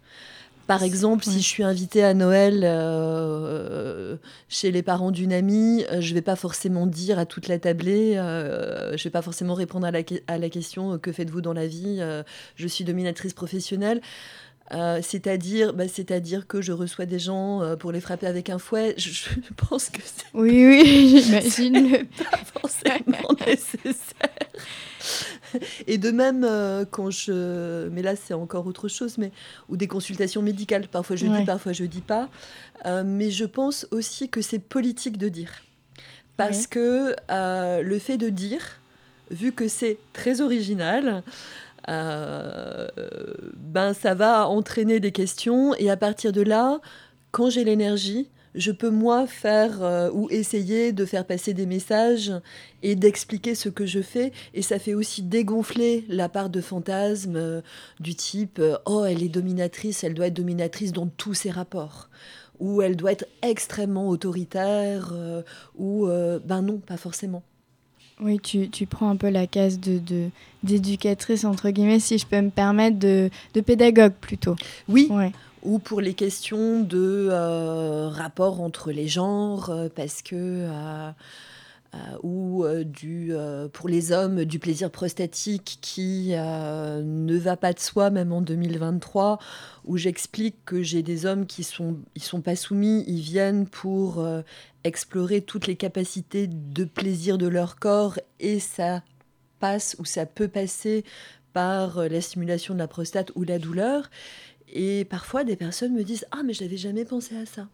Par 0.67 0.83
exemple, 0.83 1.23
si 1.23 1.41
je 1.41 1.47
suis 1.47 1.63
invitée 1.63 2.03
à 2.03 2.13
Noël 2.13 2.63
euh, 2.65 4.17
chez 4.49 4.73
les 4.73 4.83
parents 4.83 5.13
d'une 5.13 5.33
amie, 5.33 5.85
je 6.01 6.11
ne 6.11 6.15
vais 6.15 6.23
pas 6.23 6.35
forcément 6.35 6.89
dire 6.89 7.21
à 7.21 7.25
toute 7.25 7.47
la 7.47 7.61
tablée, 7.61 8.15
je 8.15 8.93
ne 8.93 9.03
vais 9.03 9.11
pas 9.11 9.23
forcément 9.23 9.55
répondre 9.55 9.87
à 9.87 9.93
la, 9.93 10.01
à 10.27 10.39
la 10.39 10.51
question 10.51 10.99
que 10.99 11.13
faites-vous 11.13 11.41
dans 11.41 11.53
la 11.53 11.69
vie 11.69 12.03
Je 12.57 12.67
suis 12.67 12.85
dominatrice 12.85 13.33
professionnelle. 13.33 14.01
Euh, 14.73 15.01
c'est-à-dire, 15.01 15.73
bah, 15.75 15.87
c'est-à-dire 15.87 16.47
que 16.47 16.61
je 16.61 16.73
reçois 16.73 17.07
des 17.07 17.21
gens 17.21 17.63
euh, 17.63 17.77
pour 17.77 17.93
les 17.93 18.01
frapper 18.01 18.27
avec 18.27 18.51
un 18.51 18.59
fouet. 18.59 18.95
Je, 18.99 19.29
pense 19.57 19.91
que 19.91 20.01
c'est 20.03 20.25
oui, 20.35 20.67
oui, 20.67 21.23
j'imagine 21.25 22.07
pas 22.31 22.39
forcément 22.61 23.29
nécessaire. 23.47 24.29
Et 25.87 25.99
de 25.99 26.11
même 26.11 26.45
euh, 26.45 26.85
quand 26.91 27.11
je, 27.11 27.89
mais 27.91 28.03
là 28.03 28.17
c'est 28.17 28.35
encore 28.35 28.67
autre 28.67 28.89
chose, 28.89 29.19
mais 29.19 29.31
ou 29.69 29.77
des 29.77 29.87
consultations 29.87 30.43
médicales. 30.43 30.89
Parfois 30.89 31.15
je 31.15 31.27
dis, 31.27 31.45
parfois 31.45 31.73
je 31.73 31.85
dis 31.85 32.01
pas. 32.01 32.29
mais 33.05 33.31
je 33.31 33.45
pense 33.45 33.87
aussi 33.93 34.29
que 34.29 34.43
c'est 34.43 34.59
politique 34.59 35.17
de 35.17 35.29
dire, 35.29 35.63
parce 36.37 36.67
que 36.67 37.15
le 37.29 37.99
fait 38.01 38.19
de 38.19 38.29
dire, 38.29 38.81
vu 39.31 39.53
que 39.53 39.69
c'est 39.69 39.99
très 40.13 40.41
original. 40.41 41.23
Euh, 41.89 42.89
ben 43.57 43.93
ça 43.95 44.15
va 44.15 44.49
entraîner 44.49 45.01
des 45.01 45.13
questions 45.13 45.75
et 45.75 45.91
à 45.91 45.97
partir 45.97 46.33
de 46.33 46.43
là, 46.43 46.81
quand 47.31 47.51
j'ai 47.51 47.65
l'énergie, 47.65 48.29
je 48.55 48.73
peux 48.73 48.91
moi 48.91 49.27
faire 49.27 49.83
euh, 49.83 50.11
ou 50.13 50.29
essayer 50.31 50.93
de 50.93 51.05
faire 51.05 51.27
passer 51.27 51.53
des 51.53 51.67
messages 51.67 52.33
et 52.83 52.97
d'expliquer 52.97 53.55
ce 53.55 53.69
que 53.69 53.85
je 53.85 54.01
fais. 54.01 54.33
Et 54.55 54.63
ça 54.63 54.79
fait 54.79 54.95
aussi 54.95 55.23
dégonfler 55.23 56.07
la 56.09 56.29
part 56.29 56.49
de 56.49 56.63
fantasmes 56.63 57.37
euh, 57.37 57.61
du 58.01 58.15
type 58.15 58.61
Oh, 58.87 59.05
elle 59.05 59.23
est 59.23 59.29
dominatrice, 59.29 60.05
elle 60.05 60.15
doit 60.15 60.29
être 60.29 60.35
dominatrice 60.35 60.93
dans 60.93 61.07
tous 61.07 61.35
ses 61.35 61.51
rapports. 61.51 62.09
Ou 62.59 62.81
elle 62.81 62.97
doit 62.97 63.13
être 63.13 63.27
extrêmement 63.43 64.09
autoritaire. 64.09 65.13
ou 65.77 66.07
ben 66.07 66.63
non, 66.63 66.79
pas 66.79 66.97
forcément. 66.97 67.43
Oui, 68.21 68.41
tu, 68.41 68.71
tu, 68.71 68.87
prends 68.87 69.11
un 69.11 69.17
peu 69.17 69.29
la 69.29 69.47
case 69.47 69.79
de, 69.79 70.31
d'éducatrice, 70.63 71.45
entre 71.45 71.69
guillemets, 71.71 72.01
si 72.01 72.17
je 72.17 72.27
peux 72.27 72.41
me 72.41 72.51
permettre, 72.51 72.99
de, 72.99 73.31
de 73.55 73.61
pédagogue 73.61 74.15
plutôt. 74.21 74.57
Oui. 74.89 75.11
Ou 75.63 75.79
pour 75.79 76.01
les 76.01 76.15
questions 76.15 76.81
de 76.81 77.29
euh, 77.31 78.09
rapport 78.09 78.61
entre 78.61 78.93
les 78.93 79.09
genres, 79.09 79.71
euh, 79.71 79.89
parce 79.95 80.23
que. 80.23 80.35
Euh, 80.35 81.11
ou 82.23 82.65
du, 82.85 83.33
pour 83.73 83.89
les 83.89 84.13
hommes 84.13 84.45
du 84.45 84.59
plaisir 84.59 84.91
prostatique 84.91 85.79
qui 85.81 86.31
ne 86.31 87.37
va 87.37 87.57
pas 87.57 87.73
de 87.73 87.79
soi 87.79 88.11
même 88.11 88.33
en 88.33 88.41
2023 88.41 89.39
où 89.85 89.97
j'explique 89.97 90.65
que 90.65 90.83
j'ai 90.83 91.03
des 91.03 91.27
hommes 91.27 91.47
qui 91.47 91.65
sont 91.65 91.99
ils 92.15 92.23
sont 92.23 92.41
pas 92.41 92.57
soumis 92.57 93.05
ils 93.07 93.21
viennent 93.21 93.67
pour 93.67 94.27
explorer 94.85 95.41
toutes 95.41 95.67
les 95.67 95.77
capacités 95.77 96.47
de 96.47 96.85
plaisir 96.85 97.39
de 97.39 97.47
leur 97.47 97.77
corps 97.77 98.19
et 98.41 98.61
ça 98.61 99.03
passe 99.59 99.97
ou 99.99 100.05
ça 100.05 100.27
peut 100.27 100.49
passer 100.49 101.05
par 101.53 101.99
euh, 101.99 102.09
la 102.09 102.21
stimulation 102.21 102.75
de 102.75 102.79
la 102.79 102.89
prostate 102.89 103.33
ou 103.35 103.43
la 103.43 103.59
douleur. 103.59 104.11
Et 104.69 105.05
parfois, 105.07 105.45
des 105.45 105.57
personnes 105.57 105.95
me 105.95 106.05
disent 106.05 106.27
Ah, 106.31 106.43
mais 106.45 106.53
je 106.53 106.63
n'avais 106.63 106.77
jamais 106.77 107.05
pensé 107.05 107.37
à 107.37 107.47
ça. 107.47 107.69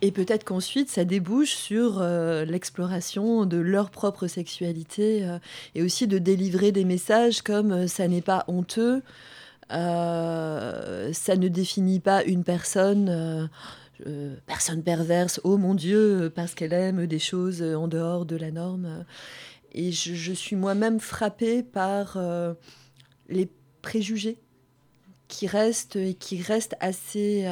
Et 0.00 0.10
peut-être 0.10 0.44
qu'ensuite, 0.44 0.90
ça 0.90 1.04
débouche 1.04 1.54
sur 1.54 2.00
euh, 2.00 2.44
l'exploration 2.44 3.46
de 3.46 3.56
leur 3.56 3.90
propre 3.90 4.26
sexualité 4.26 5.24
euh, 5.24 5.38
et 5.74 5.82
aussi 5.82 6.06
de 6.06 6.18
délivrer 6.18 6.72
des 6.72 6.84
messages 6.84 7.42
comme 7.42 7.88
ça 7.88 8.08
n'est 8.08 8.22
pas 8.22 8.44
honteux, 8.48 9.02
ça 9.70 11.36
ne 11.36 11.48
définit 11.48 12.00
pas 12.00 12.22
une 12.24 12.44
personne 12.44 13.48
euh, 14.06 14.34
personne 14.46 14.82
perverse, 14.82 15.40
oh 15.44 15.56
mon 15.56 15.74
Dieu, 15.74 16.30
parce 16.34 16.54
qu'elle 16.54 16.72
aime 16.72 17.06
des 17.06 17.18
choses 17.18 17.62
en 17.62 17.88
dehors 17.88 18.26
de 18.26 18.36
la 18.36 18.50
norme. 18.50 19.04
Et 19.72 19.90
je, 19.90 20.32
suis 20.32 20.54
moi-même 20.54 21.00
frappée 21.00 21.62
par 21.62 22.18
les 23.28 23.48
préjugés 23.82 24.36
qui 25.26 25.46
restent 25.46 25.96
et 25.96 26.14
qui 26.14 26.40
restent 26.42 26.76
assez 26.80 27.48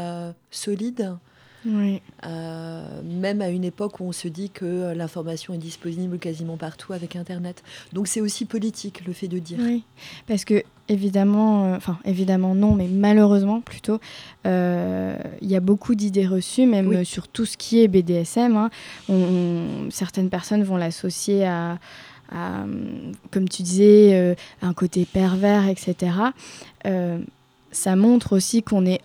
solides 0.50 1.16
oui. 1.64 2.00
Euh, 2.26 3.02
même 3.02 3.40
à 3.40 3.48
une 3.48 3.64
époque 3.64 4.00
où 4.00 4.04
on 4.04 4.12
se 4.12 4.28
dit 4.28 4.50
que 4.50 4.92
l'information 4.94 5.54
est 5.54 5.58
disponible 5.58 6.18
quasiment 6.18 6.56
partout 6.56 6.92
avec 6.92 7.16
Internet. 7.16 7.62
Donc 7.92 8.08
c'est 8.08 8.20
aussi 8.20 8.44
politique 8.44 9.06
le 9.06 9.12
fait 9.12 9.28
de 9.28 9.38
dire. 9.38 9.58
Oui, 9.60 9.84
parce 10.26 10.44
que 10.44 10.62
évidemment, 10.88 11.66
euh, 11.66 11.76
enfin 11.76 11.98
évidemment 12.04 12.54
non, 12.54 12.74
mais 12.74 12.88
malheureusement 12.88 13.60
plutôt, 13.60 14.00
euh, 14.46 15.16
il 15.40 15.50
y 15.50 15.56
a 15.56 15.60
beaucoup 15.60 15.94
d'idées 15.94 16.26
reçues, 16.26 16.66
même 16.66 17.04
sur 17.04 17.28
tout 17.28 17.44
ce 17.44 17.56
qui 17.56 17.80
est 17.80 17.88
BDSM. 17.88 18.56
Hein. 18.56 18.70
certaines 19.90 20.30
personnes 20.30 20.64
vont 20.64 20.76
l'associer 20.76 21.46
à, 21.46 21.78
comme 23.30 23.48
tu 23.48 23.62
disais, 23.62 24.36
un 24.62 24.72
côté 24.72 25.04
pervers, 25.04 25.68
etc. 25.68 26.12
ça 27.70 27.96
montre 27.96 28.34
aussi 28.34 28.62
qu'on 28.62 28.86
est 28.86 29.00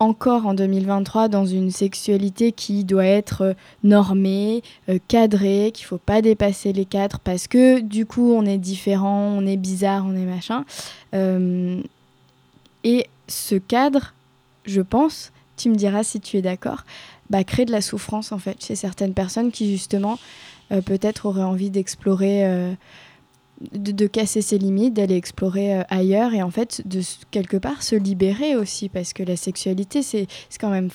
encore 0.00 0.46
en 0.46 0.54
2023 0.54 1.28
dans 1.28 1.46
une 1.46 1.70
sexualité 1.70 2.52
qui 2.52 2.84
doit 2.84 3.04
être 3.04 3.42
euh, 3.42 3.54
normée, 3.82 4.62
euh, 4.88 4.98
cadrée, 5.08 5.72
qu'il 5.74 5.86
faut 5.86 5.98
pas 5.98 6.22
dépasser 6.22 6.72
les 6.72 6.84
cadres 6.84 7.18
parce 7.18 7.48
que 7.48 7.80
du 7.80 8.06
coup 8.06 8.32
on 8.32 8.44
est 8.44 8.58
différent, 8.58 9.34
on 9.36 9.46
est 9.46 9.56
bizarre, 9.56 10.04
on 10.06 10.14
est 10.14 10.24
machin. 10.24 10.64
Euh, 11.14 11.80
et 12.84 13.06
ce 13.26 13.56
cadre, 13.56 14.14
je 14.64 14.80
pense, 14.80 15.32
tu 15.56 15.68
me 15.68 15.74
diras 15.74 16.04
si 16.04 16.20
tu 16.20 16.36
es 16.36 16.42
d'accord, 16.42 16.84
bah, 17.30 17.42
crée 17.44 17.64
de 17.64 17.72
la 17.72 17.80
souffrance 17.80 18.32
en 18.32 18.38
fait 18.38 18.64
chez 18.64 18.76
certaines 18.76 19.14
personnes 19.14 19.50
qui 19.50 19.70
justement 19.70 20.18
peut-être 20.84 21.24
auraient 21.24 21.42
envie 21.42 21.70
d'explorer 21.70 22.76
de, 23.72 24.06
casser 24.06 24.42
ses 24.42 24.58
limites, 24.58 24.94
d'aller 24.94 25.16
explorer 25.16 25.74
euh, 25.74 25.82
ailleurs 25.88 26.32
et 26.34 26.42
en 26.42 26.50
fait 26.50 26.86
de 26.86 27.00
quelque 27.30 27.56
part 27.56 27.82
se 27.82 27.96
libérer 27.96 28.56
aussi 28.56 28.88
parce 28.88 29.12
que 29.12 29.22
la 29.22 29.36
sexualité 29.36 30.02
c'est 30.02 30.26
quand 30.60 30.70
même 30.70 30.90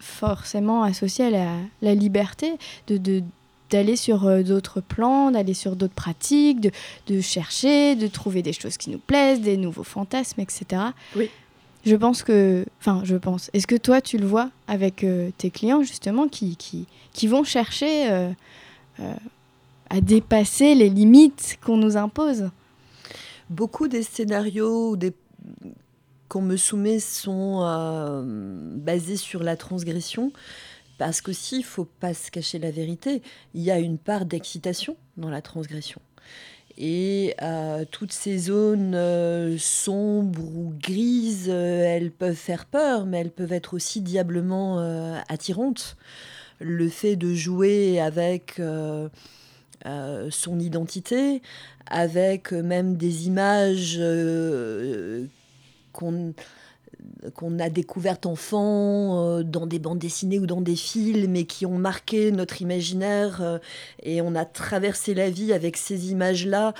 forcément 0.00 0.82
associé 0.84 1.26
à 1.26 1.58
la, 1.82 1.94
liberté 1.94 2.52
de, 2.86 3.22
d'aller 3.70 3.96
sur 3.96 4.26
euh, 4.26 4.42
d'autres 4.42 4.80
plans, 4.80 5.32
d'aller 5.32 5.54
sur 5.54 5.74
d'autres 5.74 5.94
pratiques, 5.94 6.60
de, 6.60 6.70
de, 7.08 7.20
chercher, 7.20 7.96
de 7.96 8.06
trouver 8.06 8.42
des 8.42 8.52
choses 8.52 8.76
qui 8.76 8.90
nous 8.90 8.98
plaisent, 8.98 9.40
des 9.40 9.56
nouveaux 9.56 9.84
fantasmes, 9.84 10.40
etc. 10.40 10.82
Oui. 11.16 11.30
Je 11.84 11.96
pense 11.96 12.22
que, 12.22 12.64
enfin, 12.80 13.02
je 13.04 13.16
pense. 13.16 13.50
Est-ce 13.52 13.66
que 13.66 13.74
toi, 13.74 14.00
tu 14.00 14.16
le 14.16 14.26
vois 14.26 14.48
avec 14.68 15.04
euh, 15.04 15.30
tes 15.36 15.50
clients 15.50 15.82
justement 15.82 16.28
qui, 16.28 16.56
qui, 16.56 16.86
qui 17.12 17.26
vont 17.26 17.44
chercher 17.44 18.08
à 19.94 20.00
dépasser 20.00 20.74
les 20.74 20.88
limites 20.88 21.56
qu'on 21.64 21.76
nous 21.76 21.96
impose. 21.96 22.50
Beaucoup 23.48 23.86
des 23.86 24.02
scénarios 24.02 24.98
qu'on 26.28 26.42
me 26.42 26.56
soumet 26.56 26.98
sont 26.98 27.60
euh, 27.62 28.22
basés 28.74 29.16
sur 29.16 29.44
la 29.44 29.56
transgression. 29.56 30.32
Parce 30.98 31.20
qu'aussi, 31.20 31.56
il 31.56 31.60
ne 31.60 31.64
faut 31.64 31.84
pas 31.84 32.12
se 32.12 32.32
cacher 32.32 32.58
la 32.58 32.72
vérité, 32.72 33.22
il 33.54 33.62
y 33.62 33.70
a 33.70 33.78
une 33.78 33.98
part 33.98 34.24
d'excitation 34.26 34.96
dans 35.16 35.30
la 35.30 35.42
transgression. 35.42 36.00
Et 36.76 37.36
euh, 37.42 37.84
toutes 37.88 38.12
ces 38.12 38.36
zones 38.38 38.96
euh, 38.96 39.56
sombres 39.58 40.42
ou 40.42 40.74
grises, 40.76 41.48
elles 41.48 42.10
peuvent 42.10 42.34
faire 42.34 42.66
peur, 42.66 43.06
mais 43.06 43.20
elles 43.20 43.30
peuvent 43.30 43.52
être 43.52 43.74
aussi 43.74 44.00
diablement 44.00 44.78
attirantes. 45.28 45.96
Le 46.58 46.88
fait 46.88 47.14
de 47.14 47.32
jouer 47.32 48.00
avec 48.00 48.60
euh, 49.86 50.28
son 50.30 50.58
identité, 50.58 51.42
avec 51.86 52.52
même 52.52 52.96
des 52.96 53.26
images 53.26 53.96
euh, 54.00 55.26
qu'on 55.92 56.32
a 57.58 57.68
découvertes 57.68 58.24
enfant 58.24 59.38
euh, 59.38 59.42
dans 59.42 59.66
des 59.66 59.78
bandes 59.78 59.98
dessinées 59.98 60.38
ou 60.38 60.46
dans 60.46 60.62
des 60.62 60.76
films 60.76 61.36
et 61.36 61.44
qui 61.44 61.66
ont 61.66 61.76
marqué 61.76 62.32
notre 62.32 62.62
imaginaire 62.62 63.60
et 64.02 64.22
on 64.22 64.34
a 64.34 64.46
traversé 64.46 65.12
la 65.12 65.28
vie 65.28 65.52
avec 65.52 65.76
ces 65.76 66.10
images-là 66.10 66.72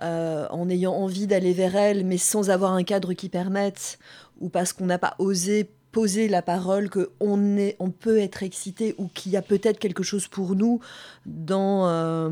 en 0.00 0.68
ayant 0.70 0.94
envie 0.94 1.26
d'aller 1.26 1.52
vers 1.52 1.74
elles 1.74 2.04
mais 2.04 2.18
sans 2.18 2.50
avoir 2.50 2.72
un 2.74 2.84
cadre 2.84 3.14
qui 3.14 3.28
permette 3.28 3.98
ou 4.40 4.48
parce 4.48 4.72
qu'on 4.72 4.86
n'a 4.86 4.98
pas 4.98 5.16
osé 5.18 5.70
poser 5.94 6.26
la 6.26 6.42
parole 6.42 6.90
qu'on 6.90 7.56
est, 7.56 7.76
on 7.78 7.90
peut 7.90 8.18
être 8.18 8.42
excité 8.42 8.96
ou 8.98 9.06
qu'il 9.06 9.30
y 9.30 9.36
a 9.36 9.42
peut-être 9.42 9.78
quelque 9.78 10.02
chose 10.02 10.26
pour 10.26 10.56
nous 10.56 10.80
dans, 11.24 11.86
euh, 11.86 12.30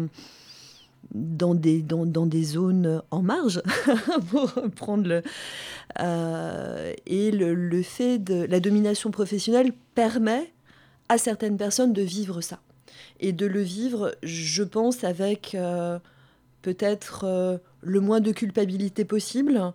dans, 1.15 1.55
des, 1.55 1.81
dans, 1.81 2.05
dans, 2.05 2.27
des 2.27 2.43
zones 2.43 3.03
en 3.13 3.23
marge, 3.23 3.63
pour 4.31 4.53
prendre 4.75 5.07
le... 5.07 5.23
Euh, 6.01 6.93
et 7.07 7.31
le, 7.31 7.83
fait 7.85 8.19
de 8.19 8.45
la 8.47 8.59
domination 8.59 9.13
professionnelle 9.13 9.73
permet 9.95 10.53
à 11.09 11.17
certaines 11.17 11.57
personnes 11.57 11.93
de 11.93 12.03
vivre 12.03 12.41
ça. 12.41 12.59
Et 13.21 13.33
de 13.33 13.47
le 13.47 13.61
vivre, 13.61 14.13
je 14.25 14.65
pense, 14.65 15.05
avec 15.05 15.55
euh, 15.55 16.01
peut-être 16.63 17.61
le 17.81 18.01
moins 18.01 18.19
de 18.19 18.33
culpabilité 18.33 19.05
possible, 19.05 19.73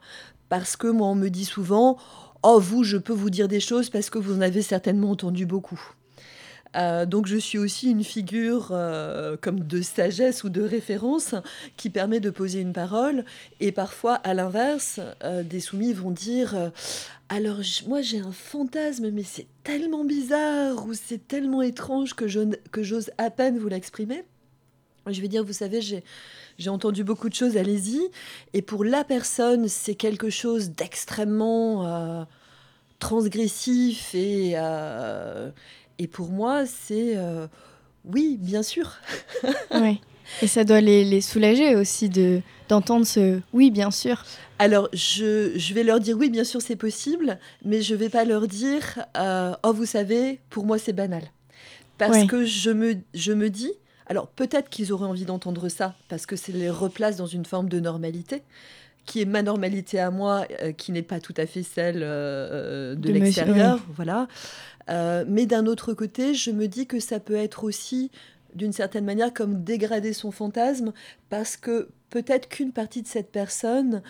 parce 0.50 0.76
que 0.76 0.88
moi, 0.88 1.08
on 1.08 1.16
me 1.16 1.30
dit 1.30 1.46
souvent, 1.46 1.98
Oh, 2.44 2.60
vous, 2.60 2.84
je 2.84 2.98
peux 2.98 3.14
vous 3.14 3.30
dire 3.30 3.48
des 3.48 3.60
choses 3.60 3.90
parce 3.90 4.10
que 4.10 4.20
vous 4.20 4.38
en 4.38 4.42
avez 4.42 4.62
certainement 4.62 5.12
entendu 5.12 5.46
beaucoup. 5.46 5.80
Euh, 6.76 7.06
donc 7.06 7.28
je 7.28 7.38
suis 7.38 7.58
aussi 7.58 7.90
une 7.92 8.04
figure 8.04 8.70
euh, 8.72 9.38
comme 9.40 9.62
de 9.62 9.82
sagesse 9.82 10.44
ou 10.44 10.50
de 10.50 10.62
référence 10.62 11.34
qui 11.76 11.90
permet 11.90 12.20
de 12.20 12.30
poser 12.30 12.62
une 12.62 12.74
parole. 12.74 13.26
Et 13.60 13.72
parfois, 13.72 14.16
à 14.16 14.34
l'inverse, 14.34 15.00
euh, 15.24 15.44
des 15.44 15.60
soumis 15.60 15.94
vont 15.94 16.12
dire 16.12 16.72
alors 17.30 17.60
moi 17.88 18.02
j'ai 18.02 18.20
un 18.20 18.32
fantasme, 18.32 19.10
mais 19.12 19.24
c'est 19.24 19.48
tellement 19.64 20.06
bizarre 20.06 20.86
ou 20.86 20.94
c'est 20.94 21.28
tellement 21.28 21.62
étrange 21.62 22.14
que 22.14 22.28
j'ose 22.28 23.12
à 23.18 23.30
peine 23.30 23.58
vous 23.58 23.68
l'exprimer. 23.68 24.24
Je 25.10 25.22
vais 25.22 25.28
dire, 25.28 25.44
vous 25.44 25.54
savez, 25.54 25.80
j'ai 25.82 26.70
entendu 26.70 27.04
beaucoup 27.04 27.30
de 27.30 27.34
choses, 27.34 27.58
allez-y. 27.58 28.02
Et 28.54 28.62
pour 28.62 28.84
la 28.84 29.04
personne, 29.04 29.68
c'est 29.68 29.96
quelque 29.96 30.30
chose 30.30 30.72
d'extrêmement 30.72 31.86
euh, 31.86 32.24
transgressif. 33.00 34.14
Et, 34.14 34.54
euh, 34.56 35.50
et 36.00 36.08
pour 36.08 36.30
moi, 36.30 36.66
c'est 36.66 37.16
euh, 37.16 37.48
oui, 38.06 38.38
bien 38.40 38.64
sûr. 38.64 38.96
oui. 39.74 40.02
Et 40.42 40.48
ça 40.48 40.66
doit 40.66 40.82
les, 40.82 41.06
les 41.06 41.22
soulager 41.22 41.76
aussi 41.76 42.10
de 42.10 42.42
d'entendre 42.68 43.06
ce 43.06 43.40
oui, 43.54 43.72
bien 43.72 43.92
sûr. 43.92 44.26
Alors, 44.60 44.90
je, 44.92 45.54
je, 45.56 45.74
vais 45.74 45.84
leur 45.84 46.02
dire 46.02 46.18
oui, 46.18 46.30
bien 46.30 46.44
sûr, 46.44 46.62
c'est 46.62 46.76
possible, 46.76 47.40
mais 47.64 47.82
je 47.82 47.94
ne 47.94 48.00
vais 48.00 48.10
pas 48.10 48.26
leur 48.26 48.46
dire 48.48 49.06
oh, 49.64 49.72
vous 49.72 49.86
savez, 49.86 50.42
pour 50.50 50.66
moi, 50.66 50.78
c'est 50.78 50.92
banal. 50.92 51.24
Parce 51.98 52.26
que 52.26 52.46
je 52.46 52.70
me, 52.70 52.98
je 53.14 53.32
me 53.32 53.50
dis, 53.50 53.72
alors 54.08 54.28
peut-être 54.28 54.70
qu'ils 54.70 54.94
auraient 54.94 55.08
envie 55.08 55.26
d'entendre 55.26 55.70
ça, 55.70 55.96
parce 56.08 56.26
que 56.26 56.36
ça 56.36 56.52
les 56.52 56.70
replace 56.70 57.18
dans 57.18 57.28
une 57.28 57.46
forme 57.46 57.70
de 57.70 57.80
normalité, 57.80 58.42
qui 59.06 59.22
est 59.22 59.26
ma 59.26 59.42
normalité 59.42 60.00
à 60.00 60.12
moi, 60.12 60.46
euh, 60.62 60.72
qui 60.72 60.92
n'est 60.92 61.02
pas 61.02 61.20
tout 61.20 61.34
à 61.38 61.46
fait 61.46 61.64
celle 61.64 62.02
euh, 62.04 62.96
de, 62.96 63.12
l'extérieur. 63.12 63.80
Voilà. 63.96 64.28
Euh, 64.90 65.26
mais 65.28 65.46
d'un 65.46 65.66
autre 65.66 65.94
côté, 65.94 66.34
je 66.34 66.52
me 66.52 66.68
dis 66.68 66.88
que 66.88 67.00
ça 67.00 67.20
peut 67.20 67.36
être 67.36 67.64
aussi, 67.64 68.12
d'une 68.54 68.74
certaine 68.74 69.06
manière, 69.06 69.34
comme 69.34 69.64
dégrader 69.64 70.14
son 70.14 70.32
fantasme, 70.32 70.94
parce 71.30 71.58
que 71.58 71.90
peut-être 72.10 72.48
qu'une 72.50 72.72
partie 72.72 73.02
de 73.02 73.08
cette 73.08 73.32
personne 73.32 74.02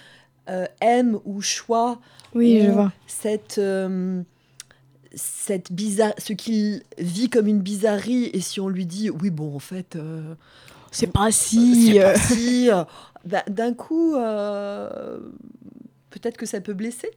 aime 0.80 1.20
ou 1.26 1.42
choisit 1.42 2.00
oui, 2.34 2.66
cette 3.06 3.60
cette 5.16 5.72
bizarre, 5.72 6.14
ce 6.18 6.34
qu'il 6.34 6.84
vit 6.98 7.30
comme 7.30 7.48
une 7.48 7.62
bizarrerie, 7.62 8.30
et 8.34 8.42
si 8.42 8.60
on 8.60 8.70
lui 8.70 8.86
dit 8.86 9.10
oui 9.10 9.30
bon 9.30 9.56
en 9.56 9.60
fait 9.60 9.96
euh, 9.96 10.36
c'est 10.92 11.12
pas 11.12 11.32
si, 11.32 12.00
si 12.16 12.70
euh, 12.72 12.84
bah, 13.26 13.44
d'un 13.48 13.74
coup 13.74 14.16
euh, 14.16 15.20
peut-être 16.10 16.38
que 16.38 16.46
ça 16.46 16.62
peut 16.62 16.74
blesser. 16.74 17.12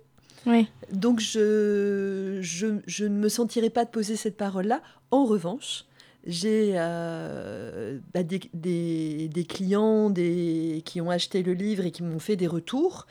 Oui. 0.47 0.69
Donc 0.93 1.21
je, 1.21 2.39
je, 2.41 2.67
je, 2.87 3.05
ne 3.05 3.17
me 3.17 3.29
sentirai 3.29 3.69
pas 3.69 3.85
de 3.85 3.91
poser 3.91 4.17
cette 4.17 4.39
parole-là. 4.39 4.81
En 5.11 5.27
revanche, 5.27 5.85
j'ai 6.27 6.73
bah, 6.75 8.23
des, 8.23 8.41
des, 8.55 9.29
des, 9.29 9.45
clients 9.45 10.09
des, 10.09 10.83
qui 10.87 11.01
ont 11.03 11.11
acheté 11.11 11.43
le 11.43 11.53
livre 11.53 11.85
et 11.85 11.91
qui 11.91 12.03
m'ont 12.03 12.19
fait 12.19 12.37
des 12.37 12.47
retours 12.47 13.07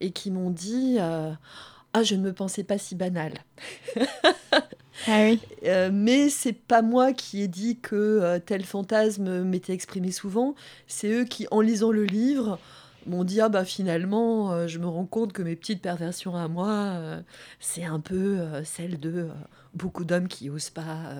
et 0.00 0.10
qui 0.10 0.30
m'ont 0.30 0.50
dit 0.50 0.98
ah, 1.96 2.02
je 2.02 2.14
ne 2.14 2.20
me 2.20 2.32
pensais 2.34 2.62
pas 2.62 2.76
si 2.76 2.94
banal. 2.94 3.32
ah 5.06 5.22
oui. 5.22 5.40
Euh, 5.64 5.90
mais 5.92 6.28
c'est 6.28 6.52
pas 6.52 6.80
moi 6.80 7.12
qui 7.12 7.42
ai 7.42 7.48
dit 7.48 7.78
que 7.80 7.96
euh, 7.96 8.38
tel 8.38 8.64
fantasme 8.64 9.42
m'était 9.42 9.72
exprimé 9.72 10.12
souvent. 10.12 10.54
C'est 10.86 11.10
eux 11.10 11.24
qui, 11.24 11.48
en 11.50 11.60
lisant 11.60 11.90
le 11.90 12.04
livre, 12.04 12.60
m'ont 13.06 13.24
dit 13.24 13.40
ah 13.40 13.48
bah 13.48 13.64
finalement 13.64 14.52
euh, 14.52 14.66
je 14.68 14.78
me 14.78 14.86
rends 14.86 15.06
compte 15.06 15.32
que 15.32 15.42
mes 15.42 15.56
petites 15.56 15.80
perversions 15.80 16.36
à 16.36 16.48
moi 16.48 17.00
c'est 17.60 17.84
un 17.84 18.00
peu 18.00 18.40
celle 18.64 18.98
de 18.98 19.28
beaucoup 19.74 20.04
d'hommes 20.04 20.28
qui 20.28 20.50
osent 20.50 20.70
pas 20.70 21.14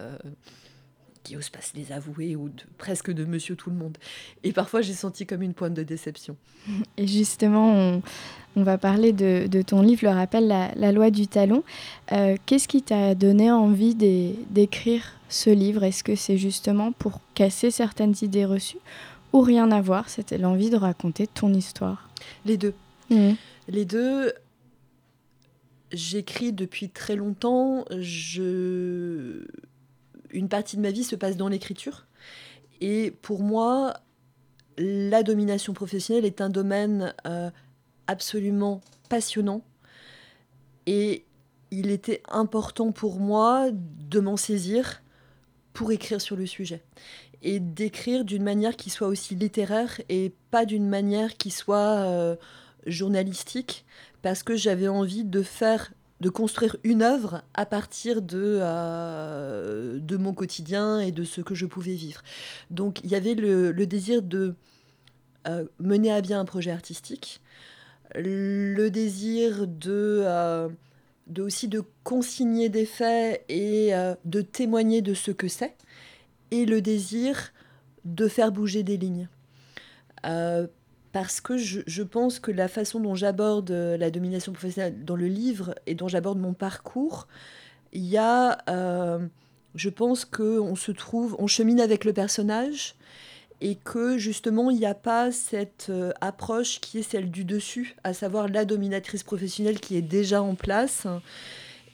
qui 1.27 1.37
osent 1.37 1.51
pas 1.51 1.61
se 1.61 1.75
les 1.75 1.91
avouer 1.91 2.37
ou 2.37 2.51
presque 2.79 3.11
de 3.11 3.25
monsieur 3.25 3.57
tout 3.57 3.71
le 3.71 3.77
monde. 3.77 3.99
Et 4.45 4.53
parfois, 4.53 4.81
j'ai 4.81 4.93
senti 4.93 5.27
comme 5.27 5.43
une 5.43 5.55
pointe 5.55 5.75
de 5.75 5.83
déception. 5.83 6.37
Et 6.97 7.07
justement, 7.07 8.01
on, 8.55 8.63
va 8.63 8.79
parler 8.79 9.13
de, 9.13 9.63
ton 9.63 9.83
livre, 9.83 10.05
le 10.05 10.11
rappel, 10.11 10.47
la, 10.47 10.93
loi 10.93 11.11
du 11.11 11.27
talon. 11.27 11.65
Euh, 12.13 12.37
qu'est-ce 12.47 12.69
qui 12.69 12.83
t'a 12.83 13.15
donné 13.17 13.51
envie 13.51 13.95
d'écrire 13.97 15.15
ce 15.29 15.51
livre? 15.51 15.83
Est-ce 15.83 16.05
que 16.05 16.15
c'est 16.15 16.39
justement 16.39 16.93
pour 16.93 17.21
casser 17.35 17.73
certaines 17.73 18.15
idées 18.23 18.45
reçues 18.45 18.79
ou 19.33 19.41
rien 19.41 19.71
à 19.73 19.81
voir? 19.81 20.09
C'était 20.09 20.39
l'envie 20.39 20.71
de 20.71 20.77
raconter 20.77 21.27
ton 21.27 21.53
histoire 21.53 22.09
Les 22.45 22.57
deux. 22.57 22.75
Mmh. 23.11 23.33
Les 23.69 23.85
deux, 23.85 24.33
j'écris 25.91 26.53
depuis 26.53 26.89
très 26.89 27.17
longtemps. 27.17 27.85
Je... 27.99 29.45
Une 30.37 30.51
partie 30.51 30.77
de 30.77 30.83
ma 30.83 30.91
vie 30.91 31.03
se 31.03 31.17
passe 31.17 31.39
dans 31.39 31.49
l'écriture. 31.49 32.07
Et 32.83 33.11
pour 33.23 33.43
moi, 33.43 33.95
la 34.77 35.23
domination 35.23 35.73
professionnelle 35.73 36.27
est 36.27 36.43
un 36.43 36.51
domaine 36.51 37.15
euh, 37.27 37.51
absolument 38.07 38.83
passionnant. 39.09 39.63
Et 40.85 41.25
il 41.71 41.91
était 41.91 42.23
important 42.29 42.93
pour 42.93 43.19
moi 43.19 43.71
de 43.73 44.21
m'en 44.21 44.37
saisir 44.37 45.03
pour 45.73 45.91
écrire 45.91 46.21
sur 46.21 46.37
le 46.37 46.45
sujet. 46.45 46.85
Et 47.41 47.59
d'écrire 47.59 48.23
d'une 48.27 48.43
manière 48.43 48.77
qui 48.77 48.91
soit 48.91 49.09
aussi 49.09 49.37
littéraire 49.37 50.03
et 50.11 50.35
pas 50.51 50.67
d'une 50.67 50.87
manière 50.87 51.39
qui 51.39 51.51
soit 51.51 51.97
euh, 52.05 52.37
journalistique 52.87 53.87
parce 54.21 54.43
que 54.43 54.55
j'avais 54.55 54.89
envie 54.89 55.25
de 55.25 55.43
faire 55.43 55.93
de 56.21 56.31
construire 56.31 56.77
une 56.83 57.03
œuvre 57.03 57.43
à 57.55 57.67
partir 57.67 58.23
de, 58.23 58.59
euh, 58.61 59.99
de 59.99 60.17
mon 60.17 60.33
quotidien 60.33 60.99
et 60.99 61.13
de 61.13 61.25
ce 61.25 61.41
que 61.41 61.55
je 61.55 61.67
pouvais 61.67 61.95
vivre. 61.95 62.23
Donc 62.71 63.01
il 63.05 63.11
y 63.11 63.15
avait 63.15 63.35
le, 63.35 63.73
désir 63.87 64.23
de 64.23 64.55
euh, 65.47 65.65
mener 65.79 66.13
à 66.13 66.21
bien 66.21 66.41
un 66.41 66.45
projet 66.45 66.71
artistique, 66.71 67.41
le 68.15 68.89
désir 68.89 69.67
de, 69.67 70.23
euh, 70.25 70.69
de 71.27 71.43
aussi 71.43 71.69
de 71.69 71.83
consigner 72.03 72.69
des 72.69 72.87
faits 72.87 73.45
et 73.49 73.93
de 74.25 74.41
témoigner 74.41 75.03
de 75.03 75.13
ce 75.13 75.31
que 75.31 75.49
c'est, 75.49 75.77
et 76.51 76.65
le 76.65 76.81
désir 76.81 77.53
de 78.05 78.29
faire 78.29 78.53
bouger 78.53 78.83
des 78.83 78.97
lignes 78.97 79.29
parce 81.17 81.41
que 81.41 81.57
je, 81.57 82.03
pense 82.03 82.39
que 82.41 82.51
la 82.51 82.69
façon 82.69 83.01
dont 83.01 83.15
j'aborde 83.15 83.71
euh, 83.71 83.97
la 83.97 84.11
domination 84.11 84.53
professionnelle 84.53 85.03
dans 85.03 85.17
le 85.17 85.29
livre 85.29 85.75
et 85.87 85.95
dont 85.95 86.09
j'aborde 86.09 86.39
mon 86.39 86.53
parcours, 86.53 87.27
il 87.95 88.05
y 88.05 88.19
a, 88.19 88.59
euh, 88.69 89.27
je 89.77 89.89
pense 89.89 90.27
qu'on 90.27 90.77
se 90.77 90.93
trouve, 90.93 91.35
on 91.39 91.47
chemine 91.47 91.81
avec 91.81 92.05
le 92.05 92.13
personnage 92.13 92.97
et 93.63 93.77
que 93.77 94.19
justement 94.19 94.71
il 94.71 94.77
n'y 94.77 94.85
a 94.85 94.93
pas 94.93 95.33
cette 95.33 95.87
euh, 95.89 96.13
approche 96.21 96.83
qui 96.83 96.99
est 96.99 97.03
celle 97.11 97.31
du 97.31 97.47
dessus, 97.47 97.97
à 98.05 98.13
savoir 98.13 98.49
la 98.49 98.67
dominatrice 98.67 99.23
professionnelle 99.23 99.81
qui 99.81 99.97
est 99.97 100.03
déjà 100.03 100.43
en 100.43 100.55
place 100.55 101.07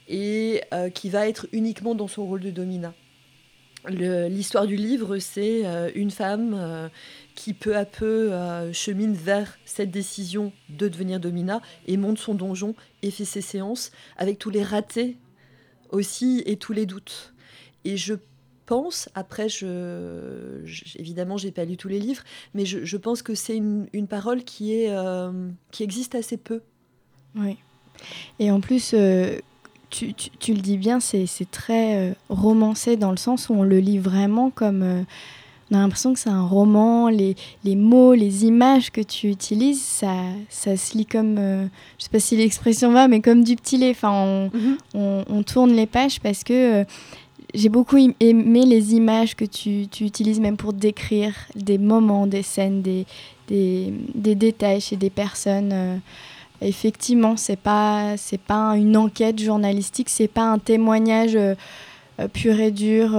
et 0.09 0.63
qui 0.93 1.09
va 1.09 1.29
être 1.29 1.47
uniquement 1.53 1.95
dans 1.95 2.09
son 2.09 2.25
rôle 2.25 2.41
de 2.41 2.51
dominat. 2.51 2.93
L'histoire 3.89 4.65
du 4.65 4.75
livre, 4.77 5.17
c'est 5.17 5.63
une 5.95 6.11
femme 6.11 6.89
qui 7.35 7.53
peu 7.53 7.75
à 7.75 7.85
peu 7.85 8.31
euh, 8.31 8.71
chemine 8.73 9.13
vers 9.13 9.57
cette 9.65 9.91
décision 9.91 10.51
de 10.69 10.87
devenir 10.87 11.19
domina 11.19 11.61
et 11.87 11.97
monte 11.97 12.17
son 12.17 12.35
donjon 12.35 12.75
et 13.01 13.11
fait 13.11 13.25
ses 13.25 13.41
séances 13.41 13.91
avec 14.17 14.39
tous 14.39 14.49
les 14.49 14.63
ratés 14.63 15.17
aussi 15.89 16.43
et 16.45 16.57
tous 16.57 16.73
les 16.73 16.85
doutes. 16.85 17.33
Et 17.85 17.97
je 17.97 18.15
pense, 18.65 19.09
après, 19.13 19.49
je, 19.49 20.61
je 20.63 20.97
évidemment, 20.97 21.37
j'ai 21.37 21.51
pas 21.51 21.65
lu 21.65 21.75
tous 21.75 21.89
les 21.89 21.99
livres, 21.99 22.23
mais 22.53 22.65
je, 22.65 22.97
pense 22.97 23.21
que 23.21 23.35
c'est 23.35 23.57
une, 23.57 24.07
parole 24.07 24.43
qui, 24.43 24.73
est, 24.73 24.89
euh, 24.89 25.49
qui 25.71 25.83
existe 25.83 26.15
assez 26.15 26.37
peu. 26.37 26.61
Oui. 27.35 27.57
Et 28.39 28.51
en 28.51 28.61
plus, 28.61 28.93
euh, 28.93 29.37
tu, 29.93 30.13
tu, 30.13 30.53
le 30.53 30.59
dis 30.59 30.77
bien, 30.77 30.99
c'est 30.99 31.27
très 31.51 32.15
romancé 32.29 32.97
dans 32.97 33.11
le 33.11 33.17
sens 33.17 33.49
où 33.49 33.53
on 33.53 33.63
le 33.63 33.79
lit 33.79 33.99
vraiment 33.99 34.49
comme 34.49 35.05
on 35.73 35.77
a 35.77 35.79
l'impression 35.79 36.13
que 36.13 36.19
c'est 36.19 36.29
un 36.29 36.45
roman, 36.45 37.09
les, 37.09 37.35
les, 37.63 37.75
mots, 37.75 38.13
les 38.13 38.45
images 38.45 38.91
que 38.91 39.01
tu 39.01 39.29
utilises, 39.29 39.81
ça, 39.81 40.13
ça 40.49 40.77
se 40.77 40.95
lit 40.97 41.05
comme, 41.05 41.37
euh, 41.39 41.65
je 41.97 42.03
sais 42.03 42.09
pas 42.11 42.19
si 42.19 42.35
l'expression 42.37 42.91
va, 42.91 43.07
mais 43.07 43.21
comme 43.21 43.43
du 43.43 43.55
petit 43.55 43.77
lait. 43.77 43.91
Enfin, 43.91 44.49
on, 44.93 45.23
mhm. 45.27 45.43
tourne 45.43 45.71
les 45.73 45.87
pages 45.87 46.19
parce 46.19 46.43
que 46.43 46.81
euh, 46.81 46.85
j'ai 47.55 47.69
beaucoup 47.69 47.97
aimé 47.97 48.65
les 48.65 48.93
images 48.93 49.35
que 49.35 49.45
tu, 49.45 49.87
tu, 49.87 50.05
utilises 50.05 50.39
même 50.39 50.57
pour 50.57 50.73
décrire 50.73 51.33
des 51.55 51.79
moments, 51.79 52.27
des 52.27 52.43
scènes, 52.43 52.81
des, 52.81 53.05
des, 53.47 53.93
des 54.13 54.35
détails 54.35 54.81
chez 54.81 54.95
des 54.95 55.09
personnes. 55.09 55.71
Euh, 55.73 55.97
effectivement, 56.67 57.37
c'est 57.37 57.55
pas 57.55 58.15
pas 58.47 58.75
une 58.75 58.97
enquête 58.97 59.39
journalistique, 59.39 60.09
c'est 60.09 60.27
pas 60.27 60.43
un 60.43 60.59
témoignage 60.59 61.37
pur 62.33 62.59
et 62.59 62.71
dur 62.71 63.17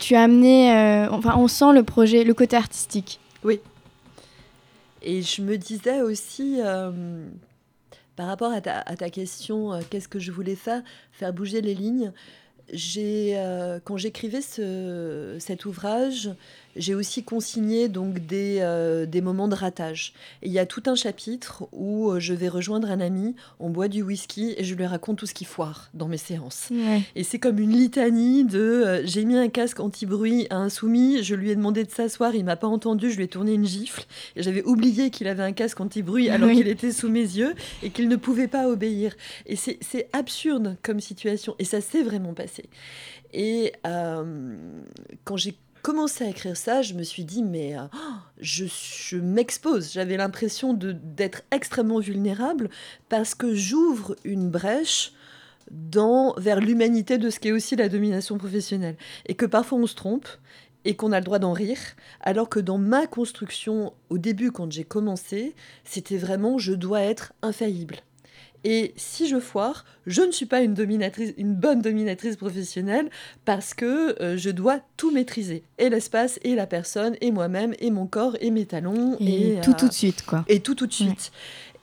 tu 0.00 0.16
as 0.16 0.22
amené, 0.22 0.72
euh, 0.72 1.08
enfin, 1.10 1.36
on 1.36 1.46
sent 1.46 1.72
le 1.72 1.84
projet, 1.84 2.24
le 2.24 2.34
côté 2.34 2.56
artistique. 2.56 3.20
Oui. 3.44 3.60
Et 5.02 5.22
je 5.22 5.42
me 5.42 5.56
disais 5.56 6.00
aussi, 6.00 6.56
euh, 6.60 7.26
par 8.16 8.26
rapport 8.26 8.50
à 8.50 8.60
ta, 8.60 9.10
question, 9.10 9.72
euh, 9.72 9.80
qu'est-ce 9.88 10.08
que 10.08 10.18
je 10.18 10.32
voulais 10.32 10.56
faire 10.56 10.82
Faire 11.12 11.32
bouger 11.32 11.60
les 11.60 11.74
lignes. 11.74 12.12
Quand 13.84 13.96
j'écrivais 13.96 14.42
ce, 14.42 15.36
cet 15.38 15.64
ouvrage, 15.64 16.30
j'ai 16.76 16.94
aussi 16.94 17.22
consigné 17.24 17.88
donc 17.88 18.18
des, 18.18 18.58
euh, 18.60 19.06
des 19.06 19.20
moments 19.20 19.48
de 19.48 19.54
ratage. 19.54 20.12
il 20.42 20.52
y 20.52 20.58
a 20.58 20.66
tout 20.66 20.82
un 20.86 20.94
chapitre 20.94 21.64
où 21.72 22.10
euh, 22.10 22.20
je 22.20 22.34
vais 22.34 22.48
rejoindre 22.48 22.90
un 22.90 23.00
ami, 23.00 23.34
on 23.58 23.70
boit 23.70 23.88
du 23.88 24.02
whisky 24.02 24.54
et 24.56 24.64
je 24.64 24.74
lui 24.74 24.86
raconte 24.86 25.18
tout 25.18 25.26
ce 25.26 25.34
qui 25.34 25.44
foire 25.44 25.90
dans 25.94 26.08
mes 26.08 26.16
séances. 26.16 26.70
Et 27.16 27.24
c'est 27.24 27.38
comme 27.38 27.58
une 27.58 27.72
litanie 27.72 28.44
de 28.44 28.58
euh, 28.58 29.02
j'ai 29.04 29.24
mis 29.24 29.36
un 29.36 29.48
casque 29.48 29.80
anti-bruit 29.80 30.46
à 30.50 30.56
un 30.56 30.68
soumis, 30.68 31.22
je 31.22 31.34
lui 31.34 31.50
ai 31.50 31.56
demandé 31.56 31.84
de 31.84 31.90
s'asseoir, 31.90 32.34
il 32.34 32.44
m'a 32.44 32.56
pas 32.56 32.68
entendu, 32.68 33.10
je 33.10 33.16
lui 33.16 33.24
ai 33.24 33.28
tourné 33.28 33.54
une 33.54 33.66
gifle 33.66 34.04
et 34.36 34.42
j'avais 34.42 34.62
oublié 34.62 35.10
qu'il 35.10 35.28
avait 35.28 35.42
un 35.42 35.52
casque 35.52 35.80
anti-bruit 35.80 36.30
alors 36.30 36.50
qu'il 36.50 36.68
était 36.68 36.92
sous 36.92 37.08
mes 37.08 37.20
yeux 37.20 37.54
et 37.82 37.90
qu'il 37.90 38.08
ne 38.08 38.16
pouvait 38.16 38.48
pas 38.48 38.68
obéir. 38.68 39.14
Et 39.46 39.56
c'est 39.56 40.08
absurde 40.12 40.76
comme 40.82 41.00
situation 41.00 41.54
et 41.58 41.64
ça 41.64 41.80
s'est 41.80 42.02
vraiment 42.02 42.34
passé. 42.34 42.64
Et 43.32 43.72
quand 45.24 45.36
j'ai 45.36 45.54
commencé 45.82 46.24
à 46.24 46.28
écrire 46.28 46.56
ça, 46.56 46.82
je 46.82 46.94
me 46.94 47.02
suis 47.02 47.24
dit, 47.24 47.42
mais 47.42 47.76
euh, 47.76 47.82
je, 48.40 49.16
m'expose. 49.16 49.92
J'avais 49.92 50.16
l'impression 50.16 50.74
d'être 50.74 51.42
extrêmement 51.50 52.00
vulnérable 52.00 52.70
parce 53.08 53.34
que 53.34 53.54
j'ouvre 53.54 54.16
une 54.24 54.50
brèche 54.50 55.12
dans, 55.70 56.34
vers 56.36 56.60
l'humanité 56.60 57.18
de 57.18 57.30
ce 57.30 57.38
qu'est 57.40 57.52
aussi 57.52 57.76
la 57.76 57.88
domination 57.88 58.38
professionnelle. 58.38 58.96
Et 59.26 59.34
que 59.34 59.46
parfois 59.46 59.78
on 59.78 59.86
se 59.86 59.94
trompe 59.94 60.28
et 60.84 60.96
qu'on 60.96 61.12
a 61.12 61.18
le 61.18 61.24
droit 61.24 61.38
d'en 61.38 61.52
rire, 61.52 61.78
alors 62.20 62.48
que 62.48 62.60
dans 62.60 62.78
ma 62.78 63.06
construction, 63.06 63.92
au 64.08 64.18
début, 64.18 64.50
quand 64.50 64.72
j'ai 64.72 64.84
commencé, 64.84 65.54
c'était 65.84 66.16
vraiment 66.16 66.58
je 66.58 66.72
dois 66.72 67.02
être 67.02 67.34
infaillible. 67.42 67.96
Et 68.64 68.92
si 68.96 69.26
je 69.26 69.40
foire, 69.40 69.84
je 70.06 70.22
ne 70.22 70.32
suis 70.32 70.46
pas 70.46 70.60
une, 70.60 70.74
dominatrice, 70.74 71.32
une 71.38 71.54
bonne 71.54 71.80
dominatrice 71.80 72.36
professionnelle 72.36 73.08
parce 73.44 73.72
que 73.72 74.20
euh, 74.22 74.36
je 74.36 74.50
dois 74.50 74.80
tout 74.96 75.10
maîtriser. 75.10 75.64
Et 75.78 75.88
l'espace, 75.88 76.38
et 76.42 76.54
la 76.54 76.66
personne, 76.66 77.16
et 77.20 77.30
moi-même, 77.30 77.74
et 77.78 77.90
mon 77.90 78.06
corps, 78.06 78.36
et 78.40 78.50
mes 78.50 78.66
talons. 78.66 79.16
Et, 79.18 79.58
tout 79.62 79.72
tout 79.72 79.88
de 79.88 79.92
suite, 79.92 80.24
quoi. 80.26 80.44
Et 80.48 80.60
tout 80.60 80.74
tout 80.74 80.86
de 80.86 80.92
suite. 80.92 81.32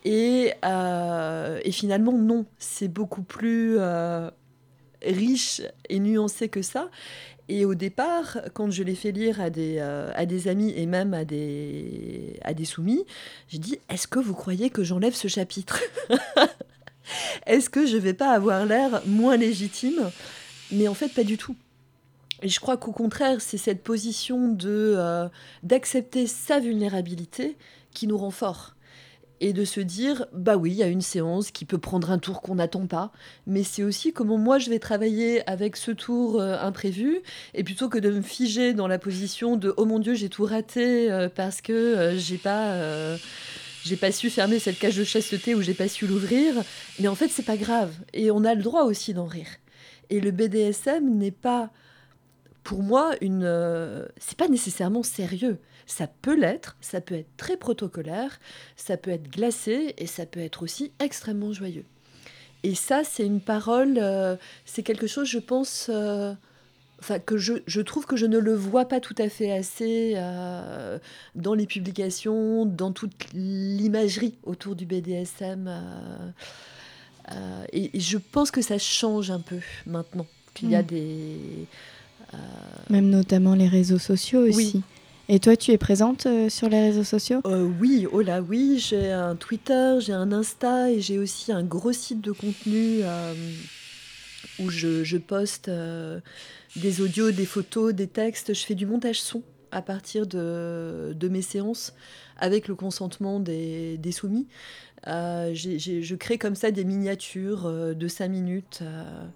Et, 0.06 0.54
euh, 0.64 1.60
et, 1.64 1.72
finalement, 1.72 2.14
non. 2.14 2.46
C'est 2.60 2.88
beaucoup 2.88 3.24
plus 3.24 3.76
euh, 3.80 4.30
riche 5.04 5.62
et 5.90 6.00
nuancé 6.00 6.48
que 6.48 6.62
ça. 6.62 6.90
Et 7.50 7.66
au 7.66 7.76
départ, 7.76 8.40
quand 8.54 8.72
je 8.72 8.84
l'ai 8.84 8.96
fait 8.96 9.12
lire 9.12 9.40
à 9.40 9.50
des, 9.50 9.80
à 9.80 10.26
des 10.26 10.48
amis 10.50 10.74
et 10.76 10.86
même 10.86 11.14
à 11.14 11.24
des, 11.24 12.38
à 12.44 12.54
des 12.54 12.66
soumis, 12.66 13.06
j'ai 13.48 13.58
dit, 13.58 13.80
est-ce 13.90 14.08
que 14.08 14.20
vous 14.20 14.34
croyez 14.34 14.70
que 14.70 14.84
j'enlève 14.84 15.16
ce 15.16 15.28
chapitre? 15.28 15.80
Est-ce 17.46 17.70
que 17.70 17.86
je 17.86 17.98
vais 17.98 18.14
pas 18.14 18.32
avoir 18.32 18.66
l'air 18.66 19.02
moins 19.06 19.38
légitime? 19.38 20.12
Mais 20.72 20.88
en 20.88 20.94
fait, 20.94 21.10
pas 21.10 21.24
du 21.24 21.38
tout. 21.38 21.56
Et 22.42 22.50
je 22.50 22.60
crois 22.60 22.78
qu'au 22.78 22.92
contraire, 22.92 23.42
c'est 23.42 23.58
cette 23.58 23.84
position 23.84 24.50
de 24.50 24.94
euh, 24.98 25.28
d'accepter 25.64 26.28
sa 26.28 26.60
vulnérabilité 26.60 27.58
qui 27.92 28.08
nous 28.08 28.18
rend 28.18 28.32
fort. 28.32 28.76
Et 29.40 29.54
de 29.54 29.66
se 29.66 29.80
dire, 29.80 30.26
bah 30.34 30.58
oui, 30.58 30.72
il 30.72 30.78
y 30.78 30.84
a 30.84 30.88
une 30.88 31.02
séance 31.02 31.52
qui 31.52 31.66
peut 31.66 31.78
prendre 31.78 32.10
un 32.12 32.18
tour 32.18 32.42
qu'on 32.42 32.56
n'attend 32.56 32.88
pas, 32.88 33.12
mais 33.46 33.64
c'est 33.64 33.84
aussi 33.84 34.12
comment 34.12 34.38
moi 34.38 34.58
je 34.58 34.70
vais 34.70 34.80
travailler 34.80 35.48
avec 35.48 35.76
ce 35.76 35.92
tour 35.92 36.42
euh, 36.42 36.58
imprévu, 36.60 37.22
et 37.54 37.64
plutôt 37.64 37.88
que 37.88 38.00
de 38.00 38.10
me 38.10 38.22
figer 38.22 38.74
dans 38.74 38.88
la 38.88 38.98
position 38.98 39.56
de, 39.56 39.74
oh 39.78 39.86
mon 39.86 40.00
Dieu, 40.00 40.16
j'ai 40.16 40.30
tout 40.30 40.46
raté 40.46 41.12
euh, 41.12 41.30
parce 41.30 41.62
que 41.62 42.16
j'ai 42.18 42.38
pas 42.38 43.18
j'ai 43.84 43.96
pas 43.96 44.12
su 44.12 44.30
fermer 44.30 44.60
cette 44.60 44.80
cage 44.80 44.98
de 44.98 45.04
chasteté 45.04 45.56
ou 45.56 45.62
j'ai 45.62 45.74
pas 45.74 45.88
su 45.88 46.08
l'ouvrir. 46.08 46.56
Mais 47.00 47.08
en 47.08 47.16
fait, 47.16 47.30
c'est 47.30 47.46
pas 47.46 47.56
grave. 47.56 47.94
Et 48.14 48.32
on 48.32 48.44
a 48.44 48.54
le 48.54 48.62
droit 48.62 48.84
aussi 48.84 49.14
d'en 49.14 49.26
rire. 49.26 49.48
Et 50.10 50.20
le 50.20 50.32
BDSM 50.32 51.18
n'est 51.18 51.32
pas 51.32 51.70
pour 52.64 52.84
moi, 52.84 53.14
une, 53.22 54.06
c'est 54.18 54.38
pas 54.38 54.50
nécessairement 54.50 55.04
sérieux. 55.04 55.58
Ça 55.88 56.06
peut 56.08 56.40
l'être, 56.40 56.78
ça 56.82 57.02
peut 57.02 57.16
être 57.16 57.36
très 57.38 57.58
protocolaire, 57.58 58.40
ça 58.76 58.98
peut 58.98 59.12
être 59.12 59.32
glacé 59.32 59.96
et 59.98 60.06
ça 60.06 60.28
peut 60.28 60.42
être 60.42 60.62
aussi 60.62 60.92
extrêmement 61.00 61.54
joyeux. 61.54 61.86
Et 62.64 62.76
ça, 62.76 63.04
c'est 63.04 63.26
une 63.26 63.42
parole, 63.42 64.00
c'est 64.66 64.84
quelque 64.84 65.08
chose, 65.08 65.28
je 65.28 65.40
pense, 65.40 65.90
enfin, 67.00 67.20
que 67.20 67.38
je, 67.38 67.54
je, 67.66 67.82
trouve 67.82 68.06
que 68.06 68.16
je 68.16 68.26
ne 68.26 68.38
le 68.38 68.54
vois 68.54 68.86
pas 68.86 69.00
tout 69.00 69.16
à 69.18 69.30
fait 69.30 69.52
assez 69.52 70.14
euh, 70.16 70.98
dans 71.36 71.54
les 71.54 71.66
publications, 71.66 72.66
dans 72.66 72.92
toute 72.92 73.14
l'imagerie 73.34 74.36
autour 74.44 74.76
du 74.76 74.86
BDSM. 74.86 75.68
Euh, 75.68 76.32
euh, 77.32 77.64
et, 77.74 78.00
je 78.00 78.18
pense 78.18 78.52
que 78.52 78.62
ça 78.62 78.78
change 78.78 79.32
un 79.32 79.40
peu 79.40 79.60
maintenant, 79.86 80.28
qu'il 80.54 80.72
y 80.72 80.76
a 80.76 80.82
mm. 80.82 80.86
des... 80.86 81.40
Même 82.90 83.10
notamment 83.10 83.56
les 83.56 83.70
réseaux 83.70 84.00
sociaux 84.00 84.42
aussi. 84.42 84.84
Et 85.30 85.40
toi, 85.40 85.58
tu 85.58 85.72
es 85.72 85.78
présente 85.78 86.28
sur 86.50 86.70
les 86.70 86.80
réseaux 86.80 87.04
sociaux? 87.04 87.42
Oui, 87.82 88.08
oh 88.12 88.22
là 88.22 88.42
oui, 88.42 88.80
j'ai 88.80 89.12
un 89.12 89.36
Twitter, 89.36 89.98
j'ai 90.00 90.14
un 90.14 90.32
Insta 90.32 90.90
et 90.90 91.02
j'ai 91.02 91.20
aussi 91.20 91.52
un 91.52 91.64
gros 91.64 91.92
site 91.92 92.22
de 92.22 92.32
contenu 92.32 93.02
où 94.60 94.70
je, 94.70 95.18
poste 95.18 95.70
des 96.78 97.02
audios, 97.02 97.32
des 97.32 97.46
photos, 97.46 97.94
des 97.94 98.08
textes. 98.08 98.54
Je 98.54 98.66
fais 98.66 98.76
du 98.76 98.86
montage 98.86 99.22
son 99.22 99.44
à 99.72 99.82
partir 99.82 100.28
de, 100.28 101.28
mes 101.30 101.42
séances 101.42 101.94
avec 102.38 102.68
le 102.68 102.76
consentement 102.76 103.40
des, 103.40 104.00
soumis. 104.12 104.48
Euh, 105.08 105.54
je 105.54 106.16
crée 106.16 106.38
comme 106.38 106.56
ça 106.56 106.72
des 106.72 106.84
miniatures 106.84 107.68
euh, 107.68 107.94
de 107.94 108.08
5 108.08 108.28
minutes. 108.30 108.80
Euh. 108.82 109.28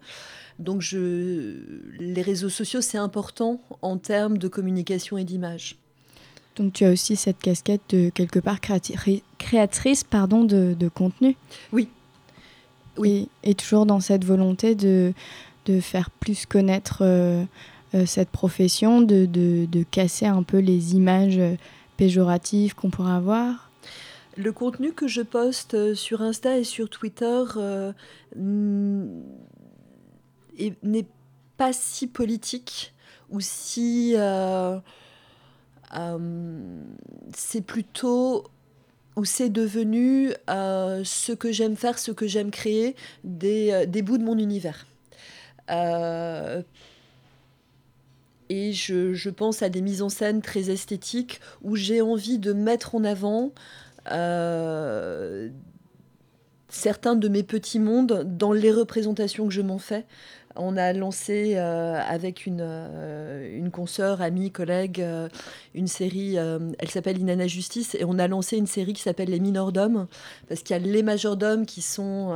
donc 0.59 0.81
je, 0.81 1.61
les 1.99 2.21
réseaux 2.21 2.49
sociaux, 2.49 2.81
c'est 2.81 2.97
important 2.97 3.61
en 3.81 3.97
termes 3.97 4.37
de 4.37 4.47
communication 4.47 5.17
et 5.17 5.23
d'image. 5.23 5.80
Donc 6.61 6.73
tu 6.73 6.85
as 6.85 6.91
aussi 6.91 7.15
cette 7.15 7.39
casquette 7.39 7.81
de 7.89 8.09
quelque 8.09 8.37
part 8.37 8.59
créatrice 9.39 10.03
pardon, 10.03 10.43
de, 10.43 10.89
contenu. 10.93 11.35
Oui. 11.71 11.89
Oui. 12.97 13.29
et, 13.43 13.55
toujours 13.55 13.87
dans 13.87 13.99
cette 13.99 14.23
volonté 14.23 14.75
de, 14.75 15.13
de 15.65 15.79
faire 15.79 16.11
plus 16.11 16.45
connaître 16.45 16.99
euh, 17.01 17.43
euh, 17.95 18.05
cette 18.05 18.29
profession, 18.29 19.01
de, 19.01 19.25
de, 19.25 19.83
casser 19.89 20.27
un 20.27 20.43
peu 20.43 20.59
les 20.59 20.93
images 20.93 21.41
péjoratives 21.97 22.75
qu'on 22.75 22.91
pourrait 22.91 23.13
avoir 23.13 23.71
Le 24.37 24.51
contenu 24.51 24.93
que 24.93 25.07
je 25.07 25.23
poste 25.23 25.73
euh, 25.73 25.95
sur 25.95 26.21
Insta 26.21 26.59
et 26.59 26.63
sur 26.63 26.91
Twitter 26.91 27.43
n'est 30.83 31.07
pas 31.57 31.73
si 31.73 32.05
politique 32.05 32.93
ou 33.31 33.39
si... 33.39 34.15
c'est 37.33 37.61
plutôt 37.61 38.45
où 39.17 39.25
c'est 39.25 39.49
devenu 39.49 40.31
ce 40.47 41.31
que 41.31 41.51
j'aime 41.51 41.75
faire, 41.75 41.99
ce 41.99 42.11
que 42.11 42.27
j'aime 42.27 42.51
créer, 42.51 42.95
des, 43.23 43.85
des 43.87 44.01
bouts 44.01 44.17
de 44.17 44.23
mon 44.23 44.37
univers. 44.37 44.85
Euh, 45.69 46.61
et 48.49 48.73
je, 48.73 49.29
pense 49.29 49.61
à 49.61 49.69
des 49.69 49.81
mises 49.81 50.01
en 50.01 50.09
scène 50.09 50.41
très 50.41 50.69
esthétiques 50.69 51.39
où 51.61 51.75
j'ai 51.75 52.01
envie 52.01 52.37
de 52.37 52.51
mettre 52.51 52.95
en 52.95 53.03
avant 53.05 53.53
euh, 54.11 55.49
certains 56.71 57.15
de 57.15 57.27
mes 57.27 57.43
petits 57.43 57.79
mondes 57.79 58.23
dans 58.25 58.51
les 58.51 58.71
représentations 58.71 59.47
que 59.47 59.53
je 59.53 59.61
m'en 59.61 59.77
fais. 59.77 60.05
On 60.55 60.75
a 60.75 60.91
lancé 60.91 61.53
euh, 61.55 62.01
avec 62.01 62.45
une, 62.45 62.61
une 62.61 63.71
consoeur, 63.71 64.21
amie, 64.21 64.51
collègue, 64.51 65.05
une 65.75 65.87
série, 65.87 66.35
elle 66.35 66.89
s'appelle 66.89 67.19
Inanna 67.19 67.47
Justice, 67.47 67.95
et 67.95 68.03
on 68.03 68.19
a 68.19 68.27
lancé 68.27 68.57
une 68.57 68.67
série 68.67 68.93
qui 68.93 69.01
s'appelle 69.01 69.29
Les 69.29 69.39
Minordomes, 69.39 70.07
parce 70.49 70.61
qu'il 70.61 70.75
y 70.75 70.79
a 70.79 70.81
les 70.81 71.03
majordomes 71.03 71.65
qui 71.65 71.81
sont 71.81 72.33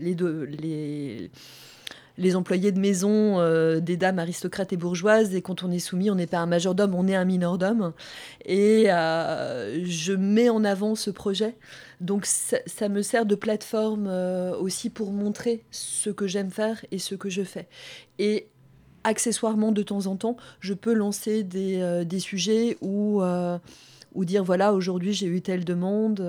les 0.00 0.14
deux, 0.14 0.44
les, 0.44 1.30
les 2.18 2.36
employés 2.36 2.72
de 2.72 2.80
maison 2.80 3.38
euh, 3.38 3.80
des 3.80 3.96
dames 3.96 4.18
aristocrates 4.18 4.72
et 4.72 4.76
bourgeoises. 4.76 5.34
Et 5.34 5.40
quand 5.40 5.62
on 5.62 5.70
est 5.70 5.78
soumis, 5.78 6.10
on 6.10 6.16
n'est 6.16 6.26
pas 6.26 6.38
un 6.38 6.46
majordome, 6.46 6.94
on 6.94 7.06
est 7.06 7.14
un 7.14 7.24
minordome. 7.24 7.92
Et 8.44 8.86
euh, 8.88 9.84
je 9.84 10.12
mets 10.12 10.50
en 10.50 10.64
avant 10.64 10.94
ce 10.96 11.10
projet. 11.10 11.56
Donc 12.00 12.26
ça, 12.26 12.88
me 12.88 13.02
sert 13.02 13.24
de 13.24 13.34
plateforme 13.34 14.06
euh, 14.08 14.56
aussi 14.56 14.90
pour 14.90 15.12
montrer 15.12 15.64
ce 15.70 16.10
que 16.10 16.26
j'aime 16.26 16.50
faire 16.50 16.84
et 16.90 16.98
ce 16.98 17.14
que 17.14 17.30
je 17.30 17.42
fais. 17.42 17.68
Et 18.18 18.48
accessoirement, 19.04 19.72
de 19.72 19.82
temps 19.82 20.06
en 20.06 20.16
temps, 20.16 20.36
je 20.60 20.74
peux 20.74 20.92
lancer 20.92 21.44
des, 21.44 22.18
sujets 22.18 22.76
ou 22.82 23.22
dire, 24.16 24.44
voilà, 24.44 24.74
aujourd'hui 24.74 25.12
j'ai 25.12 25.26
eu 25.26 25.40
telle 25.40 25.64
demande 25.64 26.20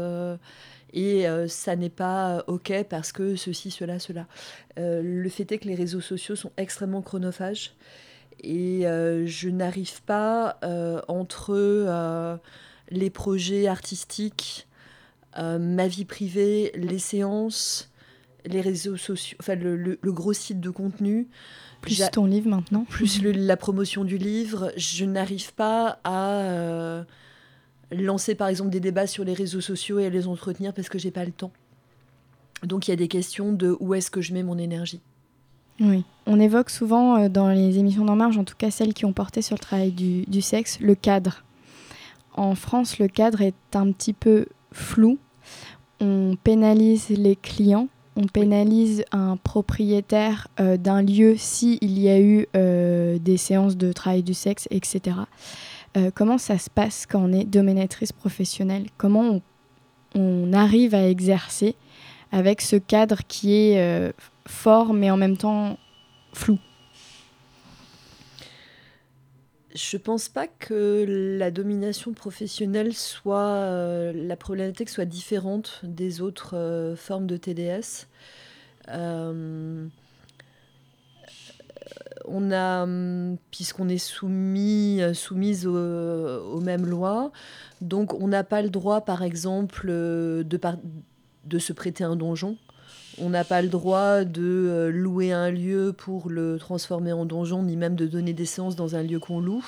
et 0.93 1.27
euh, 1.27 1.47
ça 1.47 1.75
n'est 1.75 1.89
pas 1.89 2.43
OK 2.47 2.73
parce 2.89 3.11
que 3.11 3.35
ceci, 3.35 3.71
cela, 3.71 3.99
cela. 3.99 4.27
Euh, 4.77 5.01
le 5.03 5.29
fait 5.29 5.51
est 5.51 5.59
que 5.59 5.67
les 5.67 5.75
réseaux 5.75 6.01
sociaux 6.01 6.35
sont 6.35 6.51
extrêmement 6.57 7.01
chronophages 7.01 7.73
et 8.41 8.87
euh, 8.87 9.25
je 9.25 9.49
n'arrive 9.49 10.01
pas 10.03 10.59
entre 11.07 12.39
les 12.89 13.09
projets 13.09 13.67
artistiques, 13.67 14.67
ma 15.37 15.87
vie 15.87 16.05
privée, 16.05 16.71
les 16.75 16.99
séances, 16.99 17.91
les 18.45 18.61
réseaux 18.61 18.97
sociaux, 18.97 19.37
enfin 19.41 19.55
le, 19.55 19.97
gros 20.05 20.33
site 20.33 20.59
de 20.59 20.69
contenu. 20.69 21.27
Plus 21.81 22.01
ton 22.11 22.25
livre 22.25 22.49
maintenant. 22.49 22.85
Plus 22.89 23.21
la 23.23 23.57
promotion 23.57 24.03
du 24.03 24.17
livre. 24.17 24.71
Je 24.75 25.05
n'arrive 25.05 25.53
pas 25.53 25.99
à 26.03 27.05
lancer 27.91 28.35
par 28.35 28.47
exemple 28.47 28.69
des 28.69 28.79
débats 28.79 29.07
sur 29.07 29.23
les 29.23 29.33
réseaux 29.33 29.61
sociaux 29.61 29.99
et 29.99 30.05
à 30.05 30.09
les 30.09 30.27
entretenir 30.27 30.73
parce 30.73 30.89
que 30.89 30.99
j'ai 30.99 31.11
pas 31.11 31.25
le 31.25 31.31
temps. 31.31 31.51
Donc 32.63 32.87
il 32.87 32.91
y 32.91 32.93
a 32.93 32.97
des 32.97 33.07
questions 33.07 33.53
de 33.53 33.75
où 33.79 33.93
est-ce 33.93 34.11
que 34.11 34.21
je 34.21 34.33
mets 34.33 34.43
mon 34.43 34.57
énergie. 34.57 35.01
Oui, 35.79 36.03
on 36.25 36.39
évoque 36.39 36.69
souvent 36.69 37.17
euh, 37.17 37.29
dans 37.29 37.49
les 37.49 37.77
émissions 37.77 38.03
d'En 38.03 38.17
Marge, 38.17 38.37
en 38.37 38.43
tout 38.43 38.55
cas 38.57 38.69
celles 38.69 38.93
qui 38.93 39.05
ont 39.05 39.13
porté 39.13 39.41
sur 39.41 39.55
le 39.55 39.61
travail 39.61 39.91
du, 39.91 40.23
du, 40.23 40.41
sexe, 40.41 40.79
le 40.81 40.93
cadre. 40.93 41.43
En 42.33 42.53
France, 42.55 42.99
le 42.99 43.07
cadre 43.07 43.41
est 43.41 43.55
un 43.73 43.91
petit 43.91 44.13
peu 44.13 44.47
flou. 44.73 45.17
On 46.01 46.35
pénalise 46.43 47.09
les 47.09 47.37
clients, 47.37 47.87
on 48.17 48.27
pénalise 48.27 49.05
un 49.13 49.37
propriétaire 49.37 50.49
euh, 50.59 50.75
d'un 50.75 51.01
lieu 51.01 51.35
s'il 51.37 51.99
y 51.99 52.09
a 52.09 52.19
eu 52.19 52.47
euh, 52.55 53.17
des 53.17 53.37
séances 53.37 53.77
de 53.77 53.93
travail 53.93 54.23
du 54.23 54.33
sexe, 54.33 54.67
etc. 54.71 55.15
Euh, 55.97 56.11
comment 56.13 56.37
ça 56.37 56.57
se 56.57 56.69
passe 56.69 57.05
quand 57.05 57.21
on 57.21 57.33
est 57.33 57.45
dominatrice 57.45 58.11
professionnelle? 58.11 58.87
Comment 58.97 59.41
on, 60.15 60.53
arrive 60.53 60.95
à 60.95 61.07
exercer 61.07 61.75
avec 62.31 62.61
ce 62.61 62.75
cadre 62.75 63.19
qui 63.27 63.55
est 63.55 63.79
euh, 63.79 64.11
fort 64.47 64.93
mais 64.93 65.09
en 65.11 65.17
même 65.17 65.37
temps 65.37 65.77
flou? 66.33 66.57
Je 69.73 69.97
pense 69.97 70.29
pas 70.29 70.47
que 70.47 71.05
la 71.37 71.51
domination 71.51 72.13
professionnelle 72.13 72.93
soit 72.93 73.37
euh, 73.39 74.11
la 74.15 74.35
problématique 74.35 74.89
soit 74.89 75.05
différente 75.05 75.81
des 75.83 76.21
autres 76.21 76.95
formes 76.97 77.27
de 77.27 77.37
TDS 77.37 78.07
on 82.25 82.51
a, 82.51 82.83
hum, 82.83 83.37
puisqu'on 83.51 83.89
est 83.89 83.97
soumis, 83.97 85.01
euh, 85.01 85.13
soumise 85.13 85.67
aux, 85.67 86.59
mêmes 86.61 86.85
lois, 86.85 87.31
donc 87.81 88.13
on 88.13 88.27
n'a 88.27 88.43
pas 88.43 88.61
le 88.61 88.69
droit, 88.69 89.01
par 89.01 89.23
exemple, 89.23 89.87
euh, 89.89 90.43
de, 90.43 91.59
se 91.59 91.73
prêter 91.73 92.03
un 92.03 92.15
donjon. 92.15 92.57
On 93.21 93.29
n'a 93.29 93.43
pas 93.43 93.61
le 93.61 93.67
droit 93.67 94.23
de 94.23 94.41
euh, 94.43 94.91
louer 94.91 95.33
un 95.33 95.51
lieu 95.51 95.93
pour 95.97 96.29
le 96.29 96.57
transformer 96.57 97.11
en 97.11 97.25
donjon, 97.25 97.63
ni 97.63 97.75
même 97.75 97.95
de 97.95 98.07
donner 98.07 98.33
des 98.33 98.45
séances 98.45 98.75
dans 98.75 98.95
un 98.95 99.03
lieu 99.03 99.19
qu'on 99.19 99.39
loue. 99.39 99.65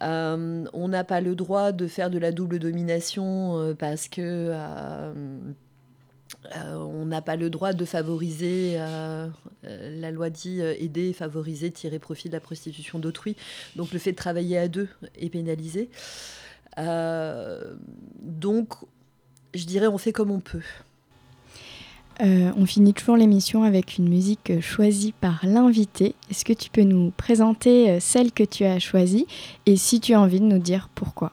on 0.00 0.88
n'a 0.88 1.04
pas 1.04 1.20
le 1.20 1.34
droit 1.34 1.70
de 1.72 1.86
faire 1.86 2.10
de 2.10 2.18
la 2.18 2.32
double 2.32 2.58
domination 2.58 3.74
parce 3.78 4.08
que 4.08 4.48
euh, 4.50 5.12
on 6.54 7.06
n'a 7.06 7.22
pas 7.22 7.36
le 7.36 7.50
droit 7.50 7.72
de 7.72 7.84
favoriser, 7.84 8.74
euh, 8.76 9.28
euh, 9.64 10.00
la 10.00 10.10
loi 10.10 10.30
dit 10.30 10.60
aider, 10.60 11.12
favoriser, 11.12 11.70
tirer 11.70 11.98
profit 11.98 12.28
de 12.28 12.34
la 12.34 12.40
prostitution 12.40 12.98
d'autrui. 12.98 13.36
Donc 13.76 13.92
le 13.92 13.98
fait 13.98 14.12
de 14.12 14.16
travailler 14.16 14.58
à 14.58 14.68
deux 14.68 14.88
est 15.16 15.30
pénalisé. 15.30 15.88
donc 16.76 18.74
je 19.54 19.64
dirais 19.66 19.86
on 19.86 19.98
fait 19.98 20.12
comme 20.12 20.30
on 20.30 20.40
peut. 20.40 20.62
on 22.20 22.66
finit 22.66 22.94
toujours 22.94 23.16
l'émission 23.16 23.62
avec 23.62 23.98
une 23.98 24.08
musique 24.08 24.60
choisie 24.60 25.12
par 25.12 25.44
l'invité. 25.44 26.14
Est-ce 26.30 26.44
que 26.44 26.52
tu 26.52 26.70
peux 26.70 26.82
nous 26.82 27.10
présenter 27.10 28.00
celle 28.00 28.32
que 28.32 28.44
tu 28.44 28.64
as 28.64 28.78
choisie 28.78 29.26
et 29.66 29.76
si 29.76 30.00
tu 30.00 30.14
as 30.14 30.20
envie 30.20 30.40
de 30.40 30.46
nous 30.46 30.58
dire 30.58 30.88
pourquoi? 30.94 31.32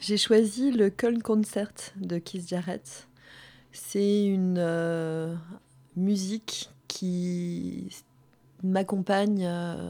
J'ai 0.00 0.18
choisi 0.18 0.70
le 0.70 0.90
Köln 0.90 1.22
Concert 1.22 1.72
de 1.96 2.18
Keith 2.18 2.48
Jarrett. 2.48 3.06
C'est 3.76 4.24
une 4.24 4.56
euh, 4.58 5.34
musique 5.96 6.70
qui 6.86 7.88
m'accompagne 8.62 9.46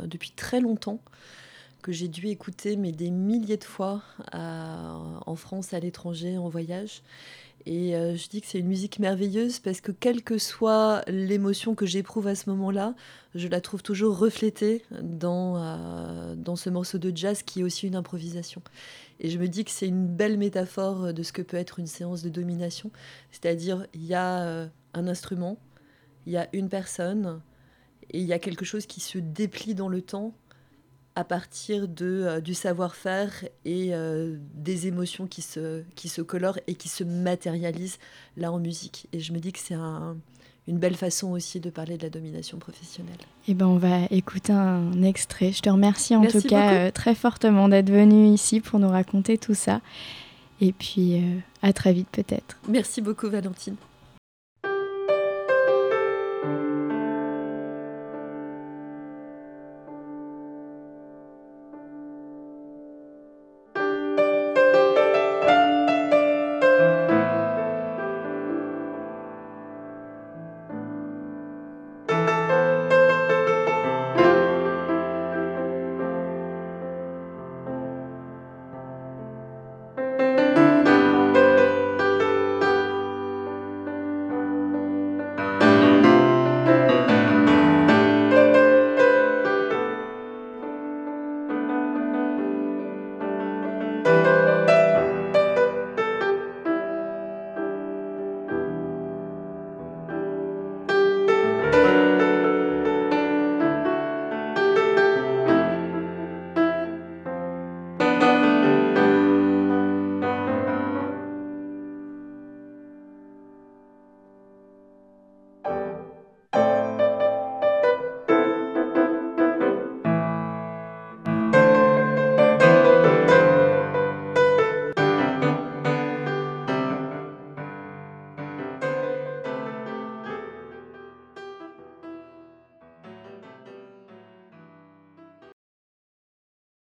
depuis 0.06 0.32
très 0.34 0.60
longtemps, 0.60 1.00
que 1.82 1.92
j'ai 1.92 2.08
dû 2.08 2.28
écouter 2.28 2.76
des 2.76 3.10
milliers 3.10 3.58
de 3.58 3.64
fois 3.64 4.02
en 4.32 5.36
France, 5.36 5.74
à 5.74 5.80
l'étranger, 5.80 6.38
en 6.38 6.48
voyage. 6.48 7.02
Et 7.66 7.96
euh, 7.96 8.14
je 8.14 8.28
dis 8.28 8.42
que 8.42 8.46
c'est 8.46 8.58
une 8.58 8.66
musique 8.66 8.98
merveilleuse 8.98 9.58
parce 9.58 9.80
que 9.80 9.90
quelle 9.90 10.22
que 10.22 10.36
soit 10.36 11.02
l'émotion 11.08 11.74
que 11.74 11.86
j'éprouve 11.86 12.26
à 12.26 12.34
ce 12.34 12.50
moment-là, 12.50 12.94
je 13.34 13.48
la 13.48 13.60
trouve 13.62 13.82
toujours 13.82 14.18
reflétée 14.18 14.84
dans, 15.00 15.56
euh, 15.56 16.34
dans 16.36 16.56
ce 16.56 16.68
morceau 16.68 16.98
de 16.98 17.10
jazz 17.14 17.42
qui 17.42 17.60
est 17.60 17.62
aussi 17.62 17.86
une 17.86 17.96
improvisation. 17.96 18.60
Et 19.20 19.30
je 19.30 19.38
me 19.38 19.48
dis 19.48 19.64
que 19.64 19.70
c'est 19.70 19.86
une 19.86 20.06
belle 20.06 20.38
métaphore 20.38 21.12
de 21.12 21.22
ce 21.22 21.32
que 21.32 21.42
peut 21.42 21.56
être 21.56 21.78
une 21.78 21.86
séance 21.86 22.22
de 22.22 22.28
domination. 22.28 22.90
C'est-à-dire, 23.30 23.86
il 23.94 24.04
y 24.04 24.14
a 24.14 24.42
euh, 24.42 24.66
un 24.92 25.06
instrument, 25.06 25.58
il 26.26 26.32
y 26.32 26.36
a 26.36 26.48
une 26.52 26.68
personne, 26.68 27.40
et 28.10 28.20
il 28.20 28.26
y 28.26 28.32
a 28.32 28.38
quelque 28.38 28.64
chose 28.64 28.86
qui 28.86 29.00
se 29.00 29.18
déplie 29.18 29.74
dans 29.74 29.88
le 29.88 30.02
temps 30.02 30.34
à 31.16 31.24
partir 31.24 31.86
de, 31.86 32.24
euh, 32.24 32.40
du 32.40 32.54
savoir-faire 32.54 33.44
et 33.64 33.94
euh, 33.94 34.36
des 34.54 34.88
émotions 34.88 35.26
qui 35.26 35.42
se, 35.42 35.82
qui 35.94 36.08
se 36.08 36.22
colorent 36.22 36.58
et 36.66 36.74
qui 36.74 36.88
se 36.88 37.04
matérialisent 37.04 37.98
là 38.36 38.50
en 38.50 38.58
musique. 38.58 39.08
Et 39.12 39.20
je 39.20 39.32
me 39.32 39.38
dis 39.38 39.52
que 39.52 39.60
c'est 39.60 39.76
une 40.66 40.78
belle 40.78 40.96
façon 40.96 41.32
aussi 41.32 41.60
de 41.60 41.70
parler 41.70 41.96
de 41.96 42.02
la 42.02 42.10
domination 42.10 42.58
professionnelle. 42.58 43.18
Eh 43.48 43.54
ben, 43.54 43.66
on 43.66 43.76
va 43.76 44.04
écouter 44.10 44.52
un 44.52 45.02
extrait. 45.02 45.52
Je 45.52 45.60
te 45.60 45.68
remercie 45.68 46.16
en 46.16 46.26
tout 46.26 46.40
cas 46.40 46.72
euh, 46.72 46.90
très 46.90 47.14
fortement 47.14 47.68
d'être 47.68 47.90
venu 47.90 48.26
ici 48.28 48.60
pour 48.60 48.78
nous 48.78 48.88
raconter 48.88 49.38
tout 49.38 49.54
ça. 49.54 49.80
Et 50.60 50.72
puis 50.72 51.20
à 51.62 51.72
très 51.72 51.92
vite 51.92 52.08
peut-être. 52.12 52.58
Merci 52.68 53.02
beaucoup 53.02 53.28
Valentine. 53.28 53.76